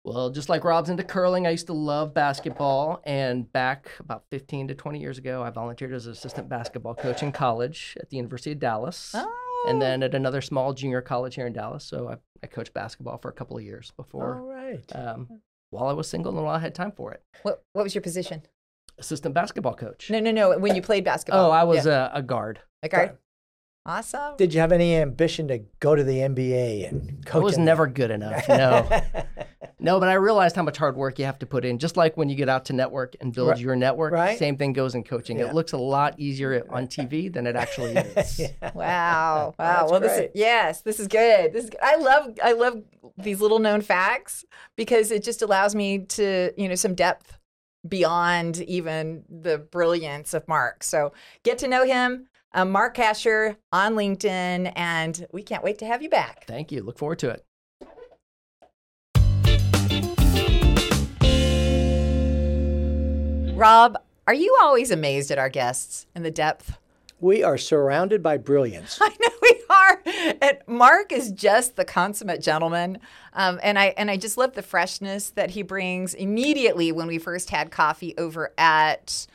Well, 0.02 0.30
just 0.30 0.48
like 0.48 0.64
Rob's 0.64 0.88
into 0.88 1.04
curling, 1.04 1.46
I 1.46 1.50
used 1.50 1.66
to 1.66 1.72
love 1.72 2.14
basketball. 2.14 3.02
And 3.04 3.52
back 3.52 3.90
about 4.00 4.24
15 4.30 4.68
to 4.68 4.74
20 4.74 4.98
years 4.98 5.18
ago, 5.18 5.42
I 5.42 5.50
volunteered 5.50 5.92
as 5.92 6.06
an 6.06 6.12
assistant 6.12 6.48
basketball 6.48 6.94
coach 6.94 7.22
in 7.22 7.32
college 7.32 7.96
at 8.00 8.08
the 8.10 8.16
University 8.16 8.52
of 8.52 8.58
Dallas. 8.58 9.12
Oh 9.14 9.49
and 9.66 9.80
then 9.80 10.02
at 10.02 10.14
another 10.14 10.40
small 10.40 10.72
junior 10.72 11.00
college 11.00 11.34
here 11.34 11.46
in 11.46 11.52
Dallas. 11.52 11.84
So 11.84 12.08
I, 12.08 12.16
I 12.42 12.46
coached 12.46 12.74
basketball 12.74 13.18
for 13.18 13.28
a 13.28 13.32
couple 13.32 13.56
of 13.56 13.62
years 13.62 13.92
before. 13.96 14.36
All 14.36 14.46
right. 14.46 14.84
Um, 14.94 15.40
while 15.70 15.88
I 15.88 15.92
was 15.92 16.08
single 16.08 16.32
and 16.32 16.44
while 16.44 16.54
I 16.54 16.58
had 16.58 16.74
time 16.74 16.92
for 16.92 17.12
it. 17.12 17.22
What 17.42 17.62
What 17.72 17.82
was 17.82 17.94
your 17.94 18.02
position? 18.02 18.42
Assistant 18.98 19.34
basketball 19.34 19.74
coach. 19.74 20.10
No, 20.10 20.20
no, 20.20 20.30
no. 20.30 20.58
When 20.58 20.74
you 20.74 20.82
played 20.82 21.04
basketball. 21.04 21.48
Oh, 21.48 21.50
I 21.50 21.64
was 21.64 21.86
yeah. 21.86 22.10
a, 22.12 22.18
a 22.18 22.22
guard. 22.22 22.60
A 22.82 22.88
guard. 22.88 23.16
Awesome. 23.86 24.36
Did 24.36 24.52
you 24.52 24.60
have 24.60 24.72
any 24.72 24.94
ambition 24.96 25.48
to 25.48 25.60
go 25.80 25.94
to 25.94 26.04
the 26.04 26.18
NBA 26.18 26.88
and 26.88 27.24
coach? 27.24 27.40
I 27.40 27.44
was 27.44 27.56
never 27.56 27.86
good 27.86 28.10
enough. 28.10 28.46
No. 28.46 28.86
no, 29.80 29.98
but 29.98 30.08
I 30.08 30.14
realized 30.14 30.56
how 30.56 30.62
much 30.62 30.76
hard 30.76 30.96
work 30.96 31.18
you 31.18 31.24
have 31.24 31.38
to 31.40 31.46
put 31.46 31.64
in. 31.64 31.78
Just 31.78 31.96
like 31.96 32.16
when 32.16 32.28
you 32.28 32.36
get 32.36 32.48
out 32.48 32.66
to 32.66 32.72
network 32.72 33.16
and 33.20 33.32
build 33.32 33.50
right. 33.50 33.58
your 33.58 33.76
network, 33.76 34.12
right? 34.12 34.38
same 34.38 34.56
thing 34.56 34.72
goes 34.72 34.94
in 34.94 35.02
coaching. 35.02 35.38
Yeah. 35.38 35.46
It 35.46 35.54
looks 35.54 35.72
a 35.72 35.78
lot 35.78 36.18
easier 36.18 36.66
on 36.70 36.86
TV 36.86 37.32
than 37.32 37.46
it 37.46 37.56
actually 37.56 37.92
is. 37.96 38.38
yeah. 38.38 38.70
Wow. 38.74 39.54
Wow. 39.58 39.88
well, 39.90 40.00
this 40.00 40.18
is, 40.18 40.30
yes, 40.34 40.82
this 40.82 41.00
is 41.00 41.08
good. 41.08 41.52
This 41.52 41.64
is 41.64 41.70
good. 41.70 41.80
I 41.82 41.96
love 41.96 42.38
I 42.42 42.52
love 42.52 42.82
these 43.18 43.40
little 43.40 43.58
known 43.58 43.80
facts 43.80 44.44
because 44.76 45.10
it 45.10 45.22
just 45.22 45.42
allows 45.42 45.74
me 45.74 46.00
to, 46.00 46.52
you 46.56 46.68
know, 46.68 46.74
some 46.74 46.94
depth 46.94 47.38
beyond 47.88 48.60
even 48.62 49.24
the 49.28 49.58
brilliance 49.58 50.34
of 50.34 50.46
Mark. 50.46 50.82
So, 50.82 51.12
get 51.44 51.58
to 51.58 51.68
know 51.68 51.84
him 51.84 52.26
um, 52.52 52.70
Mark 52.70 52.96
Kashar 52.96 53.56
on 53.72 53.94
LinkedIn, 53.94 54.72
and 54.74 55.26
we 55.32 55.42
can't 55.42 55.62
wait 55.62 55.78
to 55.78 55.86
have 55.86 56.02
you 56.02 56.10
back. 56.10 56.44
Thank 56.46 56.72
you. 56.72 56.82
Look 56.82 56.98
forward 56.98 57.20
to 57.20 57.30
it. 57.30 57.44
Rob, 63.60 63.98
are 64.26 64.32
you 64.32 64.56
always 64.62 64.90
amazed 64.90 65.30
at 65.30 65.38
our 65.38 65.50
guests 65.50 66.06
and 66.14 66.24
the 66.24 66.30
depth? 66.30 66.78
We 67.20 67.42
are 67.42 67.58
surrounded 67.58 68.22
by 68.22 68.38
brilliance. 68.38 68.98
I 69.02 69.14
know 69.20 69.28
we 69.42 69.62
are. 69.68 70.02
And 70.40 70.58
Mark 70.66 71.12
is 71.12 71.30
just 71.30 71.76
the 71.76 71.84
consummate 71.84 72.40
gentleman, 72.40 73.00
um, 73.34 73.60
and 73.62 73.78
I 73.78 73.92
and 73.98 74.10
I 74.10 74.16
just 74.16 74.38
love 74.38 74.54
the 74.54 74.62
freshness 74.62 75.28
that 75.32 75.50
he 75.50 75.60
brings 75.60 76.14
immediately 76.14 76.90
when 76.90 77.06
we 77.06 77.18
first 77.18 77.50
had 77.50 77.70
coffee 77.70 78.14
over 78.16 78.54
at 78.56 79.26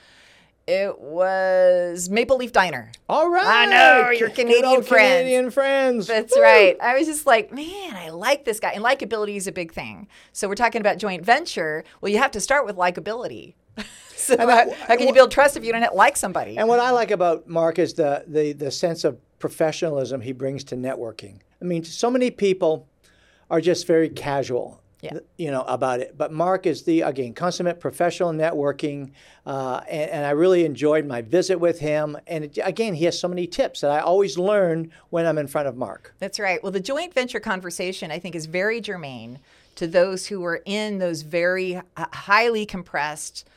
it 0.66 0.98
was 1.00 2.10
Maple 2.10 2.38
Leaf 2.38 2.52
Diner. 2.52 2.92
All 3.08 3.30
right. 3.30 3.46
I 3.46 3.66
know 3.68 4.10
your 4.10 4.32
Canadian 4.32 4.82
friends. 4.82 5.20
Canadian 5.20 5.52
friends. 5.52 6.08
That's 6.08 6.36
Woo. 6.36 6.42
right. 6.42 6.76
I 6.82 6.98
was 6.98 7.06
just 7.06 7.28
like, 7.28 7.52
man, 7.52 7.96
I 7.96 8.10
like 8.10 8.46
this 8.46 8.60
guy. 8.60 8.72
And 8.72 8.84
likability 8.84 9.36
is 9.36 9.46
a 9.46 9.52
big 9.52 9.72
thing. 9.72 10.08
So 10.32 10.48
we're 10.48 10.56
talking 10.56 10.82
about 10.82 10.98
joint 10.98 11.24
venture. 11.24 11.84
Well, 12.02 12.12
you 12.12 12.18
have 12.18 12.32
to 12.32 12.42
start 12.42 12.66
with 12.66 12.78
likability, 12.78 13.54
so 14.16 14.38
how, 14.38 14.72
how, 14.72 14.96
can 14.96 15.08
you 15.08 15.14
build 15.14 15.32
trust 15.32 15.58
if 15.58 15.64
you 15.64 15.72
don't 15.72 15.96
like 15.96 16.18
somebody? 16.18 16.58
And 16.58 16.68
what 16.68 16.80
I 16.80 16.92
like 16.92 17.12
about 17.12 17.48
Mark 17.48 17.80
is 17.80 17.94
the 17.94 18.24
the 18.28 18.54
the 18.54 18.72
sense 18.72 19.04
of 19.04 19.20
professionalism 19.40 20.22
he 20.22 20.32
brings 20.32 20.64
to 20.66 20.76
networking. 20.76 21.40
I 21.62 21.66
mean, 21.66 21.84
so 21.84 22.10
many 22.10 22.32
people 22.32 22.88
are 23.50 23.62
just 23.62 23.86
very 23.86 24.10
casual 24.10 24.82
yeah. 25.06 25.20
you 25.38 25.52
know, 25.52 25.62
about 25.64 26.00
it. 26.00 26.18
But 26.18 26.32
Mark 26.32 26.66
is 26.66 26.84
the 26.84 27.02
again 27.02 27.34
consummate 27.34 27.80
professional 27.80 28.32
networking, 28.32 29.12
uh, 29.46 29.82
and, 29.90 30.12
and, 30.12 30.26
I 30.26 30.32
really 30.32 30.66
enjoyed 30.66 31.06
my 31.06 31.22
visit 31.22 31.60
with 31.60 31.80
him. 31.80 32.18
And 32.28 32.46
it, 32.46 32.60
again, 32.64 32.94
he 32.96 33.06
has 33.06 33.20
so 33.20 33.28
many 33.28 33.48
tips 33.48 33.82
that 33.82 33.92
I 33.92 34.00
always 34.00 34.38
learn 34.38 34.92
when 35.10 35.26
I'm 35.26 35.38
in 35.38 35.48
front 35.48 35.68
of 35.68 35.78
Mark. 35.78 36.16
That's 36.20 36.40
right. 36.40 36.62
Well, 36.62 36.72
the 36.72 36.80
joint 36.80 37.14
venture 37.14 37.40
conversation 37.40 38.12
I 38.12 38.20
think 38.20 38.36
is 38.36 38.46
very 38.46 38.82
germane 38.82 39.40
to 39.76 39.88
those 39.88 40.28
who 40.28 40.44
are 40.46 40.62
in 40.66 41.00
those 41.00 41.22
very 41.22 41.82
highly 41.98 42.66
compressed 42.66 43.48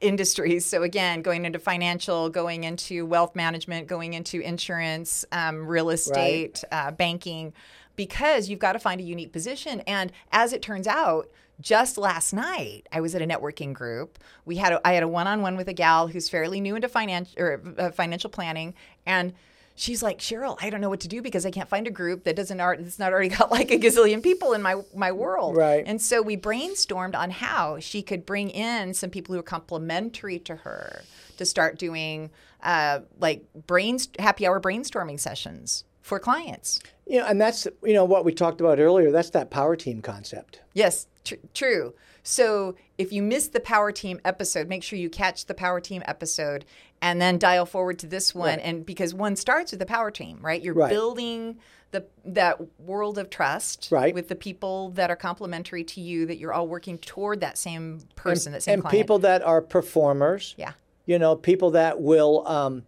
industries. 0.00 0.64
So 0.64 0.82
again, 0.82 1.22
going 1.22 1.44
into 1.44 1.58
financial, 1.58 2.30
going 2.30 2.64
into 2.64 3.06
wealth 3.06 3.34
management, 3.36 3.86
going 3.86 4.14
into 4.14 4.40
insurance, 4.40 5.24
um, 5.32 5.66
real 5.66 5.90
estate, 5.90 6.62
right. 6.72 6.86
uh, 6.86 6.90
banking 6.92 7.52
because 7.96 8.48
you've 8.48 8.58
got 8.58 8.72
to 8.72 8.78
find 8.78 9.00
a 9.00 9.04
unique 9.04 9.32
position. 9.32 9.80
And 9.80 10.12
as 10.30 10.52
it 10.52 10.62
turns 10.62 10.86
out, 10.86 11.28
just 11.60 11.98
last 11.98 12.32
night 12.32 12.88
I 12.90 13.00
was 13.00 13.14
at 13.14 13.22
a 13.22 13.26
networking 13.26 13.72
group. 13.72 14.18
We 14.44 14.56
had 14.56 14.72
a, 14.72 14.86
I 14.86 14.94
had 14.94 15.02
a 15.02 15.08
one-on-one 15.08 15.56
with 15.56 15.68
a 15.68 15.72
gal 15.72 16.08
who's 16.08 16.28
fairly 16.28 16.60
new 16.60 16.74
into 16.74 16.88
financial 16.88 17.40
or 17.40 17.62
uh, 17.78 17.90
financial 17.90 18.30
planning 18.30 18.74
and 19.06 19.34
she's 19.74 20.02
like 20.02 20.18
Sheryl, 20.18 20.56
I 20.60 20.70
don't 20.70 20.80
know 20.80 20.88
what 20.88 21.00
to 21.00 21.08
do 21.08 21.22
because 21.22 21.46
I 21.46 21.50
can't 21.50 21.68
find 21.68 21.86
a 21.86 21.90
group 21.90 22.24
that 22.24 22.36
doesn't 22.36 22.60
already 22.60 22.82
that's 22.82 22.98
not 22.98 23.12
already 23.12 23.28
got 23.28 23.50
like 23.50 23.70
a 23.70 23.78
gazillion 23.78 24.22
people 24.22 24.52
in 24.52 24.62
my 24.62 24.76
my 24.94 25.12
world. 25.12 25.56
Right. 25.56 25.84
And 25.86 26.00
so 26.00 26.22
we 26.22 26.36
brainstormed 26.36 27.14
on 27.14 27.30
how 27.30 27.78
she 27.78 28.02
could 28.02 28.26
bring 28.26 28.50
in 28.50 28.94
some 28.94 29.10
people 29.10 29.34
who 29.34 29.40
are 29.40 29.44
complementary 29.44 30.38
to 30.40 30.56
her 30.56 31.02
to 31.38 31.44
start 31.44 31.78
doing 31.78 32.30
uh, 32.62 33.00
like 33.18 33.44
brains 33.66 34.08
happy 34.18 34.46
hour 34.46 34.60
brainstorming 34.60 35.18
sessions 35.18 35.84
for 36.00 36.18
clients. 36.18 36.80
You 37.06 37.20
know, 37.20 37.26
and 37.26 37.40
that's 37.40 37.66
you 37.82 37.94
know 37.94 38.04
what 38.04 38.24
we 38.24 38.32
talked 38.32 38.60
about 38.60 38.78
earlier. 38.78 39.10
That's 39.10 39.30
that 39.30 39.50
power 39.50 39.76
team 39.76 40.02
concept. 40.02 40.60
Yes, 40.72 41.06
tr- 41.24 41.34
true. 41.54 41.94
So 42.22 42.76
if 42.98 43.12
you 43.12 43.22
missed 43.22 43.52
the 43.52 43.60
power 43.60 43.92
team 43.92 44.20
episode, 44.24 44.68
make 44.68 44.82
sure 44.82 44.98
you 44.98 45.10
catch 45.10 45.46
the 45.46 45.54
power 45.54 45.80
team 45.80 46.02
episode 46.06 46.64
and 47.00 47.20
then 47.20 47.38
dial 47.38 47.66
forward 47.66 47.98
to 48.00 48.06
this 48.06 48.34
one. 48.34 48.58
Right. 48.58 48.60
And 48.62 48.86
because 48.86 49.12
one 49.12 49.36
starts 49.36 49.72
with 49.72 49.80
the 49.80 49.86
power 49.86 50.10
team, 50.10 50.38
right? 50.40 50.62
You're 50.62 50.74
right. 50.74 50.90
building 50.90 51.58
the 51.90 52.06
that 52.24 52.58
world 52.80 53.18
of 53.18 53.28
trust 53.28 53.88
right. 53.90 54.14
with 54.14 54.28
the 54.28 54.34
people 54.34 54.90
that 54.90 55.10
are 55.10 55.16
complementary 55.16 55.84
to 55.84 56.00
you. 56.00 56.26
That 56.26 56.38
you're 56.38 56.52
all 56.52 56.66
working 56.66 56.98
toward 56.98 57.40
that 57.40 57.58
same 57.58 58.00
person, 58.16 58.50
and, 58.50 58.56
that 58.56 58.62
same 58.62 58.74
and 58.74 58.82
client. 58.82 58.98
people 58.98 59.18
that 59.20 59.42
are 59.42 59.60
performers. 59.60 60.54
Yeah. 60.56 60.72
You 61.06 61.18
know, 61.18 61.36
people 61.36 61.72
that 61.72 62.00
will. 62.00 62.46
Um, 62.46 62.84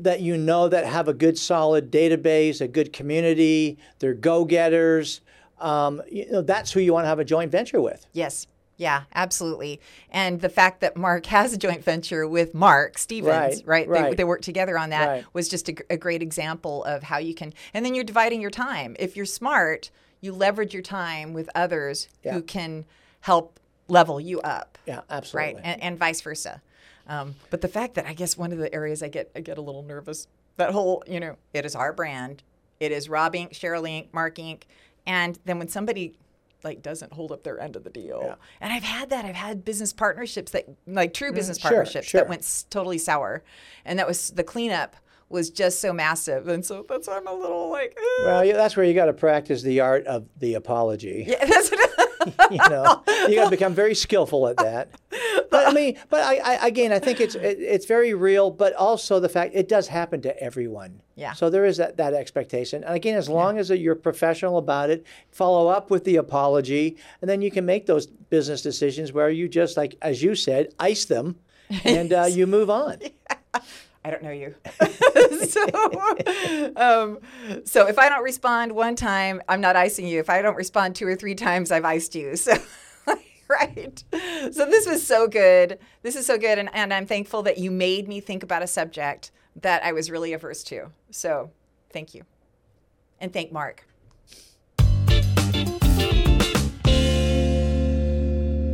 that 0.00 0.20
you 0.20 0.36
know 0.36 0.68
that 0.68 0.84
have 0.84 1.08
a 1.08 1.14
good 1.14 1.38
solid 1.38 1.90
database, 1.90 2.60
a 2.60 2.68
good 2.68 2.92
community, 2.92 3.78
they're 4.00 4.12
go-getters. 4.12 5.22
Um, 5.60 6.02
you 6.10 6.30
know, 6.30 6.42
that's 6.42 6.72
who 6.72 6.80
you 6.80 6.92
want 6.92 7.04
to 7.04 7.08
have 7.08 7.20
a 7.20 7.24
joint 7.24 7.50
venture 7.50 7.80
with. 7.80 8.06
Yes. 8.12 8.46
Yeah, 8.78 9.02
absolutely. 9.14 9.80
And 10.08 10.40
the 10.40 10.48
fact 10.48 10.80
that 10.80 10.96
Mark 10.96 11.26
has 11.26 11.52
a 11.52 11.58
joint 11.58 11.84
venture 11.84 12.26
with 12.26 12.54
Mark 12.54 12.96
Stevens, 12.96 13.64
right? 13.64 13.86
right, 13.86 13.88
right. 13.88 14.10
They, 14.10 14.16
they 14.16 14.24
work 14.24 14.40
together 14.40 14.78
on 14.78 14.90
that 14.90 15.06
right. 15.06 15.24
was 15.34 15.48
just 15.48 15.68
a, 15.68 15.74
a 15.90 15.96
great 15.98 16.22
example 16.22 16.84
of 16.84 17.02
how 17.02 17.18
you 17.18 17.34
can. 17.34 17.52
And 17.74 17.84
then 17.84 17.94
you're 17.94 18.04
dividing 18.04 18.40
your 18.40 18.50
time. 18.50 18.96
If 18.98 19.16
you're 19.16 19.26
smart, 19.26 19.90
you 20.20 20.32
leverage 20.32 20.72
your 20.72 20.82
time 20.82 21.34
with 21.34 21.50
others 21.54 22.08
yeah. 22.24 22.32
who 22.32 22.42
can 22.42 22.86
help 23.20 23.60
level 23.88 24.20
you 24.20 24.40
up. 24.40 24.78
Yeah, 24.86 25.00
absolutely. 25.10 25.54
Right, 25.54 25.64
and, 25.64 25.82
and 25.82 25.98
vice 25.98 26.20
versa. 26.20 26.62
Um, 27.08 27.34
but 27.50 27.60
the 27.60 27.68
fact 27.68 27.94
that 27.94 28.06
I 28.06 28.12
guess 28.12 28.36
one 28.36 28.52
of 28.52 28.58
the 28.58 28.72
areas 28.72 29.02
I 29.02 29.08
get 29.08 29.30
I 29.34 29.40
get 29.40 29.58
a 29.58 29.62
little 29.62 29.82
nervous 29.82 30.28
that 30.58 30.72
whole 30.72 31.02
you 31.06 31.18
know 31.18 31.36
it 31.54 31.64
is 31.64 31.74
our 31.74 31.92
brand, 31.92 32.42
it 32.80 32.92
is 32.92 33.08
Rob 33.08 33.32
Inc, 33.32 33.52
Sheryl 33.52 33.88
Inc, 33.88 34.12
Mark 34.12 34.36
Inc, 34.36 34.62
and 35.06 35.38
then 35.46 35.58
when 35.58 35.68
somebody 35.68 36.14
like 36.64 36.82
doesn't 36.82 37.12
hold 37.12 37.32
up 37.32 37.42
their 37.44 37.60
end 37.60 37.76
of 37.76 37.84
the 37.84 37.90
deal, 37.90 38.22
yeah. 38.24 38.34
and 38.60 38.72
I've 38.72 38.82
had 38.82 39.10
that 39.10 39.24
I've 39.24 39.34
had 39.34 39.64
business 39.64 39.92
partnerships 39.92 40.52
that 40.52 40.66
like 40.86 41.14
true 41.14 41.32
mm, 41.32 41.34
business 41.34 41.58
mm, 41.58 41.62
partnerships 41.62 42.08
sure. 42.08 42.20
that 42.20 42.28
went 42.28 42.64
totally 42.70 42.98
sour, 42.98 43.42
and 43.84 43.98
that 43.98 44.06
was 44.06 44.30
the 44.30 44.44
cleanup 44.44 44.96
was 45.28 45.50
just 45.50 45.80
so 45.80 45.92
massive, 45.92 46.48
and 46.48 46.64
so 46.64 46.84
that's 46.88 47.06
why 47.06 47.16
I'm 47.16 47.26
a 47.26 47.34
little 47.34 47.70
like. 47.70 47.96
Eh. 47.96 48.24
Well, 48.24 48.44
yeah, 48.44 48.54
that's 48.54 48.76
where 48.76 48.86
you 48.86 48.94
got 48.94 49.06
to 49.06 49.12
practice 49.12 49.62
the 49.62 49.80
art 49.80 50.06
of 50.06 50.26
the 50.38 50.54
apology. 50.54 51.24
Yeah, 51.28 51.44
that's 51.46 51.70
what. 51.70 51.90
you 52.50 52.58
know, 52.68 53.02
you 53.28 53.34
got 53.34 53.44
to 53.44 53.50
become 53.50 53.74
very 53.74 53.94
skillful 53.94 54.48
at 54.48 54.56
that. 54.56 54.88
But 55.50 55.68
I 55.68 55.72
mean, 55.72 55.98
but 56.10 56.20
I, 56.20 56.36
I 56.38 56.66
again, 56.66 56.92
I 56.92 56.98
think 56.98 57.20
it's 57.20 57.34
it, 57.34 57.58
it's 57.60 57.86
very 57.86 58.14
real, 58.14 58.50
but 58.50 58.74
also 58.74 59.20
the 59.20 59.28
fact 59.28 59.54
it 59.54 59.68
does 59.68 59.88
happen 59.88 60.20
to 60.22 60.42
everyone. 60.42 61.00
Yeah. 61.14 61.32
So 61.32 61.50
there 61.50 61.64
is 61.64 61.78
that, 61.78 61.96
that 61.96 62.14
expectation, 62.14 62.84
and 62.84 62.94
again, 62.94 63.16
as 63.16 63.28
long 63.28 63.54
yeah. 63.54 63.60
as 63.60 63.70
you're 63.70 63.94
professional 63.94 64.58
about 64.58 64.90
it, 64.90 65.04
follow 65.30 65.68
up 65.68 65.90
with 65.90 66.04
the 66.04 66.16
apology, 66.16 66.96
and 67.20 67.28
then 67.28 67.42
you 67.42 67.50
can 67.50 67.64
make 67.64 67.86
those 67.86 68.06
business 68.06 68.62
decisions 68.62 69.12
where 69.12 69.30
you 69.30 69.48
just 69.48 69.76
like 69.76 69.96
as 70.02 70.22
you 70.22 70.34
said, 70.34 70.74
ice 70.78 71.04
them, 71.04 71.36
and 71.84 72.12
uh, 72.12 72.24
you 72.24 72.46
move 72.46 72.70
on. 72.70 72.98
Yeah. 73.54 73.60
I 74.04 74.10
don't 74.10 74.22
know 74.22 74.30
you. 74.30 74.54
so, 75.48 75.64
um, 76.76 77.18
so 77.64 77.86
if 77.86 77.98
I 77.98 78.08
don't 78.08 78.22
respond 78.22 78.72
one 78.72 78.96
time, 78.96 79.42
I'm 79.48 79.60
not 79.60 79.76
icing 79.76 80.06
you. 80.06 80.20
If 80.20 80.30
I 80.30 80.40
don't 80.40 80.56
respond 80.56 80.94
two 80.94 81.06
or 81.06 81.16
three 81.16 81.34
times, 81.34 81.70
I've 81.70 81.84
iced 81.84 82.14
you. 82.14 82.34
So, 83.08 83.14
right. 83.48 84.04
So 84.52 84.66
this 84.66 84.86
was 84.86 85.06
so 85.06 85.26
good. 85.26 85.78
This 86.02 86.16
is 86.16 86.26
so 86.26 86.36
good, 86.36 86.58
and, 86.58 86.68
and 86.74 86.92
I'm 86.92 87.06
thankful 87.06 87.42
that 87.44 87.56
you 87.56 87.70
made 87.70 88.06
me 88.06 88.20
think 88.20 88.42
about 88.42 88.62
a 88.62 88.66
subject 88.66 89.30
that 89.56 89.82
I 89.82 89.92
was 89.92 90.10
really 90.10 90.34
averse 90.34 90.62
to. 90.64 90.90
So, 91.10 91.50
thank 91.90 92.14
you, 92.14 92.24
and 93.20 93.32
thank 93.32 93.50
Mark. 93.50 93.86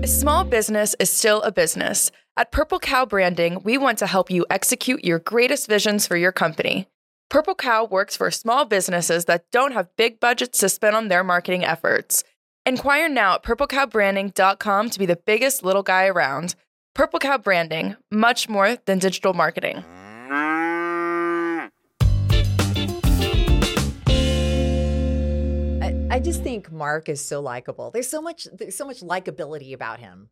A 0.02 0.06
small 0.06 0.42
business 0.42 0.96
is 0.98 1.08
still 1.08 1.40
a 1.42 1.52
business. 1.52 2.10
At 2.36 2.50
Purple 2.50 2.80
Cow 2.80 3.06
Branding, 3.06 3.62
we 3.62 3.78
want 3.78 3.96
to 3.98 4.08
help 4.08 4.28
you 4.28 4.44
execute 4.50 5.04
your 5.04 5.20
greatest 5.20 5.68
visions 5.68 6.04
for 6.04 6.16
your 6.16 6.32
company. 6.32 6.88
Purple 7.30 7.54
Cow 7.54 7.84
works 7.84 8.16
for 8.16 8.28
small 8.32 8.64
businesses 8.64 9.26
that 9.26 9.48
don't 9.52 9.70
have 9.70 9.94
big 9.94 10.18
budgets 10.18 10.58
to 10.58 10.68
spend 10.68 10.96
on 10.96 11.06
their 11.06 11.22
marketing 11.22 11.64
efforts. 11.64 12.24
Inquire 12.66 13.08
now 13.08 13.36
at 13.36 13.44
purplecowbranding.com 13.44 14.90
to 14.90 14.98
be 14.98 15.06
the 15.06 15.14
biggest 15.14 15.62
little 15.62 15.84
guy 15.84 16.06
around. 16.06 16.56
Purple 16.92 17.20
Cow 17.20 17.38
Branding, 17.38 17.94
much 18.10 18.48
more 18.48 18.78
than 18.84 18.98
digital 18.98 19.32
marketing. 19.32 19.84
I 26.10 26.20
just 26.20 26.42
think 26.42 26.70
Mark 26.70 27.08
is 27.08 27.24
so 27.24 27.40
likable. 27.40 27.90
There's 27.90 28.08
so 28.08 28.22
much 28.22 28.46
there's 28.52 28.76
so 28.76 28.86
much 28.86 29.00
likability 29.00 29.72
about 29.72 29.98
him. 29.98 30.30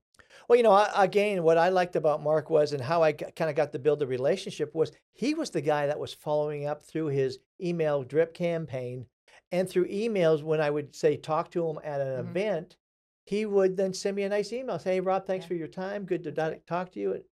Well, 0.53 0.59
you 0.59 0.65
know, 0.65 0.87
again, 0.95 1.45
what 1.45 1.57
I 1.57 1.71
liked 1.71 1.97
about 1.97 2.23
Mark 2.23 2.51
was, 2.51 2.75
and 2.75 2.83
how 2.83 3.03
I 3.03 3.13
kind 3.13 3.49
of 3.49 3.57
got 3.57 3.73
to 3.73 3.79
build 3.79 4.01
the 4.01 4.07
relationship 4.07 4.75
was, 4.75 4.93
he 5.15 5.33
was 5.33 5.49
the 5.49 5.63
guy 5.63 5.87
that 5.87 5.99
was 5.99 6.13
following 6.13 6.67
up 6.67 6.83
through 6.83 7.07
his 7.07 7.39
email 7.59 8.03
drip 8.03 8.35
campaign, 8.35 9.07
and 9.51 9.67
through 9.67 9.89
emails 9.89 10.43
when 10.43 10.61
I 10.61 10.69
would 10.69 10.95
say 10.95 11.17
talk 11.17 11.51
to 11.53 11.67
him 11.67 11.79
at 11.83 12.03
an 12.03 12.19
mm-hmm. 12.19 12.29
event, 12.29 12.77
he 13.25 13.47
would 13.47 13.79
then 13.79 13.95
send 13.95 14.15
me 14.15 14.25
a 14.25 14.29
nice 14.29 14.53
email, 14.53 14.79
say, 14.79 14.97
"Hey, 14.97 15.01
Rob, 15.01 15.27
thanks 15.27 15.45
yeah. 15.45 15.49
for 15.49 15.55
your 15.55 15.69
time. 15.69 16.05
Good 16.05 16.23
to 16.25 16.61
talk 16.67 16.93
to 16.93 17.01
you." 17.01 17.25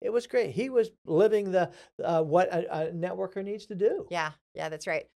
It 0.00 0.12
was 0.12 0.28
great. 0.28 0.52
He 0.52 0.70
was 0.70 0.92
living 1.04 1.50
the 1.50 1.72
uh, 2.04 2.22
what 2.22 2.46
a, 2.54 2.90
a 2.90 2.92
networker 2.92 3.42
needs 3.42 3.66
to 3.66 3.74
do. 3.74 4.06
Yeah, 4.08 4.30
yeah, 4.54 4.68
that's 4.68 4.86
right 4.86 5.08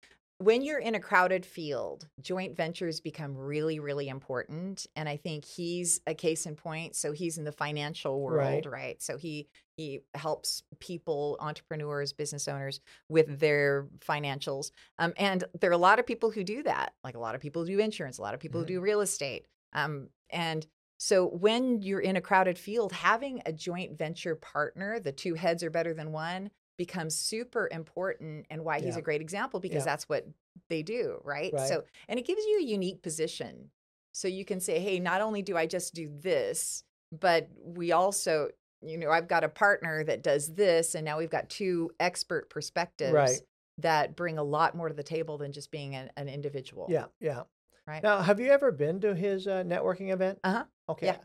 when 0.41 0.61
you're 0.61 0.79
in 0.79 0.95
a 0.95 0.99
crowded 0.99 1.45
field, 1.45 2.07
joint 2.19 2.55
ventures 2.55 2.99
become 2.99 3.37
really, 3.37 3.79
really 3.79 4.09
important. 4.09 4.87
And 4.95 5.07
I 5.07 5.17
think 5.17 5.45
he's 5.45 6.01
a 6.07 6.13
case 6.13 6.45
in 6.45 6.55
point. 6.55 6.95
So 6.95 7.11
he's 7.11 7.37
in 7.37 7.43
the 7.43 7.51
financial 7.51 8.21
world, 8.21 8.65
right? 8.65 8.71
right? 8.71 9.01
So 9.01 9.17
he 9.17 9.47
he 9.77 10.01
helps 10.13 10.63
people, 10.79 11.37
entrepreneurs, 11.39 12.13
business 12.13 12.47
owners 12.47 12.81
with 13.09 13.39
their 13.39 13.87
financials. 13.99 14.71
Um, 14.99 15.13
and 15.17 15.43
there 15.59 15.71
are 15.71 15.73
a 15.73 15.77
lot 15.77 15.97
of 15.97 16.05
people 16.05 16.29
who 16.29 16.43
do 16.43 16.61
that. 16.63 16.93
Like 17.03 17.15
a 17.15 17.19
lot 17.19 17.35
of 17.35 17.41
people 17.41 17.65
do 17.65 17.79
insurance, 17.79 18.17
a 18.17 18.21
lot 18.21 18.33
of 18.33 18.39
people 18.39 18.61
mm-hmm. 18.61 18.75
do 18.75 18.81
real 18.81 19.01
estate. 19.01 19.47
Um, 19.73 20.09
and 20.29 20.67
so 20.97 21.25
when 21.25 21.81
you're 21.81 21.99
in 21.99 22.15
a 22.15 22.21
crowded 22.21 22.59
field, 22.59 22.91
having 22.91 23.41
a 23.47 23.51
joint 23.51 23.97
venture 23.97 24.35
partner, 24.35 24.99
the 24.99 25.11
two 25.11 25.33
heads 25.33 25.63
are 25.63 25.71
better 25.71 25.95
than 25.95 26.11
one, 26.11 26.51
becomes 26.77 27.15
super 27.15 27.69
important 27.71 28.45
and 28.49 28.63
why 28.63 28.77
yeah. 28.77 28.85
he's 28.85 28.97
a 28.97 29.01
great 29.01 29.21
example 29.21 29.59
because 29.59 29.81
yeah. 29.81 29.91
that's 29.91 30.09
what 30.09 30.27
they 30.69 30.81
do, 30.81 31.19
right? 31.23 31.53
right? 31.53 31.67
So, 31.67 31.83
and 32.07 32.19
it 32.19 32.25
gives 32.25 32.43
you 32.45 32.59
a 32.59 32.63
unique 32.63 33.01
position. 33.01 33.69
So 34.13 34.27
you 34.27 34.45
can 34.45 34.59
say, 34.59 34.79
hey, 34.79 34.99
not 34.99 35.21
only 35.21 35.41
do 35.41 35.55
I 35.55 35.65
just 35.65 35.93
do 35.93 36.09
this, 36.21 36.83
but 37.11 37.49
we 37.63 37.91
also, 37.91 38.49
you 38.81 38.97
know, 38.97 39.09
I've 39.09 39.27
got 39.27 39.43
a 39.43 39.49
partner 39.49 40.03
that 40.03 40.23
does 40.23 40.53
this, 40.53 40.95
and 40.95 41.05
now 41.05 41.17
we've 41.17 41.29
got 41.29 41.49
two 41.49 41.91
expert 41.99 42.49
perspectives 42.49 43.13
right. 43.13 43.39
that 43.77 44.15
bring 44.15 44.37
a 44.37 44.43
lot 44.43 44.75
more 44.75 44.89
to 44.89 44.93
the 44.93 45.03
table 45.03 45.37
than 45.37 45.51
just 45.51 45.71
being 45.71 45.95
an, 45.95 46.09
an 46.17 46.27
individual. 46.27 46.87
Yeah, 46.89 47.05
yeah. 47.19 47.43
Right. 47.87 48.03
Now, 48.03 48.21
have 48.21 48.39
you 48.39 48.51
ever 48.51 48.71
been 48.71 48.99
to 49.01 49.15
his 49.15 49.47
uh, 49.47 49.63
networking 49.63 50.13
event? 50.13 50.39
Uh 50.43 50.51
huh. 50.51 50.63
Okay. 50.89 51.07
Yeah. 51.07 51.17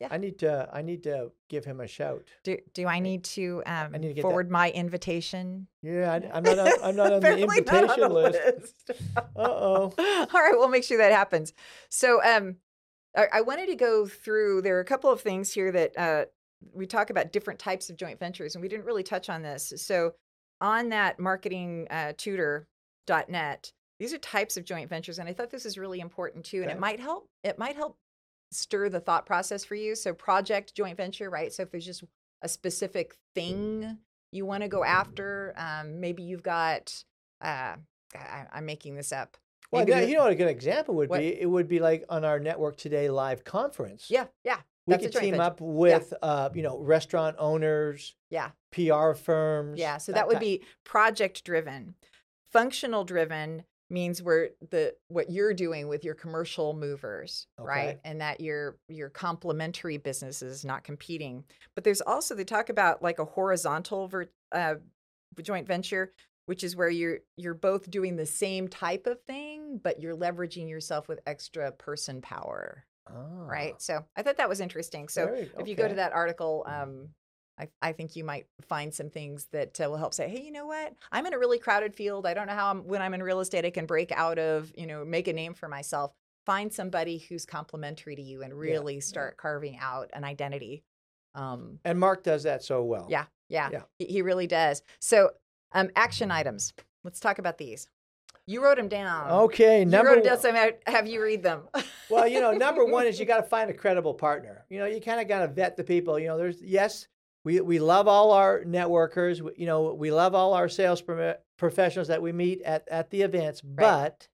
Yeah. 0.00 0.08
I 0.10 0.16
need 0.16 0.38
to. 0.38 0.66
I 0.72 0.80
need 0.80 1.02
to 1.02 1.30
give 1.50 1.66
him 1.66 1.80
a 1.80 1.86
shout. 1.86 2.24
Do 2.42 2.56
Do 2.72 2.86
I 2.86 3.00
need 3.00 3.22
to, 3.24 3.62
um, 3.66 3.90
I 3.94 3.98
need 3.98 4.16
to 4.16 4.22
forward 4.22 4.48
that. 4.48 4.52
my 4.52 4.70
invitation? 4.70 5.66
Yeah, 5.82 6.18
I, 6.32 6.38
am 6.38 6.42
not. 6.42 6.58
On, 6.58 6.68
I'm 6.82 6.96
not 6.96 7.12
on 7.12 7.20
the 7.20 7.38
invitation 7.38 8.02
on 8.02 8.12
list. 8.14 8.38
list. 8.56 9.00
uh 9.14 9.22
oh. 9.36 9.92
All 9.98 10.40
right, 10.40 10.54
we'll 10.54 10.68
make 10.68 10.84
sure 10.84 10.96
that 10.96 11.12
happens. 11.12 11.52
So, 11.90 12.24
um, 12.24 12.56
I, 13.14 13.26
I, 13.34 13.40
wanted 13.42 13.66
to 13.66 13.74
go 13.74 14.06
through. 14.06 14.62
There 14.62 14.78
are 14.78 14.80
a 14.80 14.86
couple 14.86 15.10
of 15.10 15.20
things 15.20 15.52
here 15.52 15.70
that 15.70 15.98
uh, 15.98 16.24
we 16.72 16.86
talk 16.86 17.10
about 17.10 17.30
different 17.30 17.60
types 17.60 17.90
of 17.90 17.96
joint 17.96 18.18
ventures, 18.18 18.54
and 18.54 18.62
we 18.62 18.68
didn't 18.68 18.86
really 18.86 19.02
touch 19.02 19.28
on 19.28 19.42
this. 19.42 19.74
So, 19.76 20.14
on 20.62 20.88
that 20.88 21.20
marketing 21.20 21.88
uh, 21.90 22.14
tutor.net, 22.16 23.72
these 23.98 24.14
are 24.14 24.18
types 24.18 24.56
of 24.56 24.64
joint 24.64 24.88
ventures, 24.88 25.18
and 25.18 25.28
I 25.28 25.34
thought 25.34 25.50
this 25.50 25.66
is 25.66 25.76
really 25.76 26.00
important 26.00 26.46
too, 26.46 26.62
and 26.62 26.66
okay. 26.66 26.74
it 26.74 26.80
might 26.80 27.00
help. 27.00 27.28
It 27.44 27.58
might 27.58 27.76
help 27.76 27.98
stir 28.50 28.88
the 28.88 29.00
thought 29.00 29.26
process 29.26 29.64
for 29.64 29.74
you. 29.74 29.94
So 29.94 30.12
project 30.12 30.74
joint 30.74 30.96
venture, 30.96 31.30
right? 31.30 31.52
So 31.52 31.62
if 31.62 31.70
there's 31.70 31.86
just 31.86 32.04
a 32.42 32.48
specific 32.48 33.16
thing 33.34 33.98
you 34.32 34.46
want 34.46 34.62
to 34.62 34.68
go 34.68 34.84
after, 34.84 35.54
um, 35.56 36.00
maybe 36.00 36.22
you've 36.22 36.42
got. 36.42 37.04
Uh, 37.40 37.76
I, 38.14 38.46
am 38.54 38.66
making 38.66 38.96
this 38.96 39.12
up. 39.12 39.36
Well, 39.70 39.88
yeah, 39.88 40.00
you 40.00 40.16
know 40.16 40.24
what 40.24 40.32
a 40.32 40.36
good 40.36 40.48
example 40.48 40.96
would 40.96 41.10
what? 41.10 41.20
be? 41.20 41.40
It 41.40 41.48
would 41.48 41.68
be 41.68 41.78
like 41.78 42.04
on 42.08 42.24
our 42.24 42.40
Network 42.40 42.76
Today 42.76 43.08
live 43.08 43.44
conference. 43.44 44.06
Yeah, 44.10 44.26
yeah. 44.44 44.58
We 44.86 44.98
could 44.98 45.12
team 45.12 45.32
venture. 45.32 45.42
up 45.42 45.60
with, 45.60 46.12
yeah. 46.12 46.28
uh, 46.28 46.48
you 46.52 46.62
know, 46.62 46.78
restaurant 46.78 47.36
owners. 47.38 48.16
Yeah. 48.30 48.50
PR 48.72 49.12
firms. 49.12 49.78
Yeah. 49.78 49.98
So 49.98 50.12
that, 50.12 50.18
that 50.18 50.28
would 50.28 50.40
be 50.40 50.62
project 50.84 51.44
driven. 51.44 51.94
Functional 52.50 53.04
driven 53.04 53.64
means 53.90 54.22
where 54.22 54.50
the 54.70 54.94
what 55.08 55.30
you're 55.30 55.54
doing 55.54 55.88
with 55.88 56.04
your 56.04 56.14
commercial 56.14 56.72
movers 56.74 57.46
okay. 57.58 57.68
right 57.68 58.00
and 58.04 58.20
that 58.20 58.40
your 58.40 58.78
your 58.88 59.10
complementary 59.10 59.96
businesses 59.96 60.64
not 60.64 60.84
competing. 60.84 61.44
But 61.74 61.84
there's 61.84 62.00
also 62.00 62.34
they 62.34 62.44
talk 62.44 62.68
about 62.68 63.02
like 63.02 63.18
a 63.18 63.24
horizontal 63.24 64.08
ver, 64.08 64.26
uh, 64.52 64.74
joint 65.42 65.66
venture 65.66 66.12
which 66.46 66.64
is 66.64 66.74
where 66.74 66.90
you're 66.90 67.18
you're 67.36 67.54
both 67.54 67.90
doing 67.90 68.16
the 68.16 68.26
same 68.26 68.66
type 68.68 69.06
of 69.06 69.22
thing 69.22 69.80
but 69.82 70.00
you're 70.00 70.16
leveraging 70.16 70.68
yourself 70.68 71.08
with 71.08 71.20
extra 71.24 71.70
person 71.70 72.20
power 72.20 72.84
oh. 73.08 73.46
right 73.46 73.80
so 73.80 74.04
i 74.16 74.22
thought 74.22 74.36
that 74.36 74.48
was 74.48 74.60
interesting. 74.60 75.08
So 75.08 75.26
Very, 75.26 75.50
if 75.58 75.68
you 75.68 75.76
go 75.76 75.88
to 75.88 75.94
that 75.94 76.12
article 76.12 76.64
um, 76.66 77.08
I, 77.60 77.68
I 77.82 77.92
think 77.92 78.16
you 78.16 78.24
might 78.24 78.46
find 78.62 78.92
some 78.92 79.10
things 79.10 79.46
that 79.52 79.78
uh, 79.80 79.90
will 79.90 79.98
help 79.98 80.14
say, 80.14 80.28
hey, 80.28 80.42
you 80.42 80.50
know 80.50 80.66
what? 80.66 80.94
I'm 81.12 81.26
in 81.26 81.34
a 81.34 81.38
really 81.38 81.58
crowded 81.58 81.94
field. 81.94 82.26
I 82.26 82.32
don't 82.32 82.46
know 82.46 82.54
how 82.54 82.70
I'm, 82.70 82.86
when 82.86 83.02
I'm 83.02 83.12
in 83.12 83.22
real 83.22 83.40
estate 83.40 83.66
I 83.66 83.70
can 83.70 83.84
break 83.84 84.12
out 84.12 84.38
of, 84.38 84.72
you 84.76 84.86
know, 84.86 85.04
make 85.04 85.28
a 85.28 85.32
name 85.32 85.52
for 85.52 85.68
myself. 85.68 86.12
Find 86.46 86.72
somebody 86.72 87.18
who's 87.18 87.44
complementary 87.44 88.16
to 88.16 88.22
you 88.22 88.42
and 88.42 88.54
really 88.54 88.94
yeah, 88.94 89.00
start 89.00 89.36
carving 89.36 89.78
out 89.78 90.10
an 90.14 90.24
identity. 90.24 90.82
Um, 91.34 91.78
and 91.84 92.00
Mark 92.00 92.24
does 92.24 92.44
that 92.44 92.64
so 92.64 92.82
well. 92.82 93.06
Yeah, 93.10 93.26
yeah, 93.50 93.68
yeah. 93.70 93.82
He, 93.98 94.06
he 94.06 94.22
really 94.22 94.46
does. 94.46 94.82
So, 95.00 95.32
um, 95.72 95.90
action 95.94 96.30
items. 96.30 96.72
Let's 97.04 97.20
talk 97.20 97.38
about 97.38 97.58
these. 97.58 97.88
You 98.46 98.64
wrote 98.64 98.78
them 98.78 98.88
down. 98.88 99.30
Okay, 99.30 99.84
number. 99.84 100.10
You 100.10 100.16
wrote 100.16 100.24
them 100.24 100.54
down, 100.54 100.72
so 100.72 100.72
I 100.86 100.90
have 100.90 101.06
you 101.06 101.22
read 101.22 101.42
them. 101.42 101.68
well, 102.08 102.26
you 102.26 102.40
know, 102.40 102.52
number 102.52 102.84
one 102.84 103.06
is 103.06 103.20
you 103.20 103.26
got 103.26 103.36
to 103.36 103.42
find 103.44 103.70
a 103.70 103.74
credible 103.74 104.14
partner. 104.14 104.64
You 104.70 104.80
know, 104.80 104.86
you 104.86 105.00
kind 105.00 105.20
of 105.20 105.28
got 105.28 105.40
to 105.40 105.48
vet 105.48 105.76
the 105.76 105.84
people. 105.84 106.18
You 106.18 106.28
know, 106.28 106.38
there's 106.38 106.60
yes, 106.60 107.06
we, 107.44 107.60
we 107.60 107.78
love 107.78 108.08
all 108.08 108.32
our 108.32 108.62
networkers. 108.64 109.40
You 109.56 109.66
know, 109.66 109.94
we 109.94 110.10
love 110.10 110.34
all 110.34 110.54
our 110.54 110.68
sales 110.68 111.02
professionals 111.56 112.08
that 112.08 112.22
we 112.22 112.32
meet 112.32 112.62
at, 112.62 112.86
at 112.88 113.10
the 113.10 113.22
events, 113.22 113.62
right. 113.64 113.76
but 113.76 114.28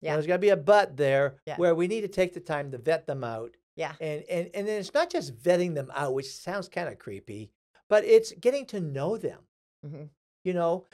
yeah. 0.00 0.14
there's 0.14 0.26
got 0.26 0.34
to 0.34 0.38
be 0.38 0.48
a 0.48 0.56
but 0.56 0.96
there 0.96 1.36
yeah. 1.46 1.56
where 1.56 1.74
we 1.74 1.88
need 1.88 2.02
to 2.02 2.08
take 2.08 2.34
the 2.34 2.40
time 2.40 2.70
to 2.70 2.78
vet 2.78 3.06
them 3.06 3.24
out. 3.24 3.56
Yeah. 3.76 3.92
And, 4.00 4.24
and, 4.30 4.50
and 4.54 4.66
then 4.66 4.80
it's 4.80 4.94
not 4.94 5.10
just 5.10 5.36
vetting 5.36 5.74
them 5.74 5.92
out, 5.94 6.14
which 6.14 6.34
sounds 6.34 6.68
kind 6.68 6.88
of 6.88 6.98
creepy, 6.98 7.50
but 7.88 8.04
it's 8.04 8.32
getting 8.32 8.66
to 8.66 8.80
know 8.80 9.16
them. 9.16 9.40
Mm-hmm. 9.86 10.04
You 10.44 10.54
know, 10.54 10.86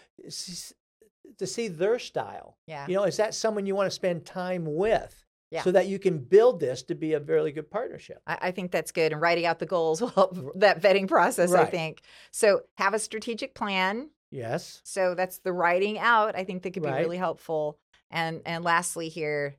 to 1.38 1.46
see 1.46 1.68
their 1.68 1.98
style. 1.98 2.56
Yeah. 2.66 2.86
You 2.88 2.94
know, 2.94 3.04
is 3.04 3.16
that 3.18 3.34
someone 3.34 3.66
you 3.66 3.74
want 3.74 3.86
to 3.86 3.94
spend 3.94 4.26
time 4.26 4.64
with? 4.66 5.23
Yeah. 5.54 5.62
so 5.62 5.70
that 5.70 5.86
you 5.86 6.00
can 6.00 6.18
build 6.18 6.58
this 6.58 6.82
to 6.82 6.96
be 6.96 7.12
a 7.12 7.20
very 7.20 7.52
good 7.52 7.70
partnership. 7.70 8.20
I, 8.26 8.38
I 8.42 8.50
think 8.50 8.72
that's 8.72 8.90
good. 8.90 9.12
And 9.12 9.20
writing 9.20 9.46
out 9.46 9.60
the 9.60 9.66
goals 9.66 10.00
will 10.00 10.08
help 10.08 10.36
that 10.56 10.82
vetting 10.82 11.06
process, 11.08 11.50
right. 11.50 11.66
I 11.66 11.70
think. 11.70 12.02
So 12.32 12.62
have 12.76 12.92
a 12.92 12.98
strategic 12.98 13.54
plan. 13.54 14.10
Yes. 14.32 14.80
So 14.84 15.14
that's 15.14 15.38
the 15.38 15.52
writing 15.52 15.98
out. 15.98 16.34
I 16.34 16.42
think 16.42 16.64
that 16.64 16.72
could 16.72 16.82
be 16.82 16.88
right. 16.88 17.00
really 17.00 17.16
helpful. 17.16 17.78
And 18.10 18.42
and 18.44 18.64
lastly 18.64 19.08
here, 19.08 19.56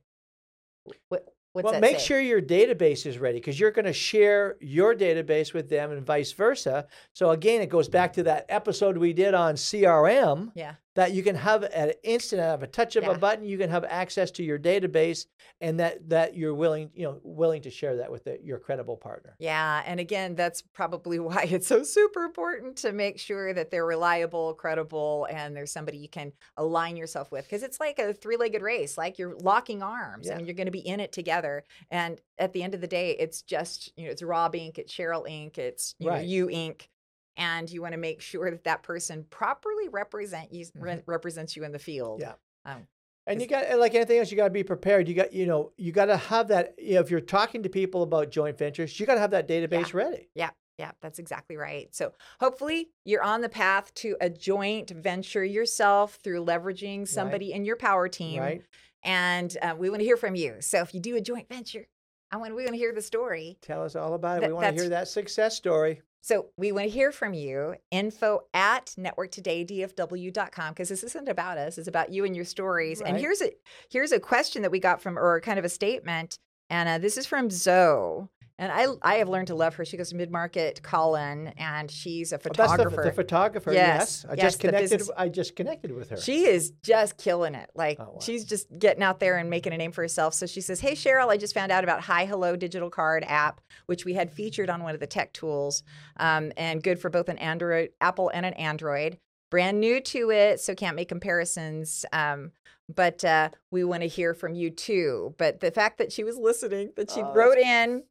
what, 1.08 1.26
What's 1.52 1.70
well, 1.72 1.80
make 1.80 1.98
say? 1.98 2.04
sure 2.04 2.20
your 2.20 2.42
database 2.42 3.06
is 3.06 3.16
ready 3.16 3.38
because 3.38 3.58
you're 3.58 3.70
going 3.70 3.86
to 3.86 3.92
share 3.94 4.56
your 4.60 4.94
database 4.94 5.54
with 5.54 5.70
them 5.70 5.90
and 5.90 6.04
vice 6.04 6.32
versa. 6.32 6.86
So 7.14 7.30
again, 7.30 7.62
it 7.62 7.70
goes 7.70 7.88
back 7.88 8.12
mm-hmm. 8.12 8.20
to 8.20 8.24
that 8.24 8.44
episode 8.50 8.98
we 8.98 9.14
did 9.14 9.32
on 9.32 9.54
CRM. 9.54 10.52
Yeah 10.54 10.74
that 10.96 11.12
you 11.12 11.22
can 11.22 11.36
have 11.36 11.62
at 11.62 11.88
an 11.90 11.94
instant 12.02 12.42
of 12.42 12.62
a 12.62 12.66
touch 12.66 12.96
of 12.96 13.04
yeah. 13.04 13.12
a 13.12 13.18
button 13.18 13.44
you 13.44 13.56
can 13.56 13.70
have 13.70 13.84
access 13.84 14.30
to 14.32 14.42
your 14.42 14.58
database 14.58 15.26
and 15.60 15.78
that 15.78 16.08
that 16.08 16.36
you're 16.36 16.54
willing 16.54 16.90
you 16.94 17.04
know 17.04 17.20
willing 17.22 17.62
to 17.62 17.70
share 17.70 17.96
that 17.96 18.10
with 18.10 18.24
the, 18.24 18.38
your 18.42 18.58
credible 18.58 18.96
partner 18.96 19.36
yeah 19.38 19.82
and 19.86 20.00
again 20.00 20.34
that's 20.34 20.62
probably 20.62 21.18
why 21.26 21.42
it's 21.48 21.66
so 21.66 21.82
super 21.82 22.24
important 22.24 22.76
to 22.76 22.92
make 22.92 23.18
sure 23.18 23.54
that 23.54 23.70
they're 23.70 23.86
reliable 23.86 24.54
credible 24.54 25.26
and 25.30 25.54
there's 25.54 25.70
somebody 25.70 25.98
you 25.98 26.08
can 26.08 26.32
align 26.56 26.96
yourself 26.96 27.30
with 27.30 27.44
because 27.44 27.62
it's 27.62 27.78
like 27.78 27.98
a 27.98 28.12
three-legged 28.12 28.62
race 28.62 28.98
like 28.98 29.18
you're 29.18 29.36
locking 29.36 29.82
arms 29.82 30.26
yeah. 30.26 30.36
and 30.36 30.46
you're 30.46 30.54
going 30.54 30.66
to 30.66 30.72
be 30.72 30.80
in 30.80 30.98
it 30.98 31.12
together 31.12 31.62
and 31.90 32.20
at 32.38 32.52
the 32.52 32.62
end 32.62 32.74
of 32.74 32.80
the 32.80 32.86
day 32.86 33.10
it's 33.18 33.42
just 33.42 33.92
you 33.96 34.06
know 34.06 34.10
it's 34.10 34.22
rob 34.22 34.54
inc 34.54 34.78
it's 34.78 34.92
sheryl 34.92 35.28
inc 35.28 35.58
it's 35.58 35.94
you 35.98 36.08
right. 36.08 36.22
know 36.22 36.22
you 36.22 36.46
inc 36.46 36.88
and 37.36 37.70
you 37.70 37.82
want 37.82 37.92
to 37.92 37.98
make 37.98 38.20
sure 38.20 38.50
that 38.50 38.64
that 38.64 38.82
person 38.82 39.24
properly 39.30 39.88
represent 39.88 40.52
you 40.52 40.66
mm-hmm. 40.66 40.82
re- 40.82 41.02
represents 41.06 41.56
you 41.56 41.64
in 41.64 41.72
the 41.72 41.78
field. 41.78 42.20
Yeah. 42.20 42.34
Um, 42.64 42.86
and 43.26 43.40
you 43.40 43.48
got 43.48 43.78
like 43.78 43.94
anything 43.94 44.18
else, 44.18 44.30
you 44.30 44.36
got 44.36 44.44
to 44.44 44.50
be 44.50 44.62
prepared. 44.62 45.08
You 45.08 45.14
got 45.14 45.32
you 45.32 45.46
know 45.46 45.72
you 45.76 45.92
got 45.92 46.06
to 46.06 46.16
have 46.16 46.48
that. 46.48 46.74
You 46.78 46.94
know, 46.94 47.00
if 47.00 47.10
you're 47.10 47.20
talking 47.20 47.62
to 47.64 47.68
people 47.68 48.02
about 48.02 48.30
joint 48.30 48.56
ventures, 48.56 48.98
you 48.98 49.06
got 49.06 49.14
to 49.14 49.20
have 49.20 49.32
that 49.32 49.48
database 49.48 49.92
yeah. 49.92 49.96
ready. 49.98 50.28
Yeah. 50.34 50.50
Yeah, 50.78 50.90
that's 51.00 51.18
exactly 51.18 51.56
right. 51.56 51.88
So 51.94 52.12
hopefully 52.38 52.90
you're 53.04 53.22
on 53.22 53.40
the 53.40 53.48
path 53.48 53.94
to 53.94 54.14
a 54.20 54.28
joint 54.28 54.90
venture 54.90 55.42
yourself 55.42 56.18
through 56.22 56.44
leveraging 56.44 57.08
somebody 57.08 57.46
right. 57.46 57.56
in 57.56 57.64
your 57.64 57.76
power 57.76 58.08
team. 58.08 58.40
Right. 58.40 58.62
And 59.02 59.56
uh, 59.62 59.74
we 59.78 59.88
want 59.88 60.00
to 60.00 60.04
hear 60.04 60.18
from 60.18 60.34
you. 60.34 60.56
So 60.60 60.82
if 60.82 60.92
you 60.92 61.00
do 61.00 61.16
a 61.16 61.20
joint 61.22 61.48
venture, 61.48 61.86
I 62.30 62.36
want 62.36 62.54
we 62.54 62.64
want 62.64 62.74
to 62.74 62.78
hear 62.78 62.92
the 62.92 63.02
story. 63.02 63.56
Tell 63.62 63.84
us 63.84 63.96
all 63.96 64.14
about 64.14 64.38
it. 64.38 64.40
That, 64.42 64.48
we 64.48 64.54
want 64.54 64.76
to 64.76 64.82
hear 64.82 64.90
that 64.90 65.08
success 65.08 65.56
story. 65.56 66.02
So 66.26 66.46
we 66.56 66.72
want 66.72 66.86
to 66.86 66.90
hear 66.90 67.12
from 67.12 67.34
you. 67.34 67.76
Info 67.92 68.40
at 68.52 68.86
networktodaydfw.com 68.98 70.72
because 70.72 70.88
this 70.88 71.04
isn't 71.04 71.28
about 71.28 71.56
us; 71.56 71.78
it's 71.78 71.86
about 71.86 72.12
you 72.12 72.24
and 72.24 72.34
your 72.34 72.44
stories. 72.44 73.00
Right. 73.00 73.10
And 73.10 73.20
here's 73.20 73.40
a 73.40 73.52
here's 73.90 74.10
a 74.10 74.18
question 74.18 74.62
that 74.62 74.72
we 74.72 74.80
got 74.80 75.00
from, 75.00 75.16
or 75.16 75.40
kind 75.40 75.56
of 75.56 75.64
a 75.64 75.68
statement. 75.68 76.40
And 76.68 76.88
uh, 76.88 76.98
this 76.98 77.16
is 77.16 77.26
from 77.26 77.48
Zoe. 77.48 78.26
And 78.58 78.72
I 78.72 78.86
I 79.02 79.16
have 79.16 79.28
learned 79.28 79.48
to 79.48 79.54
love 79.54 79.74
her. 79.74 79.84
She 79.84 79.98
goes 79.98 80.08
to 80.10 80.16
Mid 80.16 80.30
Market 80.30 80.82
Cullen, 80.82 81.48
and 81.58 81.90
she's 81.90 82.32
a 82.32 82.38
photographer. 82.38 83.00
Oh, 83.00 83.04
the, 83.04 83.10
the, 83.10 83.12
photographer, 83.12 83.72
yes. 83.72 84.24
yes. 84.24 84.26
I 84.28 84.34
yes, 84.34 84.42
just 84.42 84.60
connected. 84.60 85.02
I 85.16 85.28
just 85.28 85.56
connected 85.56 85.92
with 85.92 86.08
her. 86.10 86.16
She 86.16 86.46
is 86.46 86.72
just 86.82 87.18
killing 87.18 87.54
it. 87.54 87.70
Like 87.74 87.98
oh, 88.00 88.04
wow. 88.04 88.18
she's 88.20 88.46
just 88.46 88.66
getting 88.78 89.02
out 89.02 89.20
there 89.20 89.36
and 89.36 89.50
making 89.50 89.74
a 89.74 89.76
name 89.76 89.92
for 89.92 90.00
herself. 90.02 90.32
So 90.32 90.46
she 90.46 90.62
says, 90.62 90.80
"Hey 90.80 90.92
Sheryl, 90.92 91.28
I 91.28 91.36
just 91.36 91.52
found 91.52 91.70
out 91.70 91.84
about 91.84 92.00
HiHello 92.00 92.58
Digital 92.58 92.88
Card 92.88 93.24
app, 93.26 93.60
which 93.86 94.06
we 94.06 94.14
had 94.14 94.30
featured 94.30 94.70
on 94.70 94.82
one 94.82 94.94
of 94.94 95.00
the 95.00 95.06
tech 95.06 95.34
tools, 95.34 95.82
um, 96.18 96.50
and 96.56 96.82
good 96.82 96.98
for 96.98 97.10
both 97.10 97.28
an 97.28 97.38
Android, 97.38 97.90
Apple, 98.00 98.30
and 98.32 98.46
an 98.46 98.54
Android. 98.54 99.18
Brand 99.56 99.80
new 99.80 100.02
to 100.02 100.30
it, 100.30 100.60
so 100.60 100.74
can't 100.74 100.96
make 100.96 101.08
comparisons. 101.08 102.04
Um, 102.12 102.52
but 102.94 103.24
uh, 103.24 103.48
we 103.70 103.84
want 103.84 104.02
to 104.02 104.06
hear 104.06 104.34
from 104.34 104.54
you 104.54 104.68
too. 104.68 105.34
But 105.38 105.60
the 105.60 105.70
fact 105.70 105.96
that 105.96 106.12
she 106.12 106.24
was 106.24 106.36
listening, 106.36 106.92
that 106.96 107.10
she 107.10 107.22
oh, 107.22 107.32
wrote 107.32 107.56
in 107.56 108.02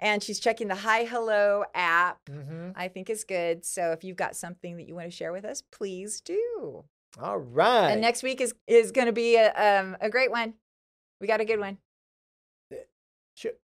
and 0.00 0.22
she's 0.22 0.40
checking 0.40 0.68
the 0.68 0.74
HiHello 0.74 1.64
app, 1.74 2.24
mm-hmm. 2.24 2.70
I 2.74 2.88
think 2.88 3.10
is 3.10 3.22
good. 3.22 3.66
So 3.66 3.92
if 3.92 4.02
you've 4.02 4.16
got 4.16 4.34
something 4.34 4.78
that 4.78 4.88
you 4.88 4.94
want 4.94 5.06
to 5.06 5.14
share 5.14 5.30
with 5.30 5.44
us, 5.44 5.62
please 5.70 6.22
do. 6.22 6.84
All 7.20 7.36
right. 7.36 7.90
And 7.90 8.00
next 8.00 8.22
week 8.22 8.40
is 8.40 8.54
is 8.66 8.90
going 8.90 9.08
to 9.08 9.12
be 9.12 9.36
a, 9.36 9.52
um, 9.52 9.98
a 10.00 10.08
great 10.08 10.30
one. 10.30 10.54
We 11.20 11.26
got 11.26 11.42
a 11.42 11.44
good 11.44 11.60
one. 11.60 11.76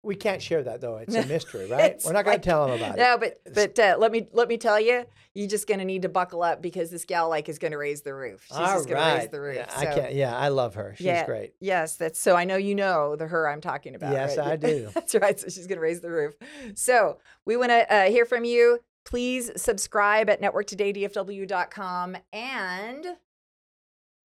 We 0.03 0.15
can't 0.15 0.43
share 0.43 0.63
that 0.63 0.81
though; 0.81 0.99
it's 0.99 1.15
a 1.15 1.25
mystery, 1.27 1.67
right? 1.67 2.01
We're 2.05 2.13
not 2.13 2.25
going 2.25 2.35
like, 2.35 2.43
to 2.43 2.49
tell 2.49 2.67
them 2.67 2.77
about 2.77 2.97
no, 2.97 3.03
it. 3.03 3.07
No, 3.07 3.19
but 3.19 3.55
but 3.55 3.79
uh, 3.79 3.97
let 3.99 4.13
me 4.13 4.29
let 4.33 4.49
me 4.49 4.59
tell 4.59 4.79
you, 4.79 5.05
you're 5.33 5.49
just 5.49 5.67
going 5.67 5.81
to 5.81 5.87
need 5.87 6.03
to 6.03 6.09
buckle 6.09 6.43
up 6.43 6.61
because 6.61 6.91
this 6.91 7.05
gal 7.05 7.31
like 7.31 7.49
is 7.49 7.59
going 7.59 7.73
to 7.73 7.79
raise 7.79 8.03
the 8.03 8.15
roof. 8.15 8.45
She's 8.47 8.57
All 8.57 8.67
just 8.67 8.89
going 8.89 9.01
right. 9.01 9.15
to 9.15 9.19
raise 9.21 9.29
the 9.31 9.41
roof. 9.41 9.57
Yeah, 9.57 9.69
so. 9.69 9.81
I 9.81 9.95
can't. 9.95 10.15
Yeah, 10.15 10.37
I 10.37 10.49
love 10.49 10.75
her. 10.75 10.95
She's 10.97 11.07
yeah, 11.07 11.25
great. 11.25 11.55
Yes, 11.61 11.97
that's 11.97 12.21
so. 12.21 12.37
I 12.37 12.45
know 12.45 12.57
you 12.57 12.75
know 12.75 13.17
the 13.17 13.27
her 13.27 13.49
I'm 13.49 13.63
talking 13.63 13.95
about. 13.95 14.13
Yes, 14.13 14.37
right? 14.37 14.49
I 14.49 14.57
do. 14.57 14.91
that's 14.95 15.15
right. 15.15 15.39
So 15.41 15.49
she's 15.49 15.67
going 15.67 15.79
to 15.79 15.83
raise 15.83 16.01
the 16.01 16.11
roof. 16.11 16.35
So 16.75 17.19
we 17.47 17.57
want 17.57 17.71
to 17.71 17.93
uh, 17.93 18.11
hear 18.11 18.27
from 18.27 18.45
you. 18.45 18.81
Please 19.05 19.51
subscribe 19.57 20.31
at 20.31 20.41
networktodaydfw.com 20.41 22.17
and 22.33 23.07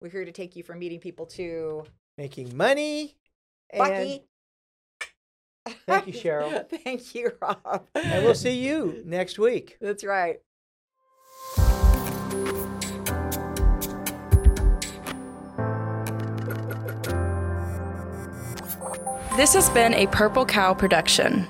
we're 0.00 0.08
here 0.08 0.24
to 0.24 0.32
take 0.32 0.56
you 0.56 0.62
from 0.62 0.78
meeting 0.78 1.00
people 1.00 1.26
to 1.26 1.84
making 2.16 2.56
money. 2.56 3.16
Bucky. 3.76 4.24
Thank 5.90 6.06
you, 6.06 6.12
Sheryl. 6.22 6.68
Thank 6.68 7.14
you, 7.14 7.32
Rob. 7.42 7.86
And 7.94 8.24
we'll 8.24 8.34
see 8.34 8.58
you 8.58 9.02
next 9.04 9.38
week. 9.38 9.76
That's 9.80 10.04
right. 10.04 10.40
This 19.36 19.54
has 19.54 19.70
been 19.70 19.94
a 19.94 20.06
Purple 20.08 20.44
Cow 20.44 20.74
production. 20.74 21.46